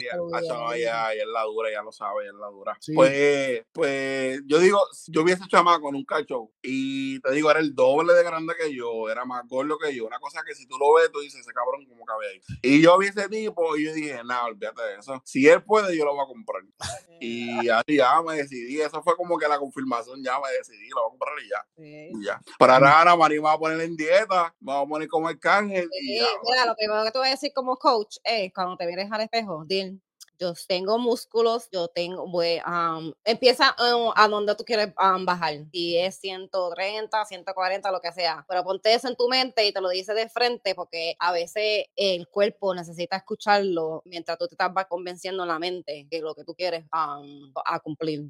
no, 0.47 0.75
ya, 0.75 0.77
ya 0.77 1.13
es 1.13 1.27
la 1.27 1.43
dura, 1.43 1.71
ya 1.71 1.81
lo 1.81 1.91
sabe, 1.91 2.25
ya 2.25 2.31
es 2.31 2.35
la 2.35 2.47
dura. 2.47 2.77
Sí. 2.79 2.93
Pues, 2.93 3.63
pues, 3.71 4.41
yo 4.45 4.59
digo, 4.59 4.79
yo 5.07 5.23
vi 5.23 5.31
a 5.31 5.35
ese 5.35 5.47
chamaco 5.47 5.89
en 5.89 5.95
un 5.95 6.05
car 6.05 6.25
show 6.25 6.51
y 6.61 7.19
te 7.21 7.31
digo, 7.31 7.49
era 7.51 7.59
el 7.59 7.73
doble 7.73 8.13
de 8.13 8.23
grande 8.23 8.53
que 8.59 8.73
yo, 8.73 9.09
era 9.09 9.25
más 9.25 9.47
gordo 9.47 9.77
que 9.77 9.93
yo. 9.95 10.05
Una 10.05 10.19
cosa 10.19 10.43
que 10.45 10.55
si 10.55 10.67
tú 10.67 10.77
lo 10.77 10.93
ves, 10.93 11.11
tú 11.11 11.19
dices, 11.19 11.41
ese 11.41 11.51
cabrón, 11.53 11.85
¿cómo 11.87 12.05
cabe 12.05 12.27
ahí? 12.29 12.41
Y 12.61 12.81
yo 12.81 12.97
vi 12.97 13.07
ese 13.07 13.27
tipo 13.29 13.75
y 13.77 13.85
yo 13.85 13.93
dije, 13.93 14.21
nada, 14.23 14.45
olvídate 14.45 14.81
de 14.81 14.95
eso. 14.99 15.21
Si 15.25 15.47
él 15.47 15.63
puede, 15.63 15.97
yo 15.97 16.05
lo 16.05 16.13
voy 16.13 16.23
a 16.23 16.27
comprar. 16.27 16.63
Y 17.17 17.69
así 17.69 17.95
ya 17.95 18.21
me 18.21 18.35
decidí, 18.35 18.81
eso 18.81 19.01
fue 19.01 19.15
como 19.15 19.37
que 19.37 19.47
la 19.47 19.57
confirmación, 19.57 20.21
ya 20.21 20.37
me 20.37 20.51
decidí, 20.51 20.89
lo 20.89 21.03
voy 21.03 21.07
a 21.07 21.09
comprar 21.11 21.35
y 21.39 21.49
ya. 21.49 21.65
Sí. 21.77 22.11
y 22.13 22.25
ya. 22.25 22.41
Para 22.59 22.77
nada, 22.77 23.15
María 23.15 23.39
me 23.39 23.45
va 23.45 23.53
a 23.53 23.57
poner 23.57 23.79
en 23.79 23.95
dieta, 23.95 24.53
me 24.59 24.73
va 24.73 24.81
a 24.81 24.85
poner 24.85 25.07
como 25.07 25.24
el 25.29 25.39
cángel 25.39 25.89
y 26.01 26.19
ya. 26.19 26.25
mira, 26.43 26.65
lo 26.65 26.75
primero 26.75 27.03
que 27.03 27.11
te 27.11 27.17
voy 27.17 27.27
a 27.27 27.31
decir 27.31 27.51
como 27.53 27.77
coach 27.77 28.17
es 28.23 28.53
cuando 28.53 28.77
te 28.77 28.85
mires 28.85 29.11
al 29.11 29.21
espejo, 29.21 29.63
Dil, 29.65 30.01
yo 30.39 30.53
tengo 30.67 30.97
músculos, 30.99 31.69
yo 31.71 31.87
tengo, 31.87 32.27
voy, 32.27 32.59
um, 32.67 33.13
empieza 33.23 33.75
um, 33.79 34.11
a 34.15 34.27
donde 34.27 34.55
tú 34.55 34.63
quieres 34.63 34.93
um, 34.99 35.25
bajar. 35.25 35.65
Si 35.71 35.97
es 35.97 36.15
130, 36.17 37.25
140, 37.25 37.91
lo 37.91 38.01
que 38.01 38.11
sea. 38.11 38.45
Pero 38.47 38.63
ponte 38.63 38.93
eso 38.93 39.07
en 39.07 39.15
tu 39.15 39.27
mente 39.27 39.65
y 39.65 39.71
te 39.71 39.81
lo 39.81 39.89
dices 39.89 40.15
de 40.15 40.29
frente 40.29 40.75
porque 40.75 41.15
a 41.19 41.31
veces 41.31 41.85
el 41.95 42.27
cuerpo 42.27 42.73
necesita 42.75 43.17
escucharlo 43.17 44.01
mientras 44.05 44.37
tú 44.37 44.47
te 44.47 44.55
estás 44.55 44.71
va 44.75 44.85
convenciendo 44.85 45.43
en 45.43 45.49
la 45.49 45.59
mente 45.59 46.07
que 46.09 46.19
lo 46.21 46.35
que 46.35 46.43
tú 46.43 46.53
quieres 46.53 46.83
um, 46.85 47.51
a 47.65 47.79
cumplir. 47.79 48.25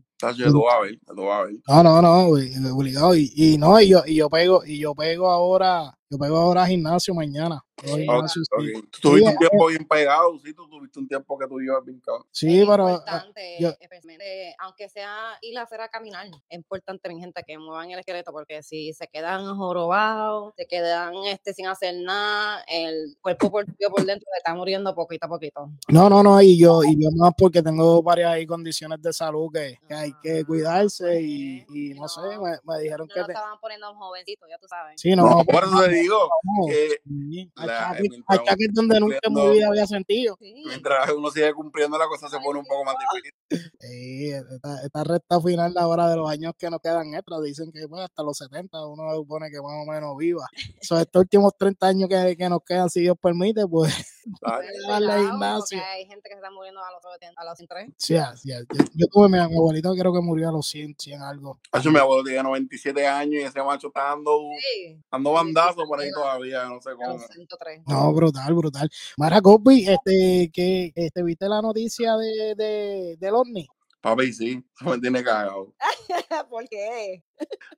No, 1.68 1.84
no, 1.84 2.02
no, 2.02 2.28
obligado. 2.28 3.16
Y, 3.16 3.32
y 3.36 3.58
no, 3.58 3.80
y 3.80 3.89
yo, 3.89 4.04
y 4.06 4.16
yo 4.16 4.30
pego, 4.30 4.64
y 4.66 4.80
yo 4.80 4.93
pego 4.93 5.30
ahora, 5.30 5.98
yo 6.16 6.20
pego 6.20 6.38
ahora 6.38 6.63
a 6.63 6.68
gimnasio 6.68 7.13
mañana. 7.13 7.61
Yo. 7.84 7.98
Tú 8.90 9.00
tuviste 9.02 9.30
un 9.30 9.38
tiempo 9.38 9.68
bien 9.68 9.86
pegado, 9.88 10.40
sí, 10.40 10.54
tú 10.54 10.68
tuviste 10.70 10.98
un 11.00 11.08
tiempo 11.08 11.38
que 11.38 11.48
tú 11.48 11.60
ibas 11.60 11.84
bien. 11.84 12.02
Sí, 12.32 12.62
es 12.62 12.68
pero 12.68 12.88
ah, 12.88 12.92
importante, 12.92 13.58
yo- 13.60 13.70
especialmente, 13.80 14.56
aunque 14.60 14.88
sea 14.90 15.38
ir 15.42 15.58
a 15.58 15.64
hacer 15.64 15.82
a 15.82 15.90
caminar, 15.90 16.28
es 16.28 16.58
importante, 16.58 17.10
mi 17.10 17.20
gente, 17.20 17.44
que 17.46 17.58
muevan 17.58 17.92
el 17.92 18.00
esqueleto, 18.00 18.32
porque 18.32 18.64
si 18.64 18.94
se 18.94 19.08
quedan 19.08 19.56
jorobados, 19.58 20.54
se 20.56 20.66
quedan 20.68 21.14
este, 21.26 21.54
sin 21.54 21.68
hacer 21.68 21.96
nada, 21.98 22.64
el 22.68 23.18
cuerpo 23.22 23.52
por, 23.52 23.66
por 23.66 24.06
dentro 24.06 24.26
se 24.32 24.38
está 24.38 24.56
muriendo 24.56 24.96
poquito 24.96 25.26
a 25.26 25.30
poquito. 25.30 25.70
no, 25.90 26.10
no, 26.10 26.24
no, 26.24 26.42
y 26.42 26.58
yo, 26.58 26.82
y 26.84 26.96
yo 27.02 27.10
más 27.12 27.34
porque 27.38 27.62
tengo 27.62 28.02
varias 28.02 28.32
ahí 28.32 28.46
condiciones 28.46 29.02
de 29.02 29.12
salud 29.12 29.52
que, 29.54 29.80
que 29.88 29.94
hay 29.94 30.14
que 30.22 30.46
cuidarse 30.46 31.22
y, 31.22 31.66
y 31.70 31.94
no 31.94 32.08
sé, 32.08 32.22
me, 32.42 32.58
me 32.64 32.80
dijeron 32.82 33.08
No 33.08 33.14
que 33.14 33.20
lo 33.20 33.26
te, 33.26 33.34
estaban 33.34 33.60
poniendo 33.60 33.94
jovencito, 33.96 34.48
ya 34.50 34.58
tú 34.58 34.68
sabes. 34.68 35.00
sí, 35.00 35.16
no, 35.16 35.24
No, 35.24 35.30
no, 35.38 35.44
por 35.46 35.64
eso 35.64 35.84
te 35.84 35.90
digo 35.90 36.30
no, 36.44 36.66
que 36.68 37.02
la- 37.66 37.89
achaques- 38.28 38.74
donde 38.74 38.99
nunca 38.99 39.20
en 39.22 39.34
mi 39.34 39.49
vida 39.49 39.68
había 39.68 39.88
sentido. 39.88 40.38
Mientras 40.39 41.09
uno 41.11 41.30
sigue 41.32 41.53
cumpliendo 41.53 41.97
la 41.97 42.07
cosa 42.07 42.30
se 42.30 42.39
pone 42.39 42.59
un 42.59 42.66
poco 42.66 42.84
más 42.86 42.95
difícil. 42.99 43.72
Sí, 43.80 44.32
esta, 44.32 44.84
esta 44.84 45.03
recta 45.03 45.41
final 45.41 45.74
ahora 45.78 46.09
de 46.09 46.16
los 46.18 46.30
años 46.30 46.53
que 46.57 46.70
nos 46.70 46.80
quedan 46.82 47.13
extras, 47.13 47.41
dicen 47.43 47.72
que 47.72 47.88
pues, 47.88 48.03
hasta 48.03 48.24
los 48.24 48.38
70 48.38 48.86
uno 48.88 49.09
se 49.11 49.16
supone 49.18 49.49
que 49.49 49.61
más 49.61 49.74
o 49.88 49.91
menos 49.91 50.18
viva. 50.18 50.47
So, 50.82 50.99
estos 50.99 51.22
últimos 51.22 51.53
30 51.57 51.88
años 51.88 52.09
que, 52.09 52.36
que 52.38 52.49
nos 52.49 52.59
quedan, 52.66 52.89
si 52.89 53.01
Dios 53.01 53.16
permite, 53.22 53.66
pues 53.68 53.93
hay 54.42 56.06
gente 56.08 56.22
que 56.24 56.34
se 56.34 56.36
está 56.36 56.52
muriendo 56.52 56.82
a 56.82 56.92
los 56.92 57.02
70, 57.14 57.42
a 57.42 57.46
los 57.46 57.58
103. 57.58 57.94
sí, 57.98 58.16
así 58.16 58.52
es. 58.52 58.66
Yo, 58.74 58.86
yo 58.94 59.08
tuve 59.12 59.30
mi, 59.30 59.38
abuelito, 59.38 59.94
creo 59.94 60.14
que 60.14 60.22
murió 60.22 60.50
a 60.50 60.52
los 60.52 60.68
100, 60.68 60.96
100 60.98 61.22
algo. 61.22 61.60
Tacho, 61.72 61.92
mi 61.92 62.00
abuelo 62.00 62.24
tiene 62.24 62.44
97 62.44 63.08
años 63.08 63.42
y 63.42 63.44
ese 63.44 63.62
macho 63.64 63.88
está 63.88 64.04
dando, 64.04 64.40
Sí, 64.60 65.00
dando 65.12 65.32
bandazos 65.32 65.86
por 65.88 66.00
ahí 66.00 66.12
todavía, 66.12 66.66
no 66.66 66.82
sé 66.82 66.92
cómo. 66.96 67.14
los 67.14 67.28
103. 67.28 67.82
No, 67.88 68.14
brutal, 68.14 68.54
brutal. 68.54 68.90
Mara 69.18 69.42
Cosby, 69.42 69.88
este, 69.88 70.50
que, 70.52 70.92
este, 70.96 71.24
¿viste 71.24 71.48
la 71.48 71.62
noticia 71.62 72.16
de, 72.18 72.56
de, 72.56 73.18
del 73.20 73.36
OVNI? 73.36 73.68
Papi, 74.02 74.34
sí, 74.34 74.64
me 74.82 75.00
tiene 75.00 75.24
cagado. 75.24 75.74
¿Por 76.50 76.68
qué? 76.68 77.24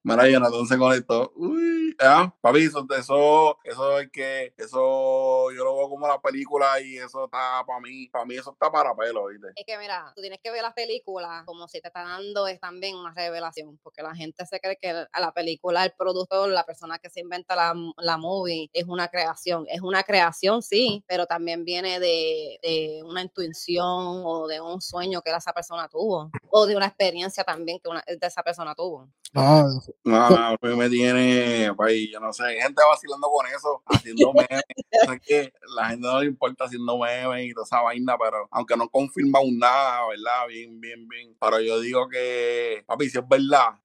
Mira, 0.04 0.28
Jonathan 0.28 0.66
se 0.66 0.78
conectó. 0.78 1.32
Uy, 1.36 1.95
ah, 2.00 2.34
papi, 2.41 2.64
eso, 2.64 2.86
eso, 2.98 3.58
eso 3.64 4.00
es 4.00 4.10
que, 4.12 4.54
eso 4.58 5.52
yo 5.52 5.64
lo 5.64 5.76
veo 5.76 5.89
como 5.89 6.08
la 6.08 6.22
película 6.22 6.80
y 6.82 6.98
eso 6.98 7.26
está 7.26 7.64
para 7.66 7.80
mí, 7.80 8.08
para 8.08 8.26
mí 8.26 8.36
eso 8.36 8.52
está 8.52 8.72
para 8.72 8.95
pelo, 8.95 9.28
¿viste? 9.28 9.48
Es 9.56 9.66
que 9.66 9.78
mira, 9.78 10.12
tú 10.16 10.22
tienes 10.22 10.39
que 10.41 10.52
ver 10.52 10.62
las 10.62 10.74
películas 10.74 11.43
como 11.45 11.68
si 11.68 11.82
te 11.82 11.88
está 11.88 12.04
dando 12.04 12.48
es 12.48 12.60
también 12.60 12.95
una 12.95 13.14
revelación, 13.14 13.80
porque 13.84 14.02
la 14.02 14.16
gente 14.16 14.45
se 14.45 14.60
cree 14.60 14.78
que 14.78 15.06
a 15.12 15.20
la 15.20 15.34
película, 15.34 15.84
el 15.84 15.93
productor, 15.98 16.50
la 16.50 16.66
persona 16.66 17.00
que 17.00 17.10
se 17.10 17.20
inventa 17.20 17.56
la, 17.56 17.74
la 17.98 18.18
movie, 18.18 18.70
es 18.74 18.86
una 18.86 19.08
creación. 19.08 19.66
Es 19.68 19.82
una 19.82 20.04
creación, 20.04 20.62
sí, 20.62 21.04
pero 21.08 21.26
también 21.26 21.66
viene 21.66 22.00
de, 22.00 22.60
de 22.62 23.02
una 23.04 23.22
intuición 23.22 24.22
o 24.26 24.48
de 24.48 24.62
un 24.62 24.82
sueño 24.82 25.22
que 25.22 25.32
esa 25.32 25.54
persona 25.54 25.88
tuvo, 25.88 26.32
o 26.50 26.66
de 26.66 26.76
una 26.76 26.86
experiencia 26.88 27.43
también 27.43 27.79
que 27.81 27.89
una, 27.89 28.03
de 28.07 28.27
esa 28.27 28.43
persona 28.43 28.73
tuvo. 28.75 29.09
No, 29.33 29.65
No, 30.03 30.29
no, 30.29 30.57
mí 30.61 30.75
me 30.75 30.89
tiene, 30.89 31.73
papi, 31.75 32.11
yo 32.11 32.19
no 32.19 32.31
sé, 32.33 32.43
hay 32.45 32.61
gente 32.61 32.81
vacilando 32.89 33.27
con 33.29 33.45
eso, 33.47 33.83
haciendo 33.85 34.33
memes. 34.33 34.63
Sé 35.05 35.19
que 35.19 35.53
la 35.75 35.89
gente 35.89 36.07
no 36.07 36.19
le 36.21 36.27
importa 36.27 36.65
haciendo 36.65 36.97
memes 36.97 37.45
y 37.45 37.53
toda 37.53 37.65
esa 37.65 37.81
vaina, 37.81 38.17
pero 38.17 38.47
aunque 38.51 38.77
no 38.77 38.89
confirma 38.89 39.39
aún 39.39 39.57
nada, 39.59 40.07
¿verdad? 40.07 40.47
Bien, 40.47 40.79
bien, 40.79 41.07
bien. 41.07 41.35
Pero 41.39 41.59
yo 41.59 41.79
digo 41.79 42.07
que, 42.07 42.83
papi, 42.88 43.09
si 43.09 43.17
es 43.17 43.27
verdad, 43.27 43.75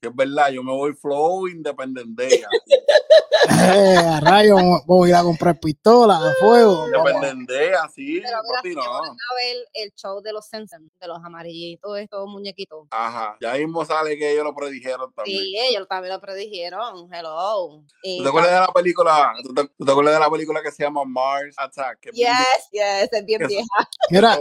es 0.00 0.14
verdad, 0.16 0.50
yo 0.50 0.62
me 0.62 0.72
voy 0.72 0.92
flow 0.94 1.48
independenteja. 1.48 2.48
eh, 3.74 3.96
a 3.96 4.20
rayo, 4.20 4.56
voy 4.86 5.08
a 5.08 5.10
ir 5.10 5.14
a 5.16 5.22
comprar 5.22 5.58
pistolas 5.60 6.20
a 6.22 6.32
fuego. 6.40 6.86
Independenteja, 6.86 7.88
sí, 7.94 8.20
Pero 8.24 8.38
papi, 8.54 8.74
van 8.74 8.84
no. 8.86 8.92
a 8.92 9.00
ver 9.02 9.56
el 9.74 9.92
show 9.94 10.20
de 10.22 10.32
los 10.32 10.46
Simpsons, 10.46 10.90
de 11.00 11.06
los 11.08 11.18
amarillitos, 11.22 11.98
estos 11.98 12.26
muñequitos. 12.28 12.86
Ajá, 12.90 13.36
ya 13.40 13.54
mismo 13.54 13.84
sale 13.84 14.16
que 14.16 14.32
ellos 14.32 14.44
lo 14.44 14.54
predijeron 14.54 15.12
también. 15.12 15.42
Sí, 15.42 15.56
ellos 15.58 15.86
también 15.88 16.14
lo 16.14 16.20
predijeron. 16.20 17.12
Hello. 17.12 17.82
Y 18.02 18.18
¿Tú 18.18 18.22
te 18.24 18.28
acuerdas 18.30 18.52
de 18.52 18.60
la 18.60 18.72
película? 18.72 19.32
¿Tú 19.42 19.54
te, 19.54 19.64
tú 19.76 19.84
te 19.84 19.90
acuerdas 19.92 20.14
de 20.14 20.20
la 20.20 20.30
película 20.30 20.62
que 20.62 20.70
se 20.72 20.82
llama 20.84 21.04
Mars 21.04 21.54
Attack? 21.58 22.00
Que 22.00 22.08
es 22.10 22.14
bien 22.14 22.28
Yes, 22.34 22.68
yes, 22.72 23.12
es 23.12 23.24
bien 23.26 23.46
vieja. 23.46 23.88
Mira, 24.10 24.38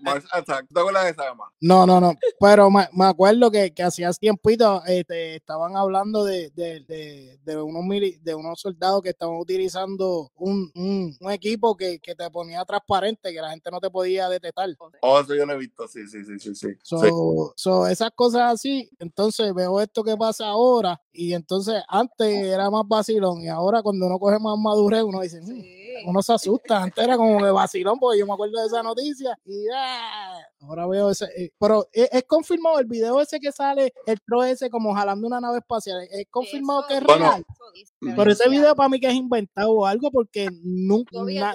Mars 0.00 0.24
Attack. 0.32 0.66
¿Tú 0.68 0.74
te 0.74 0.80
acuerdas 0.80 1.04
de 1.04 1.10
esa, 1.10 1.28
Emma? 1.28 1.50
no, 1.60 1.86
no, 1.86 2.00
no, 2.00 2.14
pero 2.38 2.70
me, 2.70 2.88
me 2.92 3.06
acuerdo 3.06 3.50
que, 3.50 3.72
que 3.74 3.82
hacía 3.82 4.08
tiempito 4.44 4.82
este, 4.86 5.36
estaban 5.36 5.76
hablando 5.76 6.24
de, 6.24 6.50
de, 6.50 6.80
de, 6.80 7.38
de 7.44 7.62
unos 7.62 7.82
mili- 7.84 8.20
de 8.20 8.34
unos 8.34 8.60
soldados 8.60 9.02
que 9.02 9.10
estaban 9.10 9.36
utilizando 9.36 10.30
un, 10.36 10.70
un, 10.74 11.16
un 11.18 11.30
equipo 11.30 11.76
que, 11.76 11.98
que 11.98 12.14
te 12.14 12.30
ponía 12.30 12.64
transparente, 12.64 13.32
que 13.32 13.40
la 13.40 13.50
gente 13.50 13.70
no 13.70 13.80
te 13.80 13.90
podía 13.90 14.28
detectar. 14.28 14.68
Oh, 15.02 15.20
eso 15.20 15.34
yo 15.34 15.46
lo 15.46 15.54
he 15.54 15.58
visto, 15.58 15.88
sí, 15.88 16.06
sí, 16.06 16.24
sí, 16.24 16.38
sí, 16.38 16.54
sí. 16.54 16.68
So, 16.82 16.98
Sí. 17.00 17.10
so, 17.56 17.86
esas 17.86 18.10
cosas 18.14 18.52
así, 18.54 18.88
entonces 18.98 19.52
veo 19.54 19.80
esto 19.80 20.02
que 20.04 20.16
pasa 20.16 20.46
ahora 20.48 21.00
y 21.12 21.32
entonces 21.32 21.82
antes 21.88 22.46
era 22.46 22.70
más 22.70 22.86
vacilón 22.86 23.40
y 23.42 23.48
ahora 23.48 23.82
cuando 23.82 24.06
uno 24.06 24.18
coge 24.18 24.38
más 24.38 24.58
madurez 24.58 25.02
uno 25.02 25.20
dice, 25.20 25.40
"Mm, 25.40 25.46
Sí. 25.46 25.83
Uno 26.06 26.22
se 26.22 26.32
asusta, 26.32 26.82
antes 26.82 27.02
era 27.04 27.16
como 27.16 27.38
que 27.38 27.50
vacilón 27.50 27.98
porque 27.98 28.18
yo 28.18 28.26
me 28.26 28.32
acuerdo 28.34 28.60
de 28.60 28.66
esa 28.66 28.82
noticia 28.82 29.38
y 29.44 29.66
ah, 29.74 30.38
ahora 30.62 30.86
veo 30.86 31.10
ese, 31.10 31.26
eh, 31.36 31.50
pero 31.58 31.86
es, 31.92 32.08
es 32.12 32.24
confirmado 32.24 32.78
el 32.78 32.86
video 32.86 33.20
ese 33.20 33.38
que 33.40 33.52
sale, 33.52 33.92
el 34.06 34.20
tro 34.22 34.42
ese 34.44 34.70
como 34.70 34.94
jalando 34.94 35.26
una 35.26 35.40
nave 35.40 35.58
espacial, 35.58 36.06
es 36.10 36.26
confirmado 36.30 36.80
Eso- 36.80 36.88
que 36.88 36.94
es 36.96 37.04
Bueno, 37.04 37.24
real, 37.30 37.44
eso 37.48 38.14
pero 38.16 38.30
ese 38.32 38.48
video 38.48 38.74
para 38.74 38.88
mí 38.88 39.00
que 39.00 39.08
es 39.08 39.14
inventado 39.14 39.72
o 39.72 39.86
algo 39.86 40.10
porque 40.10 40.48
nunca... 40.62 41.18
El, 41.20 41.28
el, 41.28 41.36
el- 41.36 41.52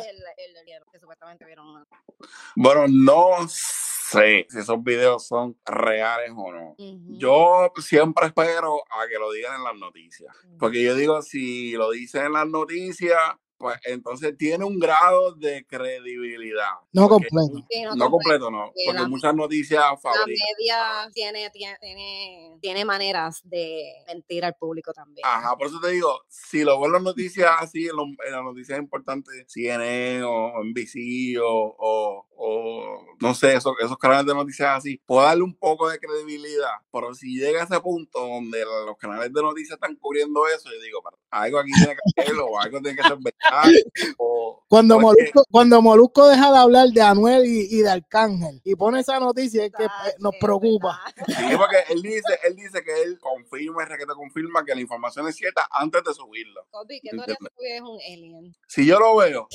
el- 0.58 0.84
que 0.92 1.00
supuestamente 1.00 1.46
vieron 1.46 1.68
una- 1.68 1.88
Bueno, 2.56 2.86
no 2.88 3.48
sé 3.48 4.46
si 4.50 4.58
esos 4.58 4.84
videos 4.84 5.28
son 5.28 5.56
reales 5.66 6.32
o 6.36 6.52
no. 6.52 6.72
Ujú. 6.78 7.00
Yo 7.18 7.72
siempre 7.78 8.28
espero 8.28 8.78
a 8.90 9.08
que 9.08 9.20
lo 9.20 9.32
digan 9.32 9.56
en 9.58 9.64
las 9.64 9.76
noticias. 9.76 10.36
Porque 10.58 10.84
yo 10.84 10.96
digo, 10.96 11.22
si 11.22 11.74
lo 11.74 11.92
dicen 11.92 12.26
en 12.26 12.34
las 12.34 12.48
noticias, 12.48 13.20
pues 13.60 13.78
entonces 13.84 14.36
tiene 14.38 14.64
un 14.66 14.80
grado 14.80 15.34
de 15.36 15.66
credibilidad. 15.68 16.70
No 16.93 17.07
completo. 17.10 17.36
Sí, 17.70 17.82
no 17.84 17.95
No 17.95 18.10
completo, 18.10 18.45
completo, 18.45 18.51
no. 18.51 18.72
porque 18.86 18.99
la- 19.01 19.07
muchas 19.07 19.36
noticias 19.36 19.82
La 19.82 19.97
fabrican. 19.97 20.26
media 20.57 21.10
tiene, 21.14 21.49
tiene, 21.51 21.78
tiene, 21.80 22.57
tiene 22.62 22.86
maneras 22.86 23.41
de 23.43 23.84
mentir 24.07 24.45
al 24.45 24.55
público 24.55 24.93
también. 24.93 25.26
Ajá, 25.28 25.55
por 25.57 25.68
eso 25.68 25.80
te 25.82 25.89
digo, 25.91 26.22
si 26.30 26.64
lo 26.64 26.78
veo 26.80 26.88
en 26.88 26.93
las 26.93 27.03
noticias 27.03 27.51
así, 27.60 27.88
en, 27.88 27.95
los- 27.97 28.07
en 28.26 28.32
las 28.32 28.43
noticias 28.43 28.80
importantes, 28.80 29.43
CNN 29.47 30.24
o 30.24 30.64
NBC 30.64 31.38
o, 31.43 31.76
o, 31.78 32.26
o 32.38 33.05
no 33.20 33.36
sé, 33.36 33.55
esos, 33.55 33.74
esos 33.84 33.97
canales 33.97 34.26
de 34.26 34.34
noticias 34.34 34.70
así, 34.78 35.01
puedo 35.05 35.22
darle 35.24 35.43
un 35.43 35.55
poco 35.55 35.89
de 35.89 35.99
credibilidad, 35.99 36.72
pero 36.91 37.14
si 37.14 37.38
llega 37.38 37.62
a 37.62 37.66
ese 37.66 37.80
punto 37.82 38.20
donde 38.26 38.64
los 38.64 38.97
canales 38.97 39.34
de 39.34 39.41
noticias 39.41 39.74
están 39.76 39.95
cubriendo 39.97 40.47
eso, 40.47 40.70
yo 40.72 40.82
digo, 40.82 41.01
algo 41.30 41.60
aquí 41.60 41.72
tiene 41.74 41.95
que 42.16 42.24
ser, 42.24 42.36
o 42.39 42.60
algo 42.60 42.80
tiene 42.82 42.95
que 42.95 43.03
ser 43.07 43.18
verdad, 43.18 43.49
o... 44.18 44.64
Cuando 44.70 45.00
Molusco, 45.00 45.43
cuando 45.50 45.82
Molusco 45.82 46.28
deja 46.28 46.52
de 46.52 46.58
hablar 46.60 46.89
de 46.89 47.02
Anuel 47.02 47.45
y, 47.45 47.68
y 47.72 47.82
de 47.82 47.89
Arcángel 47.89 48.62
y 48.64 48.76
pone 48.76 49.00
esa 49.00 49.20
noticia 49.20 49.66
es 49.66 49.72
que 49.76 49.84
eh, 49.86 49.89
nos 50.20 50.34
Es 50.34 50.39
preocupa. 50.39 51.00
verdad. 51.18 51.36
Sí, 51.50 51.58
porque 51.58 51.78
él 51.89 52.02
dice, 52.04 52.39
él 52.43 52.56
dice 52.56 52.84
que 52.84 53.02
él 53.02 53.20
confirma, 53.20 53.88
que 53.88 54.06
te 54.06 54.14
confirma 54.14 54.64
que 54.64 54.76
la 54.76 54.82
información 54.82 55.28
es 55.28 55.36
cierta 55.36 55.66
antes 55.72 56.04
de 56.04 56.14
subirlo. 56.14 56.66
Kobe, 56.70 57.00
¿qué 57.02 57.10
tú 57.12 57.22
harías 57.22 57.38
si 57.39 57.45
tú 57.45 57.64
eres 57.64 57.82
un 57.82 58.00
alien? 58.00 58.56
Si 58.68 58.86
yo 58.86 59.00
lo 59.00 59.16
veo, 59.18 59.47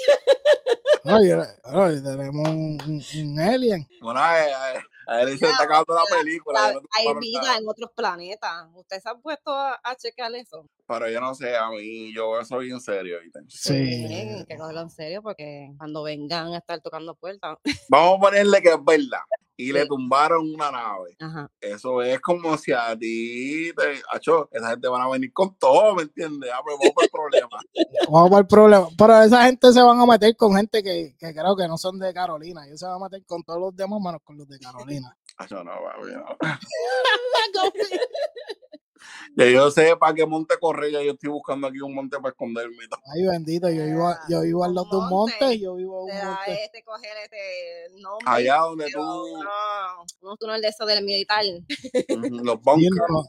Oye, 1.04 1.36
oye, 1.64 2.00
tenemos 2.00 2.48
un, 2.48 2.78
un- 2.86 3.02
un 3.28 3.40
alien. 3.40 3.86
bueno, 4.00 4.20
a, 4.20 4.32
a- 4.32 4.82
a 5.06 5.22
él 5.22 5.38
se 5.38 5.44
le 5.44 5.50
está 5.52 5.64
acabando 5.64 5.94
la 5.94 6.16
película. 6.18 6.68
La- 6.68 6.72
no 6.74 6.80
hay 6.92 7.06
vida 7.20 7.42
nada. 7.42 7.58
en 7.58 7.68
otros 7.68 7.90
planetas. 7.94 8.66
¿Usted 8.74 9.00
se 9.00 9.08
ha 9.08 9.14
puesto 9.14 9.50
a, 9.52 9.80
a 9.82 9.96
checar 9.96 10.34
eso? 10.34 10.66
Pero 10.86 11.08
yo 11.08 11.20
no 11.20 11.34
sé, 11.34 11.56
a 11.56 11.70
mí, 11.70 12.12
yo 12.14 12.38
eso 12.38 12.58
bien 12.58 12.80
serio. 12.80 13.18
Sí. 13.48 13.72
Tienen 14.06 14.44
que 14.46 14.56
cogerlo 14.56 14.82
en 14.82 14.90
serio 14.90 15.22
porque 15.22 15.72
cuando 15.78 16.02
vengan 16.02 16.52
a 16.52 16.58
estar 16.58 16.80
tocando 16.80 17.14
puertas. 17.14 17.56
Vamos 17.88 18.18
a 18.18 18.20
ponerle 18.20 18.60
que 18.62 18.68
es 18.70 18.84
verdad. 18.84 19.20
Y 19.56 19.72
le 19.72 19.86
tumbaron 19.86 20.52
una 20.52 20.70
nave. 20.70 21.16
Ajá. 21.20 21.50
Eso 21.60 22.02
es 22.02 22.20
como 22.20 22.56
si 22.56 22.72
a 22.72 22.96
ti, 22.98 23.72
te, 23.76 24.02
acho, 24.12 24.48
esa 24.52 24.70
gente 24.70 24.88
van 24.88 25.02
a 25.02 25.08
venir 25.08 25.32
con 25.32 25.56
todo, 25.56 25.94
¿me 25.94 26.02
entiendes? 26.02 26.50
Ah, 26.52 26.60
pues 26.64 26.76
vamos 26.78 26.94
por 26.94 27.04
el 27.04 27.10
problema. 27.10 27.60
Vamos 28.10 28.30
por 28.30 28.40
el 28.40 28.46
problema. 28.46 28.88
Pero 28.96 29.22
esa 29.22 29.46
gente 29.46 29.72
se 29.72 29.80
van 29.80 30.00
a 30.00 30.06
meter 30.06 30.36
con 30.36 30.54
gente 30.54 30.82
que, 30.82 31.16
que 31.18 31.34
creo 31.34 31.56
que 31.56 31.66
no 31.66 31.78
son 31.78 31.98
de 31.98 32.12
Carolina. 32.12 32.66
Ellos 32.66 32.80
se 32.80 32.86
van 32.86 32.96
a 32.96 33.04
meter 33.04 33.24
con 33.26 33.42
todos 33.42 33.60
los 33.60 33.76
demás 33.76 34.00
menos 34.00 34.20
con 34.22 34.36
los 34.36 34.48
de 34.48 34.58
Carolina. 34.58 35.16
Acho, 35.38 35.64
no, 35.64 35.72
papi, 35.72 36.12
no. 36.12 36.24
Ya 39.36 39.46
yo 39.46 39.70
sé 39.70 39.96
para 39.96 40.14
qué 40.14 40.24
monte 40.26 40.54
correr, 40.60 40.92
ya 40.92 41.02
yo 41.02 41.12
estoy 41.12 41.30
buscando 41.30 41.66
aquí 41.66 41.80
un 41.80 41.94
monte 41.94 42.16
para 42.18 42.28
esconderme. 42.30 42.76
Ay, 43.14 43.26
bendito, 43.26 43.68
yo 43.68 43.84
vivo, 43.84 44.12
yo 44.28 44.42
vivo 44.42 44.64
al 44.64 44.74
lado 44.74 44.88
de 44.90 44.96
un 44.98 45.08
monte, 45.08 45.58
yo 45.58 45.74
vivo 45.74 46.06
Te 46.06 46.12
un 46.12 46.24
monte. 46.26 46.64
este 46.64 46.82
coger 46.84 47.16
este 47.24 48.00
nombre. 48.00 48.24
Allá 48.26 48.58
donde 48.58 48.90
tú, 48.92 48.98
No, 49.00 50.04
no 50.22 50.36
tú 50.36 50.46
no 50.46 50.54
el 50.54 50.62
de 50.62 50.68
eso 50.68 50.86
del 50.86 51.04
militar. 51.04 51.44
los 51.44 51.58
Sí, 52.08 52.60
bunkers. 52.62 52.94
no. 53.08 53.24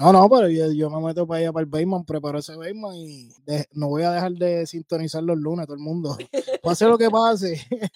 No, 0.00 0.14
no, 0.14 0.30
pero 0.30 0.48
yo, 0.48 0.72
yo 0.72 0.88
me 0.88 0.98
meto 1.06 1.26
para 1.26 1.40
allá, 1.40 1.52
para 1.52 1.62
el 1.64 1.68
Bayman, 1.70 2.06
preparo 2.06 2.38
ese 2.38 2.56
Bayman 2.56 2.94
y 2.94 3.28
de- 3.44 3.66
no 3.72 3.88
voy 3.88 4.02
a 4.02 4.12
dejar 4.12 4.32
de 4.32 4.64
sintonizar 4.66 5.22
los 5.22 5.36
lunes, 5.36 5.66
todo 5.66 5.76
el 5.76 5.82
mundo. 5.82 6.16
Pase 6.62 6.86
lo 6.86 6.96
que 6.96 7.10
pase. 7.10 7.60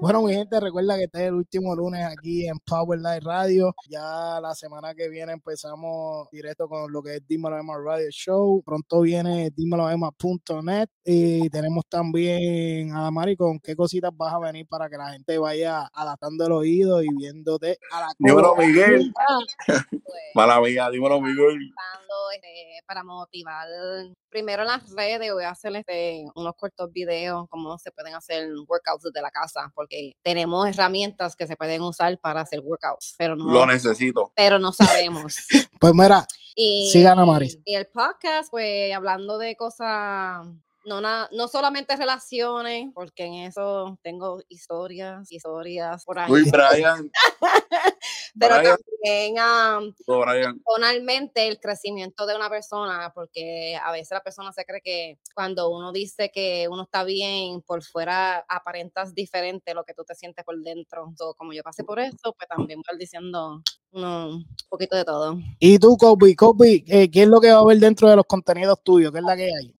bueno, 0.00 0.22
mi 0.22 0.34
gente, 0.34 0.58
recuerda 0.60 0.96
que 0.96 1.04
este 1.04 1.22
es 1.22 1.28
el 1.28 1.34
último 1.34 1.74
lunes 1.74 2.04
aquí 2.06 2.46
en 2.46 2.58
Power 2.64 2.98
Live 2.98 3.20
Radio. 3.20 3.74
Ya 3.88 4.38
la 4.40 4.54
semana 4.54 4.94
que 4.94 5.08
viene 5.08 5.32
empezamos 5.32 6.28
directo 6.30 6.68
con 6.68 6.92
lo 6.92 7.02
que 7.02 7.16
es 7.16 7.26
Dímelo 7.26 7.58
Emma 7.58 7.74
Radio 7.76 8.08
Show. 8.10 8.62
Pronto 8.64 9.00
viene 9.00 9.50
dímeloema.net 9.50 10.88
y 11.04 11.48
tenemos 11.50 11.84
también 11.88 12.92
a 12.92 13.10
Mari 13.10 13.36
con 13.36 13.58
qué 13.60 13.74
cositas 13.76 14.10
vas 14.16 14.32
a 14.34 14.38
venir 14.40 14.66
para 14.68 14.88
que 14.88 14.96
la 14.96 15.10
gente 15.12 15.38
vaya 15.38 15.88
adaptando 15.92 16.46
el 16.46 16.52
oído 16.52 17.02
y 17.02 17.08
viéndote 17.16 17.78
a 17.92 18.00
la 18.00 18.08
Dímelo. 18.18 18.54
Miguel. 18.56 19.12
Mala 20.34 20.60
mía, 20.60 20.88
dímelo, 20.90 21.20
Miguel. 21.20 21.31
Este, 22.34 22.82
para 22.86 23.02
motivar 23.02 23.66
primero 24.28 24.62
en 24.62 24.68
las 24.68 24.90
redes 24.92 25.32
voy 25.32 25.44
a 25.44 25.50
hacer 25.50 25.74
este, 25.76 26.24
unos 26.34 26.54
cortos 26.56 26.92
videos 26.92 27.46
cómo 27.50 27.78
se 27.78 27.90
pueden 27.92 28.14
hacer 28.14 28.48
workouts 28.66 29.04
desde 29.04 29.20
la 29.22 29.30
casa 29.30 29.70
porque 29.74 30.12
tenemos 30.22 30.66
herramientas 30.68 31.36
que 31.36 31.46
se 31.46 31.56
pueden 31.56 31.82
usar 31.82 32.18
para 32.18 32.40
hacer 32.40 32.60
workouts 32.60 33.14
pero 33.18 33.36
no 33.36 33.50
Lo 33.52 33.66
necesito. 33.66 34.32
pero 34.34 34.58
no 34.58 34.72
sabemos 34.72 35.34
Pues 35.80 35.94
mira, 35.94 36.26
y, 36.54 36.90
Sigan 36.92 37.18
a 37.18 37.24
Mari. 37.26 37.60
y 37.64 37.74
el 37.74 37.86
podcast 37.86 38.50
pues 38.50 38.92
hablando 38.94 39.38
de 39.38 39.56
cosas 39.56 40.46
no, 40.84 41.00
na- 41.00 41.28
no 41.30 41.46
solamente 41.46 41.94
relaciones, 41.94 42.90
porque 42.92 43.24
en 43.24 43.34
eso 43.34 43.96
tengo 44.02 44.42
historias, 44.48 45.30
historias 45.30 46.04
por 46.04 46.18
ahí, 46.18 46.28
Brian. 46.50 47.08
pero 48.38 48.56
Brian, 48.58 48.76
también 49.02 49.38
am, 49.38 49.94
Brian. 50.06 50.60
personalmente 50.64 51.48
el 51.48 51.58
crecimiento 51.58 52.26
de 52.26 52.36
una 52.36 52.48
persona, 52.48 53.12
porque 53.14 53.76
a 53.82 53.92
veces 53.92 54.10
la 54.12 54.22
persona 54.22 54.52
se 54.52 54.64
cree 54.64 54.80
que 54.80 55.18
cuando 55.34 55.70
uno 55.70 55.92
dice 55.92 56.30
que 56.32 56.66
uno 56.70 56.82
está 56.82 57.04
bien, 57.04 57.62
por 57.62 57.82
fuera 57.82 58.44
aparentas 58.48 59.14
diferente 59.14 59.72
a 59.72 59.74
lo 59.74 59.84
que 59.84 59.94
tú 59.94 60.04
te 60.04 60.14
sientes 60.14 60.44
por 60.44 60.60
dentro. 60.62 61.12
So, 61.16 61.34
como 61.34 61.52
yo 61.52 61.62
pasé 61.62 61.84
por 61.84 61.98
eso, 61.98 62.34
pues 62.36 62.48
también 62.48 62.78
voy 62.78 62.84
a 62.90 62.94
ir 62.94 62.98
diciendo 62.98 63.62
un 63.92 64.46
poquito 64.68 64.96
de 64.96 65.04
todo. 65.04 65.38
Y 65.58 65.78
tú, 65.78 65.96
Kobe, 65.96 66.34
Kobe, 66.36 66.84
eh, 66.86 67.10
¿qué 67.10 67.22
es 67.22 67.28
lo 67.28 67.40
que 67.40 67.50
va 67.50 67.58
a 67.58 67.60
haber 67.60 67.78
dentro 67.78 68.08
de 68.08 68.16
los 68.16 68.26
contenidos 68.26 68.82
tuyos? 68.82 69.12
¿Qué 69.12 69.18
es 69.18 69.24
la 69.24 69.36
que 69.36 69.44
hay? 69.44 69.74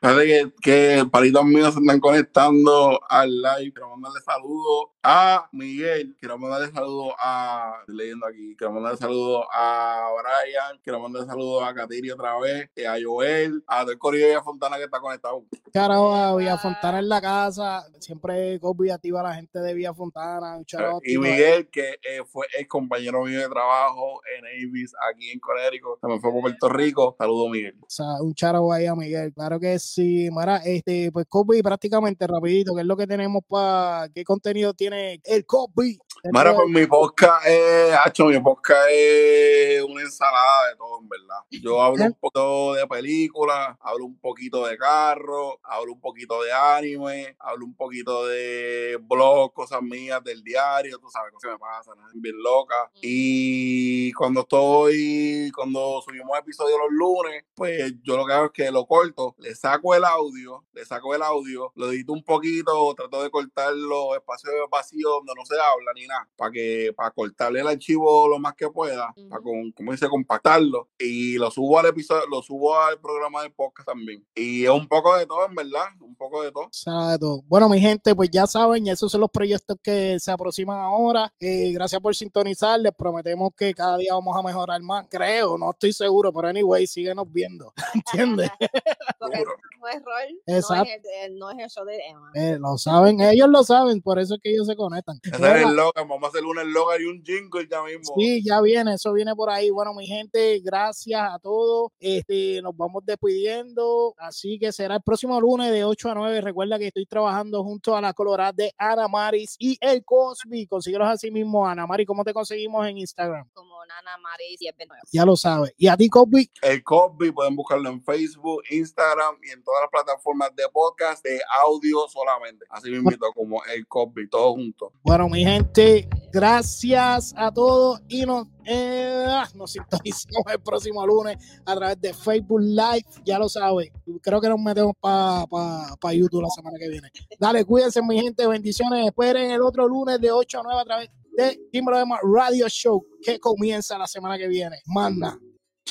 Fíjate 0.00 0.26
que, 0.26 0.52
que 0.62 1.04
palitos 1.10 1.44
míos 1.44 1.74
se 1.74 1.80
están 1.80 2.00
conectando 2.00 3.00
al 3.08 3.30
live. 3.30 3.72
Quiero 3.72 3.90
mandarle 3.90 4.20
saludos 4.20 4.86
a 5.02 5.48
Miguel. 5.52 6.16
Quiero 6.18 6.38
mandarle 6.38 6.70
saludos 6.72 7.14
a. 7.22 7.76
Estoy 7.80 7.96
leyendo 7.96 8.26
aquí. 8.26 8.54
Quiero 8.56 8.72
mandarle 8.72 8.98
saludos 8.98 9.46
a 9.52 10.08
Brian. 10.18 10.80
Quiero 10.82 11.00
mandarle 11.00 11.26
saludos 11.28 11.62
a 11.64 11.74
Katiri 11.74 12.10
otra 12.10 12.38
vez. 12.38 12.70
eh, 12.76 12.86
A 12.86 12.96
Joel. 13.02 13.62
A 13.66 13.82
todo 13.82 13.92
el 13.92 13.98
corillo 13.98 14.28
de 14.28 14.42
Fontana 14.42 14.76
que 14.76 14.84
está 14.84 15.00
conectado. 15.00 15.44
Carajo 15.72 16.14
a 16.14 16.36
Villa 16.36 16.58
Fontana 16.58 16.98
en 16.98 17.08
la 17.08 17.20
casa. 17.20 17.86
Siempre 18.00 18.58
activa 18.92 19.20
a 19.20 19.24
la 19.24 19.34
gente 19.34 19.58
de 19.60 19.74
Villa 19.74 19.94
Fontana. 19.94 20.56
Un 20.56 20.64
shout-out 20.64 21.02
Y 21.06 21.18
Miguel, 21.18 21.68
que 21.70 21.98
eh, 22.02 22.22
fue 22.26 22.46
el 22.58 22.66
compañero 22.68 23.24
mío 23.24 23.40
de 23.40 23.48
trabajo 23.48 24.20
en 24.36 24.44
Avis 24.46 24.92
aquí 25.10 25.30
en 25.30 25.40
Connecticut. 25.40 26.00
También 26.00 26.20
fue 26.20 26.32
por 26.32 26.42
Puerto 26.42 26.68
Rico. 26.68 27.16
Saludos, 27.18 27.50
Miguel. 27.50 27.74
O 27.80 27.86
sea, 27.88 28.20
un 28.20 28.34
charo 28.34 28.72
ahí 28.72 28.86
a 28.86 28.94
Miguel. 28.94 29.32
Claro 29.32 29.58
que 29.60 29.74
sí. 29.86 30.28
Mara, 30.30 30.58
este, 30.64 31.10
pues 31.12 31.26
Kobe, 31.28 31.62
prácticamente 31.62 32.26
rapidito, 32.26 32.74
¿qué 32.74 32.80
es 32.80 32.86
lo 32.86 32.96
que 32.96 33.06
tenemos 33.06 33.42
para 33.48 34.08
qué 34.14 34.24
contenido 34.24 34.74
tiene 34.74 35.20
el 35.24 35.46
Kobe? 35.46 35.98
Mara, 36.32 36.54
pues 36.54 36.68
mi 36.68 36.86
podcast 36.86 37.46
es, 37.46 37.94
hacho, 38.04 38.26
mi 38.26 38.40
podcast 38.40 38.88
es 38.90 39.82
una 39.82 40.02
ensalada 40.02 40.68
de 40.68 40.76
todo, 40.76 41.00
en 41.00 41.08
verdad. 41.08 41.38
Yo 41.50 41.80
hablo 41.80 42.04
un 42.04 42.14
poquito 42.14 42.74
de 42.74 42.86
películas, 42.86 43.76
hablo 43.80 44.06
un 44.06 44.18
poquito 44.18 44.66
de 44.66 44.76
carro, 44.76 45.60
hablo 45.62 45.92
un 45.92 46.00
poquito 46.00 46.42
de 46.42 46.52
anime, 46.52 47.36
hablo 47.38 47.64
un 47.64 47.74
poquito 47.74 48.26
de 48.26 48.98
blog, 49.00 49.52
cosas 49.52 49.82
mías 49.82 50.22
del 50.24 50.42
diario, 50.42 50.98
tú 50.98 51.08
sabes, 51.08 51.32
cosas 51.32 51.48
que 51.48 51.52
me 51.52 51.58
pasan, 51.58 51.94
bien 52.14 52.36
loca. 52.42 52.90
Y 53.02 54.12
cuando 54.12 54.40
estoy, 54.40 55.50
cuando 55.54 56.02
subimos 56.02 56.36
episodios 56.38 56.78
los 56.78 56.92
lunes, 56.92 57.44
pues 57.54 57.94
yo 58.02 58.16
lo 58.16 58.26
que 58.26 58.32
hago 58.32 58.46
es 58.46 58.52
que 58.52 58.70
lo 58.70 58.86
corto, 58.86 59.34
le 59.38 59.54
saco 59.54 59.75
el 59.94 60.04
audio, 60.04 60.64
le 60.72 60.84
saco 60.84 61.14
el 61.14 61.22
audio, 61.22 61.72
lo 61.74 61.90
edito 61.90 62.12
un 62.12 62.22
poquito, 62.22 62.94
trato 62.94 63.22
de 63.22 63.30
cortar 63.30 63.74
los 63.74 64.16
espacios 64.16 64.54
vacíos 64.70 65.10
donde 65.18 65.32
no 65.36 65.44
se 65.44 65.54
habla 65.54 65.92
ni 65.94 66.06
nada, 66.06 66.28
para 66.36 66.50
que, 66.50 66.92
para 66.96 67.10
cortarle 67.10 67.60
el 67.60 67.68
archivo 67.68 68.28
lo 68.28 68.38
más 68.38 68.54
que 68.54 68.68
pueda, 68.68 69.14
para 69.28 69.42
con, 69.42 69.72
como 69.72 69.92
dice, 69.92 70.08
compactarlo, 70.08 70.88
y 70.98 71.38
lo 71.38 71.50
subo 71.50 71.78
al 71.78 71.86
episodio, 71.86 72.26
lo 72.30 72.42
subo 72.42 72.78
al 72.78 72.98
programa 73.00 73.42
del 73.42 73.52
podcast 73.52 73.88
también. 73.88 74.24
Y 74.34 74.64
es 74.64 74.70
un 74.70 74.86
poco 74.86 75.16
de 75.16 75.26
todo, 75.26 75.46
en 75.46 75.54
verdad, 75.54 75.86
un 76.00 76.14
poco 76.14 76.42
de 76.42 76.52
todo. 76.52 76.68
De 77.10 77.18
todo. 77.18 77.42
Bueno, 77.46 77.68
mi 77.68 77.80
gente, 77.80 78.14
pues 78.14 78.30
ya 78.30 78.46
saben, 78.46 78.86
esos 78.88 79.10
son 79.10 79.20
los 79.20 79.30
proyectos 79.30 79.76
que 79.82 80.18
se 80.18 80.30
aproximan 80.30 80.78
ahora. 80.78 81.32
Eh, 81.40 81.72
gracias 81.72 82.00
por 82.00 82.14
sintonizar. 82.14 82.78
Les 82.80 82.92
prometemos 82.92 83.50
que 83.56 83.74
cada 83.74 83.96
día 83.96 84.14
vamos 84.14 84.36
a 84.36 84.42
mejorar 84.42 84.80
más. 84.82 85.06
Creo, 85.08 85.58
no 85.58 85.70
estoy 85.70 85.92
seguro, 85.92 86.32
pero 86.32 86.48
anyway, 86.48 86.86
síguenos 86.86 87.30
viendo. 87.30 87.72
¿Entiendes? 87.94 88.50
Porque 89.18 89.44
Seguro. 89.72 89.76
no 89.80 89.88
es 89.88 90.04
rol, 90.04 90.40
Exacto. 90.46 90.84
No, 90.84 90.90
es 90.90 91.24
el, 91.24 91.38
no 91.38 91.50
es 91.50 91.58
el 91.58 91.70
show 91.70 91.84
de 91.84 91.98
Emma. 92.08 92.30
Eh, 92.34 92.58
lo 92.60 92.78
saben, 92.78 93.20
ellos 93.20 93.48
lo 93.48 93.62
saben, 93.62 94.00
por 94.00 94.18
eso 94.18 94.34
es 94.34 94.40
que 94.42 94.50
ellos 94.50 94.66
se 94.66 94.76
conectan. 94.76 95.18
Ese 95.22 95.34
es 95.34 95.66
el 95.66 95.76
logo, 95.76 95.92
vamos 95.96 96.24
a 96.24 96.28
hacer 96.28 96.44
un 96.44 96.58
eslogan 96.58 97.00
y 97.00 97.04
un 97.04 97.22
jingle 97.22 97.66
ya 97.70 97.82
mismo. 97.82 98.14
Sí, 98.16 98.42
ya 98.44 98.60
viene, 98.60 98.94
eso 98.94 99.12
viene 99.12 99.34
por 99.34 99.50
ahí. 99.50 99.70
Bueno, 99.70 99.94
mi 99.94 100.06
gente, 100.06 100.60
gracias 100.60 101.20
a 101.20 101.38
todos. 101.38 101.92
Este, 102.00 102.60
nos 102.62 102.76
vamos 102.76 103.04
despidiendo. 103.04 104.14
Así 104.18 104.58
que 104.58 104.72
será 104.72 104.96
el 104.96 105.02
próximo 105.02 105.40
lunes 105.40 105.70
de 105.72 105.84
8 105.84 106.10
a 106.10 106.14
9. 106.14 106.40
Recuerda 106.40 106.78
que 106.78 106.88
estoy 106.88 107.06
trabajando 107.06 107.62
junto 107.62 107.96
a 107.96 108.00
la 108.00 108.12
Colorada 108.12 108.52
de 108.52 108.72
Ana 108.78 109.08
Maris 109.08 109.56
y 109.58 109.76
el 109.80 110.04
Cosby. 110.04 110.66
Consíguelos 110.66 111.08
así 111.08 111.30
mismo, 111.30 111.66
Ana 111.66 111.86
Maris. 111.86 112.06
¿Cómo 112.06 112.24
te 112.24 112.32
conseguimos 112.32 112.86
en 112.86 112.98
Instagram? 112.98 113.48
Como 113.52 113.84
Nana 113.86 114.18
Maris 114.18 114.60
y 114.60 114.68
el 114.68 114.74
29. 114.76 115.08
Ya 115.12 115.24
lo 115.24 115.36
sabes. 115.36 115.72
Y 115.76 115.88
a 115.88 115.96
ti, 115.96 116.08
Cosby, 116.08 116.50
El 116.62 116.82
Cosby, 116.82 117.32
pueden 117.32 117.56
buscarlo 117.56 117.88
en 117.88 118.02
Facebook, 118.02 118.62
Instagram 118.70 119.36
y 119.42 119.50
en 119.50 119.55
todas 119.62 119.82
las 119.82 119.90
plataformas 119.90 120.54
de 120.56 120.64
podcast 120.72 121.24
de 121.24 121.40
audio 121.62 122.06
solamente. 122.08 122.64
Así 122.70 122.90
me 122.90 122.98
invito 122.98 123.26
como 123.34 123.64
el 123.64 123.86
Cosby, 123.86 124.28
todos 124.28 124.54
juntos. 124.54 124.92
Bueno, 125.02 125.28
mi 125.28 125.44
gente, 125.44 126.08
gracias 126.32 127.34
a 127.36 127.52
todos 127.52 128.00
y 128.08 128.24
nos, 128.24 128.46
eh, 128.64 129.26
nos 129.54 129.72
sintonizamos 129.72 130.44
el 130.52 130.60
próximo 130.60 131.06
lunes 131.06 131.36
a 131.64 131.74
través 131.74 132.00
de 132.00 132.12
Facebook 132.14 132.60
Live. 132.60 133.06
Ya 133.24 133.38
lo 133.38 133.48
sabes. 133.48 133.90
Creo 134.22 134.40
que 134.40 134.48
nos 134.48 134.60
metemos 134.60 134.94
para 135.00 135.46
pa, 135.46 135.96
pa 136.00 136.12
YouTube 136.12 136.42
la 136.42 136.50
semana 136.50 136.76
que 136.78 136.88
viene. 136.88 137.08
Dale, 137.38 137.64
cuídense, 137.64 138.02
mi 138.02 138.20
gente. 138.20 138.46
Bendiciones. 138.46 139.06
Esperen 139.06 139.50
el 139.50 139.62
otro 139.62 139.86
lunes 139.88 140.20
de 140.20 140.30
8 140.30 140.60
a 140.60 140.62
9 140.62 140.80
a 140.80 140.84
través 140.84 141.10
de 141.36 141.60
Timbre 141.70 142.02
Radio 142.22 142.68
Show 142.68 143.06
que 143.22 143.38
comienza 143.38 143.98
la 143.98 144.06
semana 144.06 144.38
que 144.38 144.48
viene. 144.48 144.76
Manda. 144.86 145.38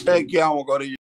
Te 0.03 0.41
amo, 0.41 0.65
Corillo. 0.65 0.94